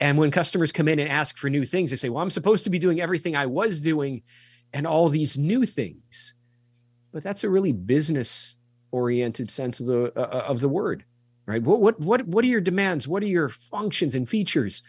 And 0.00 0.16
when 0.16 0.30
customers 0.30 0.72
come 0.72 0.88
in 0.88 0.98
and 0.98 1.10
ask 1.10 1.36
for 1.36 1.50
new 1.50 1.64
things, 1.64 1.90
they 1.90 1.96
say, 1.96 2.08
Well, 2.08 2.22
I'm 2.22 2.30
supposed 2.30 2.64
to 2.64 2.70
be 2.70 2.78
doing 2.78 3.00
everything 3.00 3.36
I 3.36 3.46
was 3.46 3.82
doing 3.82 4.22
and 4.72 4.86
all 4.86 5.08
these 5.08 5.36
new 5.36 5.64
things. 5.64 6.34
But 7.12 7.22
that's 7.22 7.44
a 7.44 7.50
really 7.50 7.72
business 7.72 8.56
oriented 8.92 9.50
sense 9.50 9.80
of 9.80 9.86
the 9.86 10.12
uh, 10.16 10.20
uh, 10.20 10.44
of 10.46 10.60
the 10.60 10.68
word, 10.68 11.04
right? 11.46 11.62
What 11.62 11.80
what 11.80 12.00
what 12.00 12.26
what 12.26 12.44
are 12.44 12.48
your 12.48 12.60
demands? 12.60 13.06
What 13.06 13.22
are 13.22 13.26
your 13.26 13.48
functions 13.48 14.14
and 14.14 14.28
features? 14.28 14.82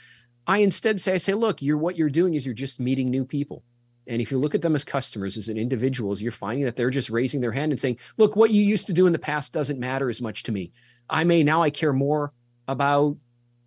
I 0.48 0.60
instead 0.60 1.00
say, 1.00 1.14
I 1.14 1.18
say, 1.18 1.34
look, 1.34 1.62
you're 1.62 1.78
what 1.78 1.98
you're 1.98 2.10
doing 2.10 2.34
is 2.34 2.46
you're 2.46 2.56
just 2.56 2.80
meeting 2.80 3.10
new 3.10 3.26
people. 3.26 3.64
And 4.08 4.22
if 4.22 4.32
you 4.32 4.39
look 4.39 4.56
at 4.56 4.62
them 4.62 4.76
as 4.76 4.84
customers, 4.84 5.38
as 5.38 5.48
individuals, 5.48 6.22
you're 6.22 6.32
finding 6.32 6.66
that 6.66 6.76
they're 6.76 6.89
just 6.89 7.10
raising 7.10 7.39
their 7.39 7.52
hand 7.52 7.72
and 7.72 7.80
saying, 7.80 8.00
look, 8.18 8.36
what 8.36 8.52
you 8.52 8.64
used 8.64 8.88
to 8.88 8.94
do 8.94 9.06
in 9.06 9.14
the 9.14 9.20
past 9.20 9.54
doesn't 9.54 9.80
matter 9.80 10.10
as 10.10 10.22
much 10.22 10.44
to 10.44 10.52
me. 10.52 10.72
I 11.10 11.24
may 11.24 11.44
now 11.44 11.62
I 11.62 11.70
care 11.70 11.94
more 11.94 12.34
about 12.68 13.18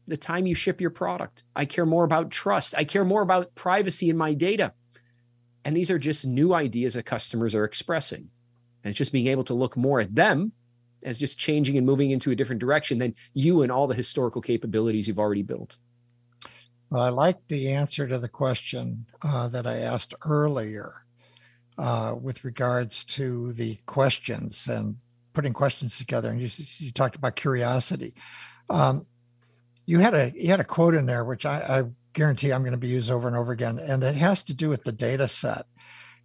the 0.07 0.17
time 0.17 0.47
you 0.47 0.55
ship 0.55 0.81
your 0.81 0.91
product. 0.91 1.45
I 1.55 1.65
care 1.65 1.87
more 1.87 2.05
about 2.05 2.31
trust. 2.31 2.75
I 2.77 2.85
care 2.85 3.05
more 3.05 3.23
about 3.23 3.55
privacy 3.55 4.11
in 4.11 4.17
my 4.17 4.35
data. 4.35 4.75
And 5.65 5.77
these 5.77 5.91
are 5.91 5.99
just 5.99 6.27
new 6.27 6.53
ideas 6.53 6.95
that 6.95 7.05
customers 7.05 7.55
are 7.55 7.65
expressing. 7.65 8.29
And 8.83 8.91
it's 8.91 8.99
just 8.99 9.13
being 9.13 9.29
able 9.29 9.45
to 9.45 9.55
look 9.55 9.77
more 9.77 10.01
at 10.01 10.15
them 10.15 10.53
as 11.05 11.19
just 11.19 11.39
changing 11.39 11.79
and 11.79 11.87
moving 11.87 12.11
into 12.11 12.33
a 12.33 12.37
different 12.37 12.61
direction 12.61 12.99
than 12.99 13.15
you 13.33 13.63
and 13.63 13.73
all 13.73 13.87
the 13.87 13.95
historical 13.95 14.43
capabilities 14.43 15.09
you've 15.09 15.19
already 15.19 15.43
built. 15.43 15.79
Well, 16.95 17.03
I 17.03 17.09
like 17.09 17.49
the 17.49 17.73
answer 17.73 18.07
to 18.07 18.21
the 18.21 18.29
question 18.29 19.07
uh, 19.21 19.49
that 19.49 19.67
I 19.67 19.79
asked 19.79 20.15
earlier 20.25 20.95
uh, 21.77 22.15
with 22.23 22.45
regards 22.45 23.05
to 23.07 23.53
the 23.55 23.81
questions 23.85 24.69
and 24.69 24.99
putting 25.33 25.53
questions 25.53 25.99
together. 25.99 26.31
And 26.31 26.41
you, 26.41 26.49
you 26.79 26.93
talked 26.93 27.17
about 27.17 27.35
curiosity. 27.35 28.15
Um, 28.71 29.07
you 29.87 29.99
had 29.99 30.15
a 30.15 30.33
you 30.37 30.51
had 30.51 30.61
a 30.61 30.65
quote 30.65 30.95
in 30.95 31.07
there 31.07 31.25
which 31.25 31.45
I, 31.45 31.59
I 31.59 31.83
guarantee 32.13 32.53
I'm 32.53 32.63
going 32.63 32.71
to 32.71 32.79
be 32.79 32.87
used 32.87 33.11
over 33.11 33.27
and 33.27 33.37
over 33.37 33.51
again, 33.51 33.81
and 33.81 34.05
it 34.05 34.15
has 34.15 34.45
to 34.45 34.55
do 34.55 34.69
with 34.69 34.85
the 34.85 34.93
data 34.93 35.27
set. 35.27 35.67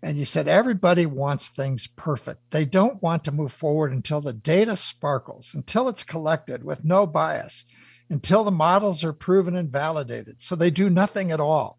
And 0.03 0.17
you 0.17 0.25
said 0.25 0.47
everybody 0.47 1.07
wants 1.07 1.49
things 1.49 1.87
perfect. 1.87 2.51
They 2.51 2.65
don't 2.65 3.01
want 3.01 3.23
to 3.23 3.31
move 3.31 3.51
forward 3.51 3.91
until 3.91 4.21
the 4.21 4.33
data 4.33 4.75
sparkles, 4.75 5.55
until 5.55 5.89
it's 5.89 6.03
collected 6.03 6.63
with 6.63 6.85
no 6.85 7.07
bias, 7.07 7.65
until 8.09 8.43
the 8.43 8.51
models 8.51 9.03
are 9.03 9.13
proven 9.13 9.55
and 9.55 9.69
validated. 9.69 10.41
So 10.41 10.55
they 10.55 10.69
do 10.69 10.89
nothing 10.89 11.31
at 11.31 11.39
all. 11.39 11.77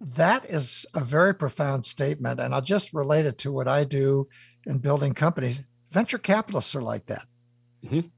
That 0.00 0.46
is 0.46 0.86
a 0.94 1.00
very 1.00 1.34
profound 1.34 1.84
statement. 1.84 2.40
And 2.40 2.54
I'll 2.54 2.62
just 2.62 2.94
relate 2.94 3.26
it 3.26 3.38
to 3.38 3.52
what 3.52 3.68
I 3.68 3.84
do 3.84 4.28
in 4.66 4.78
building 4.78 5.12
companies. 5.12 5.62
Venture 5.90 6.18
capitalists 6.18 6.74
are 6.74 6.82
like 6.82 7.06
that. 7.06 7.26
Mm-hmm. 7.84 8.08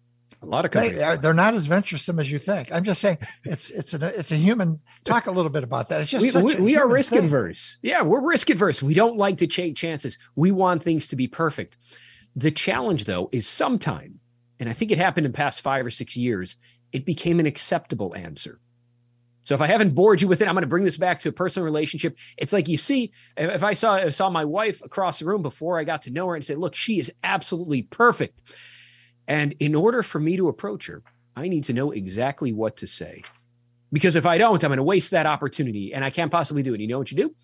A 0.43 0.47
lot 0.47 0.65
of 0.65 0.73
companies. 0.73 0.99
They 0.99 1.05
are, 1.05 1.17
they're 1.17 1.35
not 1.35 1.55
as 1.55 1.67
venturesome 1.67 2.19
as 2.19 2.31
you 2.31 2.39
think. 2.39 2.69
I'm 2.73 2.83
just 2.83 3.01
saying 3.01 3.19
it's 3.45 3.71
it's 3.71 3.95
a 3.95 4.19
it's 4.19 4.33
a 4.33 4.37
human. 4.37 4.81
Talk 5.05 5.29
a 5.29 5.31
little 5.31 5.51
bit 5.51 5.63
about 5.63 5.89
that. 5.91 6.01
It's 6.01 6.11
just 6.11 6.37
we, 6.37 6.43
we, 6.43 6.61
we 6.61 6.77
are 6.77 6.89
risk 6.89 7.13
thing. 7.13 7.25
adverse. 7.25 7.79
Yeah, 7.81 8.03
we're 8.03 8.21
risk 8.21 8.51
adverse. 8.51 8.83
We 8.83 8.95
don't 8.95 9.17
like 9.17 9.37
to 9.39 9.47
take 9.47 9.77
chances. 9.77 10.19
We 10.35 10.51
want 10.51 10.83
things 10.83 11.07
to 11.09 11.17
be 11.17 11.29
perfect. 11.29 11.77
The 12.35 12.51
challenge, 12.51 13.05
though, 13.05 13.29
is 13.31 13.47
sometime, 13.47 14.19
and 14.59 14.69
I 14.69 14.73
think 14.73 14.91
it 14.91 14.99
happened 14.99 15.27
in 15.27 15.33
past 15.33 15.61
five 15.61 15.87
or 15.87 15.91
six 15.91 16.17
years. 16.17 16.57
It 16.93 17.05
became 17.05 17.41
an 17.41 17.47
acceptable 17.47 18.15
answer. 18.15 18.61
So 19.45 19.55
if 19.55 19.61
I 19.61 19.67
haven't 19.67 19.95
bored 19.95 20.23
you 20.23 20.29
with 20.29 20.41
it, 20.41 20.47
I'm 20.47 20.55
going 20.55 20.63
to 20.63 20.69
bring 20.69 20.85
this 20.85 20.97
back 20.97 21.19
to 21.21 21.29
a 21.29 21.33
personal 21.33 21.65
relationship. 21.65 22.17
It's 22.37 22.53
like 22.53 22.69
you 22.69 22.79
see, 22.79 23.13
if 23.37 23.65
I 23.65 23.73
saw 23.73 23.97
if 23.97 24.07
I 24.07 24.11
saw 24.11 24.31
my 24.31 24.45
wife 24.45 24.83
across 24.85 25.19
the 25.19 25.25
room 25.25 25.43
before 25.43 25.79
I 25.79 25.85
got 25.85 26.03
to 26.03 26.11
know 26.11 26.29
her 26.29 26.37
and 26.37 26.45
say, 26.45 26.55
"Look, 26.55 26.77
she 26.77 27.01
is 27.01 27.13
absolutely 27.25 27.83
perfect," 27.83 28.41
And 29.29 29.53
in 29.61 29.75
order 29.75 30.03
for 30.03 30.21
me 30.21 30.37
to 30.37 30.49
approach 30.49 30.87
her, 30.87 31.03
I 31.37 31.49
need 31.49 31.65
to 31.65 31.73
know 31.73 31.91
exactly 31.91 32.53
what 32.53 32.77
to 32.79 32.87
say. 32.87 33.23
Because 33.93 34.17
if 34.17 34.27
I 34.27 34.39
don't, 34.39 34.63
I'm 34.63 34.71
going 34.71 34.79
to 34.79 34.83
waste 34.83 35.11
that 35.11 35.27
opportunity 35.27 35.93
and 35.93 36.05
I 36.05 36.11
can't 36.11 36.31
possibly 36.31 36.63
do 36.63 36.75
it. 36.75 36.81
You 36.81 36.89
know 36.89 36.99
what 36.99 37.11
you 37.11 37.17
do? 37.17 37.35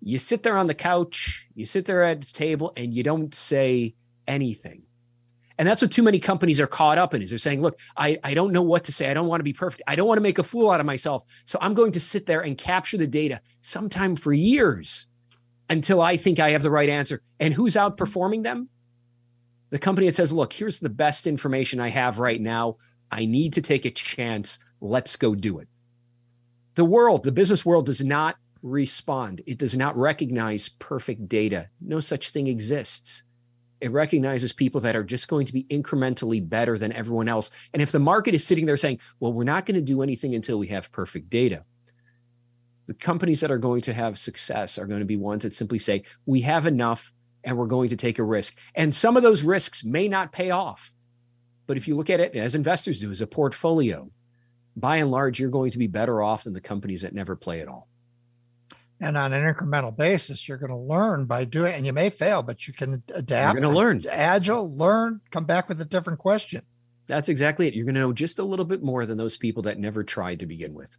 You 0.00 0.18
sit 0.18 0.42
there 0.42 0.56
on 0.56 0.66
the 0.66 0.74
couch, 0.74 1.46
you 1.54 1.66
sit 1.66 1.86
there 1.86 2.02
at 2.04 2.20
the 2.22 2.32
table, 2.32 2.72
and 2.76 2.92
you 2.92 3.02
don't 3.02 3.34
say 3.34 3.94
anything. 4.26 4.82
And 5.58 5.68
that's 5.68 5.80
what 5.80 5.92
too 5.92 6.02
many 6.02 6.18
companies 6.18 6.60
are 6.60 6.66
caught 6.66 6.98
up 6.98 7.14
in 7.14 7.22
is 7.22 7.30
they're 7.30 7.38
saying, 7.38 7.62
look, 7.62 7.78
I, 7.96 8.18
I 8.24 8.34
don't 8.34 8.52
know 8.52 8.62
what 8.62 8.84
to 8.84 8.92
say. 8.92 9.08
I 9.08 9.14
don't 9.14 9.28
want 9.28 9.38
to 9.38 9.44
be 9.44 9.52
perfect. 9.52 9.82
I 9.86 9.94
don't 9.94 10.08
want 10.08 10.18
to 10.18 10.22
make 10.22 10.38
a 10.38 10.42
fool 10.42 10.70
out 10.70 10.80
of 10.80 10.86
myself. 10.86 11.22
So 11.44 11.58
I'm 11.62 11.74
going 11.74 11.92
to 11.92 12.00
sit 12.00 12.26
there 12.26 12.40
and 12.40 12.58
capture 12.58 12.96
the 12.96 13.06
data 13.06 13.40
sometime 13.60 14.16
for 14.16 14.32
years 14.32 15.06
until 15.70 16.02
I 16.02 16.16
think 16.16 16.40
I 16.40 16.50
have 16.50 16.62
the 16.62 16.72
right 16.72 16.88
answer. 16.88 17.22
And 17.38 17.54
who's 17.54 17.74
outperforming 17.74 18.42
them? 18.42 18.68
the 19.74 19.78
company 19.80 20.06
that 20.06 20.14
says, 20.14 20.32
look, 20.32 20.52
here's 20.52 20.78
the 20.78 20.88
best 20.88 21.26
information 21.26 21.80
I 21.80 21.88
have 21.88 22.20
right 22.20 22.40
now. 22.40 22.76
I 23.10 23.26
need 23.26 23.54
to 23.54 23.60
take 23.60 23.84
a 23.84 23.90
chance. 23.90 24.60
Let's 24.80 25.16
go 25.16 25.34
do 25.34 25.58
it. 25.58 25.66
The 26.76 26.84
world, 26.84 27.24
the 27.24 27.32
business 27.32 27.66
world 27.66 27.86
does 27.86 28.04
not 28.04 28.36
respond. 28.62 29.42
It 29.48 29.58
does 29.58 29.76
not 29.76 29.96
recognize 29.96 30.68
perfect 30.68 31.28
data. 31.28 31.70
No 31.80 31.98
such 31.98 32.30
thing 32.30 32.46
exists. 32.46 33.24
It 33.80 33.90
recognizes 33.90 34.52
people 34.52 34.80
that 34.82 34.96
are 34.96 35.04
just 35.04 35.28
going 35.28 35.46
to 35.46 35.52
be 35.52 35.64
incrementally 35.64 36.46
better 36.46 36.78
than 36.78 36.92
everyone 36.92 37.28
else. 37.28 37.50
And 37.72 37.82
if 37.82 37.92
the 37.92 37.98
market 37.98 38.34
is 38.34 38.46
sitting 38.46 38.66
there 38.66 38.76
saying, 38.76 39.00
well, 39.20 39.32
we're 39.32 39.44
not 39.44 39.66
going 39.66 39.74
to 39.74 39.82
do 39.82 40.02
anything 40.02 40.34
until 40.34 40.58
we 40.58 40.68
have 40.68 40.92
perfect 40.92 41.28
data, 41.28 41.64
the 42.86 42.94
companies 42.94 43.40
that 43.40 43.50
are 43.50 43.58
going 43.58 43.82
to 43.82 43.92
have 43.92 44.18
success 44.18 44.78
are 44.78 44.86
going 44.86 45.00
to 45.00 45.06
be 45.06 45.16
ones 45.16 45.42
that 45.42 45.54
simply 45.54 45.78
say, 45.78 46.04
we 46.26 46.42
have 46.42 46.66
enough 46.66 47.12
and 47.42 47.56
we're 47.56 47.66
going 47.66 47.90
to 47.90 47.96
take 47.96 48.18
a 48.18 48.22
risk. 48.22 48.58
And 48.74 48.94
some 48.94 49.16
of 49.16 49.22
those 49.22 49.42
risks 49.42 49.84
may 49.84 50.08
not 50.08 50.32
pay 50.32 50.50
off. 50.50 50.94
But 51.66 51.76
if 51.76 51.88
you 51.88 51.96
look 51.96 52.10
at 52.10 52.20
it 52.20 52.34
as 52.36 52.54
investors 52.54 53.00
do 53.00 53.10
as 53.10 53.20
a 53.20 53.26
portfolio, 53.26 54.10
by 54.76 54.96
and 54.96 55.10
large, 55.10 55.38
you're 55.40 55.50
going 55.50 55.70
to 55.70 55.78
be 55.78 55.86
better 55.86 56.22
off 56.22 56.44
than 56.44 56.52
the 56.52 56.60
companies 56.60 57.02
that 57.02 57.14
never 57.14 57.36
play 57.36 57.60
at 57.60 57.68
all. 57.68 57.88
And 59.04 59.18
on 59.18 59.34
an 59.34 59.54
incremental 59.54 59.94
basis, 59.94 60.48
you're 60.48 60.56
going 60.56 60.70
to 60.70 60.76
learn 60.76 61.26
by 61.26 61.44
doing, 61.44 61.74
and 61.74 61.84
you 61.84 61.92
may 61.92 62.08
fail, 62.08 62.42
but 62.42 62.66
you 62.66 62.72
can 62.72 63.02
adapt. 63.14 63.54
You're 63.54 63.60
going 63.60 63.74
to 63.74 63.78
learn. 63.78 64.02
Agile, 64.10 64.74
learn, 64.74 65.20
come 65.30 65.44
back 65.44 65.68
with 65.68 65.78
a 65.82 65.84
different 65.84 66.18
question. 66.18 66.62
That's 67.06 67.28
exactly 67.28 67.68
it. 67.68 67.74
You're 67.74 67.84
going 67.84 67.96
to 67.96 68.00
know 68.00 68.14
just 68.14 68.38
a 68.38 68.44
little 68.44 68.64
bit 68.64 68.82
more 68.82 69.04
than 69.04 69.18
those 69.18 69.36
people 69.36 69.64
that 69.64 69.78
never 69.78 70.04
tried 70.04 70.38
to 70.40 70.46
begin 70.46 70.72
with. 70.72 70.96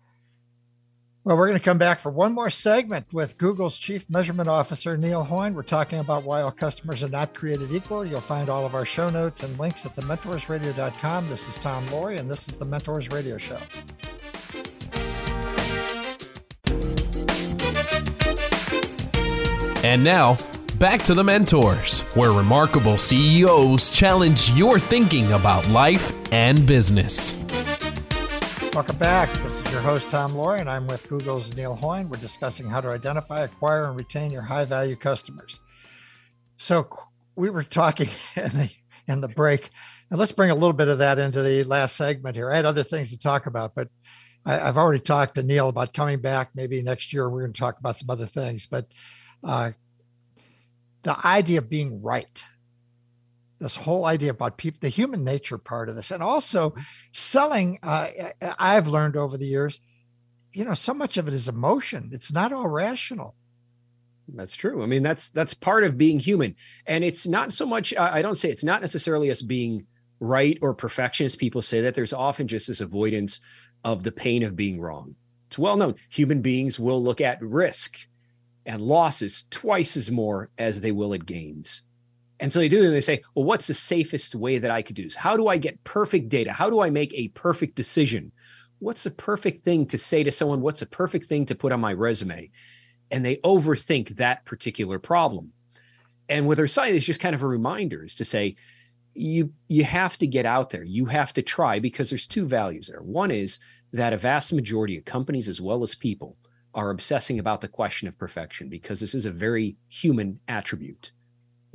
Well, 1.23 1.35
we're 1.35 1.47
going 1.47 1.57
to 1.57 1.65
come 1.65 1.79
back 1.79 1.97
for 1.97 2.11
one 2.11 2.33
more 2.33 2.51
segment 2.51 3.11
with 3.11 3.39
Google's 3.39 3.79
Chief 3.79 4.07
Measurement 4.07 4.47
Officer, 4.47 4.95
Neil 4.95 5.23
Hoyne. 5.23 5.55
We're 5.55 5.63
talking 5.63 5.97
about 5.97 6.21
why 6.21 6.43
all 6.43 6.51
customers 6.51 7.01
are 7.01 7.09
not 7.09 7.33
created 7.33 7.71
equal. 7.71 8.05
You'll 8.05 8.21
find 8.21 8.49
all 8.49 8.67
of 8.67 8.75
our 8.75 8.85
show 8.85 9.09
notes 9.09 9.41
and 9.41 9.57
links 9.57 9.83
at 9.87 9.95
thementorsradio.com. 9.95 11.27
This 11.27 11.47
is 11.47 11.55
Tom 11.55 11.87
Loarie, 11.87 12.19
and 12.19 12.29
this 12.29 12.47
is 12.47 12.57
the 12.57 12.65
Mentors 12.65 13.09
Radio 13.09 13.39
Show. 13.39 13.57
And 19.86 20.03
now, 20.03 20.36
back 20.79 21.03
to 21.03 21.13
the 21.13 21.23
Mentors, 21.23 22.01
where 22.15 22.31
remarkable 22.31 22.97
CEOs 22.97 23.91
challenge 23.91 24.49
your 24.53 24.79
thinking 24.79 25.31
about 25.31 25.67
life 25.67 26.11
and 26.31 26.65
business. 26.65 27.33
Welcome 28.73 28.97
back. 28.97 29.31
This 29.43 29.63
is 29.63 29.71
your 29.71 29.81
host, 29.81 30.09
Tom 30.09 30.33
Loarie, 30.33 30.59
and 30.59 30.71
I'm 30.71 30.88
with 30.88 31.07
Google's 31.07 31.55
Neil 31.55 31.75
Hoyne. 31.75 32.09
We're 32.09 32.17
discussing 32.17 32.67
how 32.67 32.81
to 32.81 32.89
identify, 32.89 33.41
acquire, 33.41 33.86
and 33.86 33.95
retain 33.95 34.31
your 34.31 34.41
high 34.41 34.65
value 34.65 34.95
customers. 34.95 35.59
So 36.57 36.89
we 37.36 37.51
were 37.51 37.61
talking 37.61 38.09
in 38.36 38.49
the, 38.53 38.71
in 39.07 39.21
the 39.21 39.27
break, 39.27 39.69
and 40.09 40.19
let's 40.19 40.31
bring 40.31 40.49
a 40.49 40.55
little 40.55 40.73
bit 40.73 40.88
of 40.88 40.97
that 40.97 41.19
into 41.19 41.43
the 41.43 41.63
last 41.63 41.95
segment 41.95 42.36
here. 42.36 42.51
I 42.51 42.55
had 42.55 42.65
other 42.65 42.83
things 42.83 43.11
to 43.11 43.19
talk 43.19 43.45
about, 43.45 43.75
but 43.75 43.89
I, 44.47 44.53
have 44.53 44.79
already 44.79 45.01
talked 45.01 45.36
to 45.36 45.43
Neil 45.43 45.69
about 45.69 45.93
coming 45.93 46.21
back. 46.21 46.49
Maybe 46.55 46.81
next 46.81 47.13
year 47.13 47.29
we're 47.29 47.41
going 47.41 47.53
to 47.53 47.59
talk 47.59 47.77
about 47.77 47.99
some 47.99 48.09
other 48.09 48.25
things, 48.25 48.65
but 48.65 48.88
uh, 49.45 49.71
the 51.03 51.25
idea 51.25 51.59
of 51.59 51.69
being 51.69 52.01
right 52.01 52.45
this 53.59 53.75
whole 53.75 54.05
idea 54.05 54.31
about 54.31 54.57
people, 54.57 54.79
the 54.81 54.89
human 54.89 55.23
nature 55.23 55.57
part 55.57 55.89
of 55.89 55.95
this, 55.95 56.11
and 56.11 56.21
also 56.21 56.75
selling. 57.11 57.79
Uh, 57.81 58.09
I've 58.59 58.87
learned 58.87 59.15
over 59.15 59.37
the 59.37 59.47
years, 59.47 59.79
you 60.53 60.65
know, 60.65 60.73
so 60.73 60.93
much 60.93 61.17
of 61.17 61.27
it 61.27 61.33
is 61.33 61.47
emotion. 61.47 62.09
It's 62.11 62.31
not 62.31 62.51
all 62.51 62.67
rational. 62.67 63.35
That's 64.27 64.55
true. 64.55 64.83
I 64.83 64.87
mean, 64.87 65.03
that's 65.03 65.29
that's 65.29 65.53
part 65.53 65.83
of 65.83 65.97
being 65.97 66.19
human, 66.19 66.55
and 66.85 67.03
it's 67.03 67.27
not 67.27 67.53
so 67.53 67.65
much. 67.65 67.93
I 67.97 68.21
don't 68.21 68.37
say 68.37 68.49
it's 68.49 68.63
not 68.63 68.81
necessarily 68.81 69.29
us 69.29 69.41
being 69.41 69.85
right 70.19 70.57
or 70.61 70.73
perfectionist. 70.73 71.39
People 71.39 71.61
say 71.61 71.81
that 71.81 71.93
there's 71.93 72.13
often 72.13 72.47
just 72.47 72.67
this 72.67 72.81
avoidance 72.81 73.39
of 73.83 74.03
the 74.03 74.11
pain 74.11 74.43
of 74.43 74.55
being 74.55 74.79
wrong. 74.81 75.15
It's 75.47 75.59
well 75.59 75.77
known. 75.77 75.95
Human 76.09 76.41
beings 76.41 76.79
will 76.79 77.01
look 77.03 77.21
at 77.21 77.41
risk 77.41 78.07
and 78.66 78.82
losses 78.82 79.45
twice 79.49 79.95
as 79.95 80.09
more 80.09 80.49
as 80.57 80.82
they 80.82 80.91
will 80.91 81.13
at 81.13 81.26
gains. 81.26 81.84
And 82.39 82.51
so 82.51 82.59
they 82.59 82.68
do, 82.68 82.84
and 82.84 82.93
they 82.93 83.01
say, 83.01 83.22
well, 83.34 83.45
what's 83.45 83.68
the 83.68 83.74
safest 83.74 84.36
way 84.36 84.57
that 84.57 84.72
I 84.72 84.82
could 84.82 84.95
do 84.95 85.03
this? 85.03 85.16
How 85.16 85.38
do 85.38 85.47
I 85.47 85.57
get 85.57 85.84
perfect 85.84 86.30
data? 86.30 86.51
How 86.51 86.70
do 86.70 86.82
I 86.82 86.89
make 86.89 87.13
a 87.13 87.30
perfect 87.30 87.76
decision? 87.76 88.32
What's 88.80 89.03
the 89.03 89.11
perfect 89.11 89.63
thing 89.63 89.86
to 89.88 89.97
say 89.97 90.24
to 90.24 90.32
someone? 90.32 90.61
What's 90.61 90.82
the 90.82 90.86
perfect 90.86 91.26
thing 91.26 91.45
to 91.45 91.55
put 91.55 91.72
on 91.72 91.80
my 91.80 91.93
resume? 91.93 92.51
And 93.09 93.24
they 93.24 93.38
overthink 93.38 94.18
that 94.18 94.43
particular 94.43 94.99
problem. 94.99 95.53
And 96.28 96.47
with 96.47 96.59
our 96.59 96.68
site 96.68 96.93
is 96.93 97.05
just 97.05 97.22
kind 97.22 97.36
of 97.36 97.43
a 97.43 97.47
reminder 97.47 98.03
is 98.03 98.16
to 98.16 98.26
say, 98.26 98.55
you 99.13 99.53
you 99.70 99.86
have 99.86 100.18
to 100.18 100.28
get 100.28 100.45
out 100.45 100.72
there. 100.72 100.84
You 100.84 101.05
have 101.05 101.32
to 101.34 101.41
try 101.41 101.80
because 101.80 102.09
there's 102.09 102.28
two 102.28 102.45
values 102.45 102.88
there. 102.88 103.01
One 103.01 103.32
is 103.32 103.59
that 103.93 104.11
a 104.11 104.18
vast 104.18 104.51
majority 104.51 104.97
of 104.97 105.05
companies 105.05 105.47
as 105.47 105.61
well 105.61 105.84
as 105.84 105.95
people 105.95 106.36
are 106.76 106.91
obsessing 106.91 107.39
about 107.39 107.61
the 107.61 107.67
question 107.67 108.07
of 108.07 108.17
perfection 108.17 108.69
because 108.69 108.99
this 108.99 109.15
is 109.15 109.26
a 109.26 109.32
very 109.32 109.78
human 109.89 110.39
attribute 110.47 111.11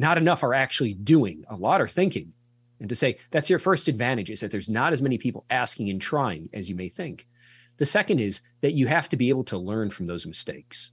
not 0.01 0.17
enough 0.17 0.43
are 0.43 0.55
actually 0.55 0.95
doing. 0.95 1.45
A 1.49 1.57
lot 1.57 1.81
are 1.81 1.89
thinking. 1.89 2.33
And 2.81 2.89
to 2.89 2.97
say 2.97 3.19
that's 3.31 3.51
your 3.51 3.59
first 3.59 3.87
advantage 3.87 4.31
is 4.31 4.41
that 4.41 4.51
there's 4.51 4.71
not 4.71 4.95
as 4.95 5.03
many 5.03 5.19
people 5.19 5.45
asking 5.51 5.91
and 5.91 6.01
trying 6.01 6.49
as 6.55 6.71
you 6.71 6.75
may 6.75 6.89
think. 6.89 7.29
The 7.77 7.85
second 7.85 8.19
is 8.19 8.41
that 8.63 8.73
you 8.73 8.87
have 8.87 9.11
to 9.11 9.17
be 9.19 9.29
able 9.29 9.45
to 9.45 9.59
learn 9.59 9.91
from 9.91 10.07
those 10.07 10.27
mistakes. 10.27 10.93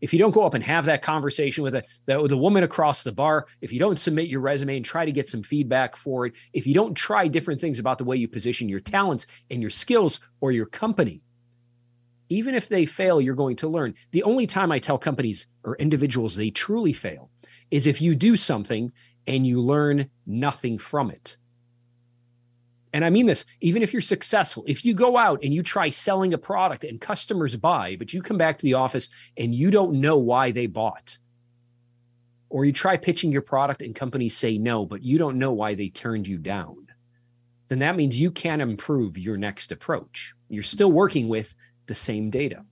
If 0.00 0.12
you 0.12 0.18
don't 0.18 0.34
go 0.34 0.44
up 0.44 0.54
and 0.54 0.64
have 0.64 0.84
that 0.86 1.02
conversation 1.02 1.62
with 1.62 1.76
a, 1.76 1.84
the, 2.06 2.26
the 2.26 2.36
woman 2.36 2.64
across 2.64 3.02
the 3.02 3.12
bar, 3.12 3.46
if 3.60 3.72
you 3.72 3.78
don't 3.78 3.98
submit 3.98 4.28
your 4.28 4.40
resume 4.40 4.76
and 4.76 4.84
try 4.84 5.04
to 5.04 5.12
get 5.12 5.28
some 5.28 5.42
feedback 5.42 5.96
for 5.96 6.26
it, 6.26 6.34
if 6.52 6.66
you 6.66 6.74
don't 6.74 6.94
try 6.96 7.28
different 7.28 7.60
things 7.60 7.78
about 7.78 7.98
the 7.98 8.04
way 8.04 8.16
you 8.16 8.28
position 8.28 8.68
your 8.68 8.80
talents 8.80 9.26
and 9.50 9.60
your 9.60 9.70
skills 9.70 10.20
or 10.40 10.50
your 10.50 10.66
company, 10.66 11.22
even 12.28 12.54
if 12.54 12.68
they 12.68 12.86
fail, 12.86 13.20
you're 13.20 13.34
going 13.34 13.56
to 13.56 13.68
learn. 13.68 13.94
The 14.10 14.22
only 14.22 14.46
time 14.46 14.70
I 14.70 14.78
tell 14.78 14.98
companies 14.98 15.48
or 15.64 15.76
individuals 15.76 16.36
they 16.36 16.50
truly 16.50 16.92
fail 16.92 17.30
is 17.70 17.86
if 17.86 18.00
you 18.02 18.14
do 18.14 18.36
something 18.36 18.92
and 19.26 19.46
you 19.46 19.60
learn 19.60 20.10
nothing 20.26 20.78
from 20.78 21.10
it. 21.10 21.36
And 22.92 23.04
I 23.04 23.10
mean 23.10 23.26
this, 23.26 23.44
even 23.60 23.82
if 23.82 23.92
you're 23.92 24.00
successful, 24.00 24.64
if 24.66 24.84
you 24.84 24.94
go 24.94 25.16
out 25.16 25.40
and 25.42 25.52
you 25.52 25.62
try 25.62 25.90
selling 25.90 26.32
a 26.32 26.38
product 26.38 26.84
and 26.84 27.00
customers 27.00 27.54
buy, 27.56 27.96
but 27.96 28.12
you 28.12 28.22
come 28.22 28.38
back 28.38 28.58
to 28.58 28.64
the 28.64 28.74
office 28.74 29.10
and 29.36 29.54
you 29.54 29.70
don't 29.70 30.00
know 30.00 30.16
why 30.16 30.52
they 30.52 30.66
bought, 30.66 31.18
or 32.48 32.64
you 32.64 32.72
try 32.72 32.96
pitching 32.96 33.30
your 33.30 33.42
product 33.42 33.82
and 33.82 33.94
companies 33.94 34.36
say 34.36 34.56
no, 34.56 34.86
but 34.86 35.02
you 35.02 35.18
don't 35.18 35.38
know 35.38 35.52
why 35.52 35.74
they 35.74 35.90
turned 35.90 36.26
you 36.26 36.38
down, 36.38 36.86
then 37.68 37.80
that 37.80 37.96
means 37.96 38.18
you 38.18 38.30
can't 38.30 38.62
improve 38.62 39.18
your 39.18 39.36
next 39.36 39.70
approach. 39.70 40.32
You're 40.48 40.62
still 40.62 40.90
working 40.90 41.28
with 41.28 41.54
the 41.88 41.94
same 41.94 42.30
data. 42.30 42.64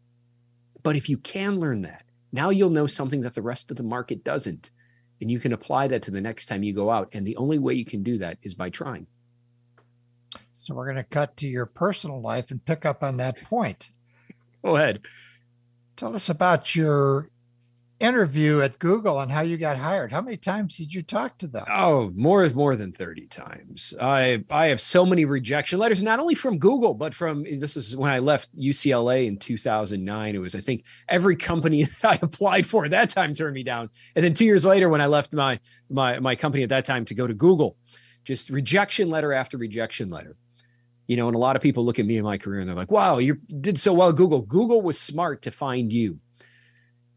But 0.82 0.94
if 0.94 1.08
you 1.08 1.18
can 1.18 1.58
learn 1.58 1.82
that, 1.82 2.04
now 2.30 2.50
you'll 2.50 2.70
know 2.70 2.86
something 2.86 3.22
that 3.22 3.34
the 3.34 3.42
rest 3.42 3.70
of 3.70 3.76
the 3.76 3.82
market 3.82 4.22
doesn't. 4.22 4.70
And 5.20 5.30
you 5.30 5.40
can 5.40 5.52
apply 5.52 5.88
that 5.88 6.02
to 6.02 6.10
the 6.10 6.20
next 6.20 6.46
time 6.46 6.62
you 6.62 6.74
go 6.74 6.90
out. 6.90 7.08
And 7.12 7.26
the 7.26 7.36
only 7.36 7.58
way 7.58 7.74
you 7.74 7.84
can 7.84 8.02
do 8.02 8.18
that 8.18 8.38
is 8.42 8.54
by 8.54 8.70
trying. 8.70 9.06
So 10.58 10.74
we're 10.74 10.84
going 10.84 10.96
to 10.96 11.04
cut 11.04 11.36
to 11.38 11.48
your 11.48 11.66
personal 11.66 12.20
life 12.20 12.50
and 12.50 12.64
pick 12.64 12.84
up 12.84 13.02
on 13.02 13.16
that 13.16 13.42
point. 13.42 13.90
Go 14.64 14.76
ahead. 14.76 15.00
Tell 15.96 16.14
us 16.14 16.28
about 16.28 16.76
your 16.76 17.30
interview 17.99 18.61
at 18.61 18.78
Google 18.78 19.20
and 19.20 19.30
how 19.30 19.40
you 19.40 19.57
got 19.57 19.76
hired. 19.76 20.12
How 20.12 20.20
many 20.20 20.36
times 20.36 20.76
did 20.76 20.92
you 20.92 21.03
talk 21.03 21.38
to 21.38 21.47
them? 21.47 21.64
Oh, 21.70 22.12
more 22.14 22.49
more 22.51 22.76
than 22.76 22.92
30 22.92 23.26
times. 23.28 23.94
I 24.01 24.44
I 24.51 24.66
have 24.66 24.80
so 24.80 25.07
many 25.07 25.24
rejection 25.24 25.78
letters, 25.78 26.03
not 26.03 26.18
only 26.18 26.34
from 26.34 26.59
Google, 26.59 26.94
but 26.94 27.14
from 27.14 27.44
this 27.44 27.76
is 27.76 27.97
when 27.97 28.11
I 28.11 28.18
left 28.18 28.55
UCLA 28.57 29.26
in 29.26 29.38
2009. 29.38 30.34
It 30.34 30.38
was, 30.38 30.55
I 30.55 30.61
think, 30.61 30.84
every 31.09 31.36
company 31.36 31.84
that 32.03 32.05
I 32.05 32.18
applied 32.20 32.66
for 32.66 32.84
at 32.84 32.90
that 32.90 33.11
time 33.11 33.34
turned 33.34 33.55
me 33.55 33.62
down. 33.62 33.90
And 34.14 34.24
then 34.24 34.34
two 34.34 34.44
years 34.44 34.66
later, 34.66 34.88
when 34.88 35.01
I 35.01 35.07
left 35.07 35.32
my 35.32 35.59
my 35.88 36.18
my 36.20 36.36
company 36.36 36.62
at 36.62 36.70
that 36.70 36.84
time 36.84 37.05
to 37.07 37.14
go 37.14 37.26
to 37.26 37.34
Google, 37.34 37.76
just 38.24 38.51
rejection 38.51 39.09
letter 39.09 39.32
after 39.32 39.57
rejection 39.57 40.11
letter. 40.11 40.36
You 41.07 41.16
know, 41.16 41.28
and 41.28 41.36
a 41.36 41.38
lot 41.38 41.55
of 41.55 41.62
people 41.62 41.84
look 41.84 42.01
at 42.01 42.07
me 42.07 42.16
in 42.16 42.24
my 42.24 42.36
career 42.36 42.59
and 42.59 42.68
they're 42.68 42.74
like, 42.74 42.90
wow, 42.90 43.18
you 43.18 43.36
did 43.61 43.78
so 43.78 43.92
well, 43.92 44.12
Google. 44.12 44.42
Google 44.42 44.82
was 44.82 44.99
smart 44.99 45.42
to 45.42 45.53
find 45.53 45.92
you 45.92 46.18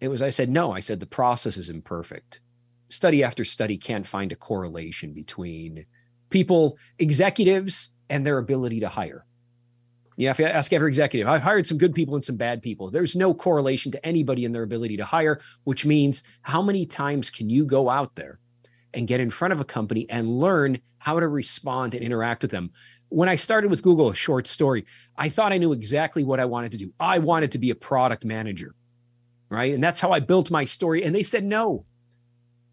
it 0.01 0.07
was, 0.07 0.21
I 0.21 0.29
said, 0.29 0.49
no, 0.49 0.71
I 0.71 0.79
said, 0.79 0.99
the 0.99 1.05
process 1.05 1.57
is 1.57 1.69
imperfect. 1.69 2.41
Study 2.89 3.23
after 3.23 3.45
study 3.45 3.77
can't 3.77 4.07
find 4.07 4.31
a 4.31 4.35
correlation 4.35 5.13
between 5.13 5.85
people, 6.29 6.77
executives, 6.97 7.93
and 8.09 8.25
their 8.25 8.37
ability 8.37 8.79
to 8.79 8.89
hire. 8.89 9.25
Yeah, 10.15 10.31
if 10.31 10.39
you 10.39 10.45
ask 10.45 10.73
every 10.73 10.89
executive, 10.89 11.27
I've 11.29 11.41
hired 11.41 11.65
some 11.65 11.77
good 11.77 11.95
people 11.95 12.15
and 12.15 12.25
some 12.25 12.35
bad 12.35 12.61
people. 12.61 12.89
There's 12.91 13.15
no 13.15 13.33
correlation 13.33 13.91
to 13.93 14.05
anybody 14.05 14.43
in 14.43 14.51
their 14.51 14.63
ability 14.63 14.97
to 14.97 15.05
hire, 15.05 15.39
which 15.63 15.85
means 15.85 16.23
how 16.41 16.61
many 16.61 16.85
times 16.85 17.29
can 17.29 17.49
you 17.49 17.65
go 17.65 17.89
out 17.89 18.15
there 18.15 18.39
and 18.93 19.07
get 19.07 19.21
in 19.21 19.29
front 19.29 19.53
of 19.53 19.61
a 19.61 19.65
company 19.65 20.09
and 20.09 20.27
learn 20.27 20.79
how 20.97 21.19
to 21.19 21.27
respond 21.27 21.93
and 21.93 22.03
interact 22.03 22.41
with 22.41 22.51
them? 22.51 22.71
When 23.07 23.29
I 23.29 23.35
started 23.35 23.69
with 23.69 23.81
Google, 23.81 24.09
a 24.09 24.15
short 24.15 24.45
story, 24.45 24.85
I 25.15 25.29
thought 25.29 25.53
I 25.53 25.57
knew 25.57 25.71
exactly 25.71 26.23
what 26.23 26.39
I 26.39 26.45
wanted 26.45 26.73
to 26.73 26.77
do. 26.77 26.91
I 26.99 27.19
wanted 27.19 27.51
to 27.53 27.57
be 27.57 27.69
a 27.69 27.75
product 27.75 28.25
manager 28.25 28.75
right? 29.49 29.73
And 29.73 29.83
that's 29.83 29.99
how 29.99 30.11
I 30.11 30.19
built 30.19 30.51
my 30.51 30.65
story. 30.65 31.03
And 31.03 31.15
they 31.15 31.23
said 31.23 31.43
no. 31.43 31.85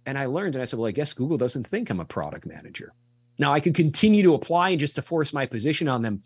And 0.04 0.16
I 0.16 0.26
learned, 0.26 0.54
and 0.54 0.62
I 0.62 0.64
said, 0.64 0.78
well, 0.78 0.88
I 0.88 0.92
guess 0.92 1.12
Google 1.12 1.36
doesn't 1.36 1.66
think 1.66 1.90
I'm 1.90 2.00
a 2.00 2.04
product 2.04 2.46
manager. 2.46 2.92
Now 3.38 3.52
I 3.52 3.60
could 3.60 3.74
continue 3.74 4.22
to 4.22 4.34
apply 4.34 4.70
and 4.70 4.80
just 4.80 4.94
to 4.96 5.02
force 5.02 5.32
my 5.32 5.46
position 5.46 5.88
on 5.88 6.02
them. 6.02 6.22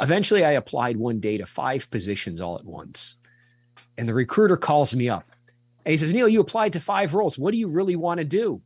Eventually, 0.00 0.44
I 0.44 0.52
applied 0.52 0.96
one 0.96 1.18
day 1.18 1.38
to 1.38 1.46
five 1.46 1.90
positions 1.90 2.40
all 2.40 2.58
at 2.58 2.64
once. 2.64 3.16
And 3.96 4.08
the 4.08 4.14
recruiter 4.14 4.56
calls 4.56 4.94
me 4.94 5.08
up. 5.08 5.24
And 5.84 5.90
he 5.90 5.96
says, 5.96 6.12
Neil, 6.12 6.28
you 6.28 6.40
applied 6.40 6.74
to 6.74 6.80
five 6.80 7.14
roles. 7.14 7.38
What 7.38 7.52
do 7.52 7.58
you 7.58 7.68
really 7.68 7.96
want 7.96 8.18
to 8.18 8.24
do? 8.24 8.62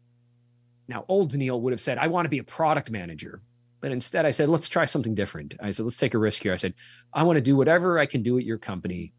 Now, 0.88 1.04
old 1.08 1.34
Neil 1.34 1.60
would 1.60 1.72
have 1.72 1.80
said, 1.80 1.98
I 1.98 2.08
want 2.08 2.26
to 2.26 2.30
be 2.30 2.38
a 2.38 2.44
product 2.44 2.90
manager. 2.90 3.40
But 3.80 3.92
instead, 3.92 4.26
I 4.26 4.30
said, 4.30 4.48
let's 4.48 4.68
try 4.68 4.84
something 4.84 5.14
different. 5.14 5.54
I 5.60 5.70
said, 5.70 5.84
let's 5.84 5.96
take 5.96 6.14
a 6.14 6.18
risk 6.18 6.42
here. 6.42 6.52
I 6.52 6.56
said, 6.56 6.74
I 7.12 7.22
want 7.22 7.36
to 7.36 7.42
do 7.42 7.56
whatever 7.56 7.98
I 7.98 8.06
can 8.06 8.22
do 8.22 8.38
at 8.38 8.44
your 8.44 8.58
company 8.58 9.12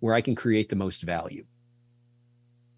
where 0.00 0.14
I 0.14 0.20
can 0.20 0.34
create 0.34 0.68
the 0.68 0.76
most 0.76 1.02
value. 1.02 1.44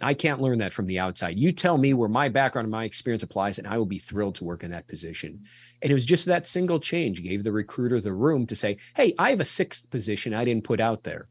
I 0.01 0.15
can't 0.15 0.41
learn 0.41 0.59
that 0.59 0.73
from 0.73 0.87
the 0.87 0.99
outside. 0.99 1.39
You 1.39 1.53
tell 1.53 1.79
me 1.79 1.95
where 1.95 2.09
my 2.09 2.29
background 2.29 2.67
and 2.67 2.73
my 2.73 2.85
experience 2.85 3.23
applies, 3.23 3.59
and 3.59 3.69
I 3.69 3.79
will 3.79 3.87
be 3.87 3.99
thrilled 3.99 4.35
to 4.37 4.45
work 4.45 4.65
in 4.65 4.73
that 4.73 4.89
position. 4.89 5.45
And 5.81 5.91
it 5.91 5.95
was 5.95 6.05
just 6.05 6.27
that 6.27 6.47
single 6.47 6.81
change 6.81 7.23
gave 7.23 7.45
the 7.45 7.53
recruiter 7.53 8.01
the 8.01 8.13
room 8.13 8.47
to 8.47 8.57
say, 8.57 8.79
Hey, 8.97 9.15
I 9.19 9.31
have 9.31 9.41
a 9.41 9.45
sixth 9.45 9.89
position 9.91 10.35
I 10.35 10.45
didn't 10.45 10.65
put 10.65 10.81
out 10.81 11.05
there. 11.05 11.29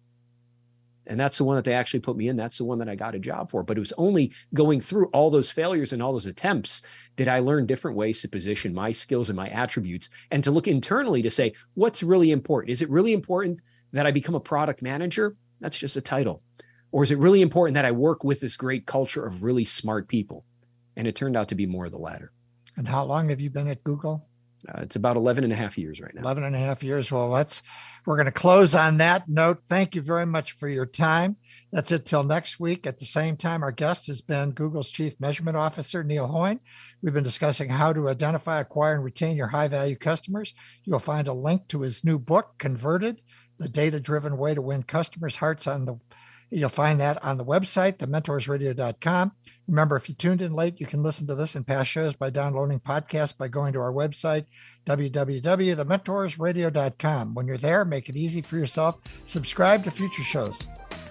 And 1.08 1.20
that's 1.20 1.38
the 1.38 1.44
one 1.44 1.56
that 1.56 1.66
they 1.66 1.74
actually 1.74 2.00
put 2.00 2.16
me 2.16 2.30
in. 2.30 2.38
That's 2.38 2.60
the 2.60 2.64
one 2.64 2.78
that 2.80 2.88
I 2.88 2.96
got 2.96 3.16
a 3.16 3.20
job 3.20 3.50
for. 3.50 3.64
But 3.64 3.76
it 3.76 3.82
was 3.82 3.94
only 3.98 4.32
going 4.54 4.80
through 4.80 5.08
all 5.08 5.30
those 5.30 5.52
failures 5.52 5.92
and 5.92 6.02
all 6.02 6.14
those 6.14 6.28
attempts 6.28 6.84
did 7.18 7.28
I 7.28 7.40
learn 7.40 7.66
different 7.66 7.98
ways 7.98 8.22
to 8.22 8.30
position 8.30 8.74
my 8.74 8.92
skills 8.92 9.30
and 9.30 9.36
my 9.36 9.50
attributes 9.50 10.10
and 10.30 10.44
to 10.44 10.52
look 10.52 10.68
internally 10.68 11.22
to 11.24 11.32
say, 11.32 11.54
what's 11.74 12.04
really 12.04 12.32
important? 12.32 12.72
Is 12.72 12.82
it 12.82 12.90
really 12.90 13.14
important 13.14 13.60
that 13.92 14.06
I 14.06 14.12
become 14.12 14.36
a 14.36 14.40
product 14.40 14.82
manager? 14.82 15.36
That's 15.62 15.78
just 15.78 15.96
a 15.96 16.02
title. 16.02 16.44
Or 16.92 17.04
is 17.04 17.12
it 17.12 17.18
really 17.18 17.42
important 17.42 17.76
that 17.76 17.86
I 17.86 17.92
work 17.92 18.24
with 18.24 18.42
this 18.42 18.58
great 18.58 18.86
culture 18.86 19.26
of 19.26 19.44
really 19.44 19.64
smart 19.64 20.10
people? 20.10 20.44
And 20.98 21.08
it 21.08 21.16
turned 21.16 21.38
out 21.38 21.48
to 21.50 21.56
be 21.56 21.66
more 21.66 21.86
of 21.86 21.92
the 21.92 21.98
latter. 21.98 22.34
And 22.76 22.88
how 22.88 23.06
long 23.06 23.30
have 23.30 23.40
you 23.40 23.50
been 23.50 23.70
at 23.70 23.84
Google? 23.84 24.28
Uh, 24.68 24.82
it's 24.82 24.96
about 24.96 25.18
11 25.18 25.44
and 25.44 25.52
a 25.52 25.56
half 25.56 25.78
years 25.78 26.00
right 26.02 26.14
now. 26.14 26.22
11 26.22 26.44
and 26.44 26.56
a 26.56 26.60
half 26.60 26.84
years. 26.84 27.12
Well, 27.12 27.30
let's, 27.30 27.64
we're 28.06 28.16
going 28.16 28.26
to 28.26 28.32
close 28.32 28.76
on 28.76 28.98
that 28.98 29.28
note. 29.28 29.64
Thank 29.68 29.96
you 29.96 30.02
very 30.02 30.26
much 30.26 30.52
for 30.54 30.68
your 30.68 30.86
time. 30.86 31.38
That's 31.72 31.92
it 31.92 32.06
till 32.06 32.24
next 32.24 32.60
week. 32.60 32.86
At 32.86 33.00
the 33.00 33.06
same 33.06 33.38
time, 33.38 33.64
our 33.64 33.72
guest 33.72 34.08
has 34.08 34.22
been 34.22 34.52
Google's 34.52 34.92
Chief 34.92 35.20
Measurement 35.20 35.58
Officer, 35.58 36.04
Neil 36.04 36.28
Hoyne. 36.28 36.60
We've 37.02 37.14
been 37.14 37.24
discussing 37.24 37.70
how 37.70 37.94
to 37.94 38.10
identify, 38.10 38.60
acquire, 38.60 38.96
and 38.96 39.04
retain 39.04 39.38
your 39.38 39.48
high 39.48 39.68
value 39.68 39.96
customers. 39.96 40.54
You'll 40.84 41.00
find 41.00 41.28
a 41.28 41.34
link 41.34 41.68
to 41.70 41.82
his 41.82 42.04
new 42.04 42.20
book, 42.20 42.58
Converted, 42.58 43.22
the 43.62 43.70
data 43.70 44.00
driven 44.00 44.38
way 44.38 44.54
to 44.54 44.62
win 44.62 44.84
customers' 44.84 45.38
hearts 45.38 45.68
on 45.68 45.86
the 45.86 46.00
You'll 46.54 46.68
find 46.68 47.00
that 47.00 47.24
on 47.24 47.38
the 47.38 47.46
website, 47.46 47.98
thementorsradio.com. 47.98 49.32
Remember, 49.70 49.96
if 49.96 50.10
you 50.10 50.16
tuned 50.16 50.42
in 50.42 50.52
late, 50.52 50.82
you 50.82 50.86
can 50.86 51.02
listen 51.02 51.26
to 51.28 51.36
this 51.36 51.56
and 51.56 51.66
past 51.66 51.90
shows 51.90 52.14
by 52.14 52.30
downloading 52.30 52.82
podcasts 52.82 53.38
by 53.38 53.48
going 53.48 53.72
to 53.72 53.80
our 53.80 53.94
website, 53.94 54.48
www.thementorsradio.com. 54.86 57.34
When 57.34 57.48
you're 57.48 57.58
there, 57.58 57.86
make 57.86 58.10
it 58.10 58.18
easy 58.18 58.42
for 58.42 58.58
yourself. 58.58 58.98
Subscribe 59.24 59.86
to 59.86 59.92
future 59.92 60.24
shows. 60.24 60.68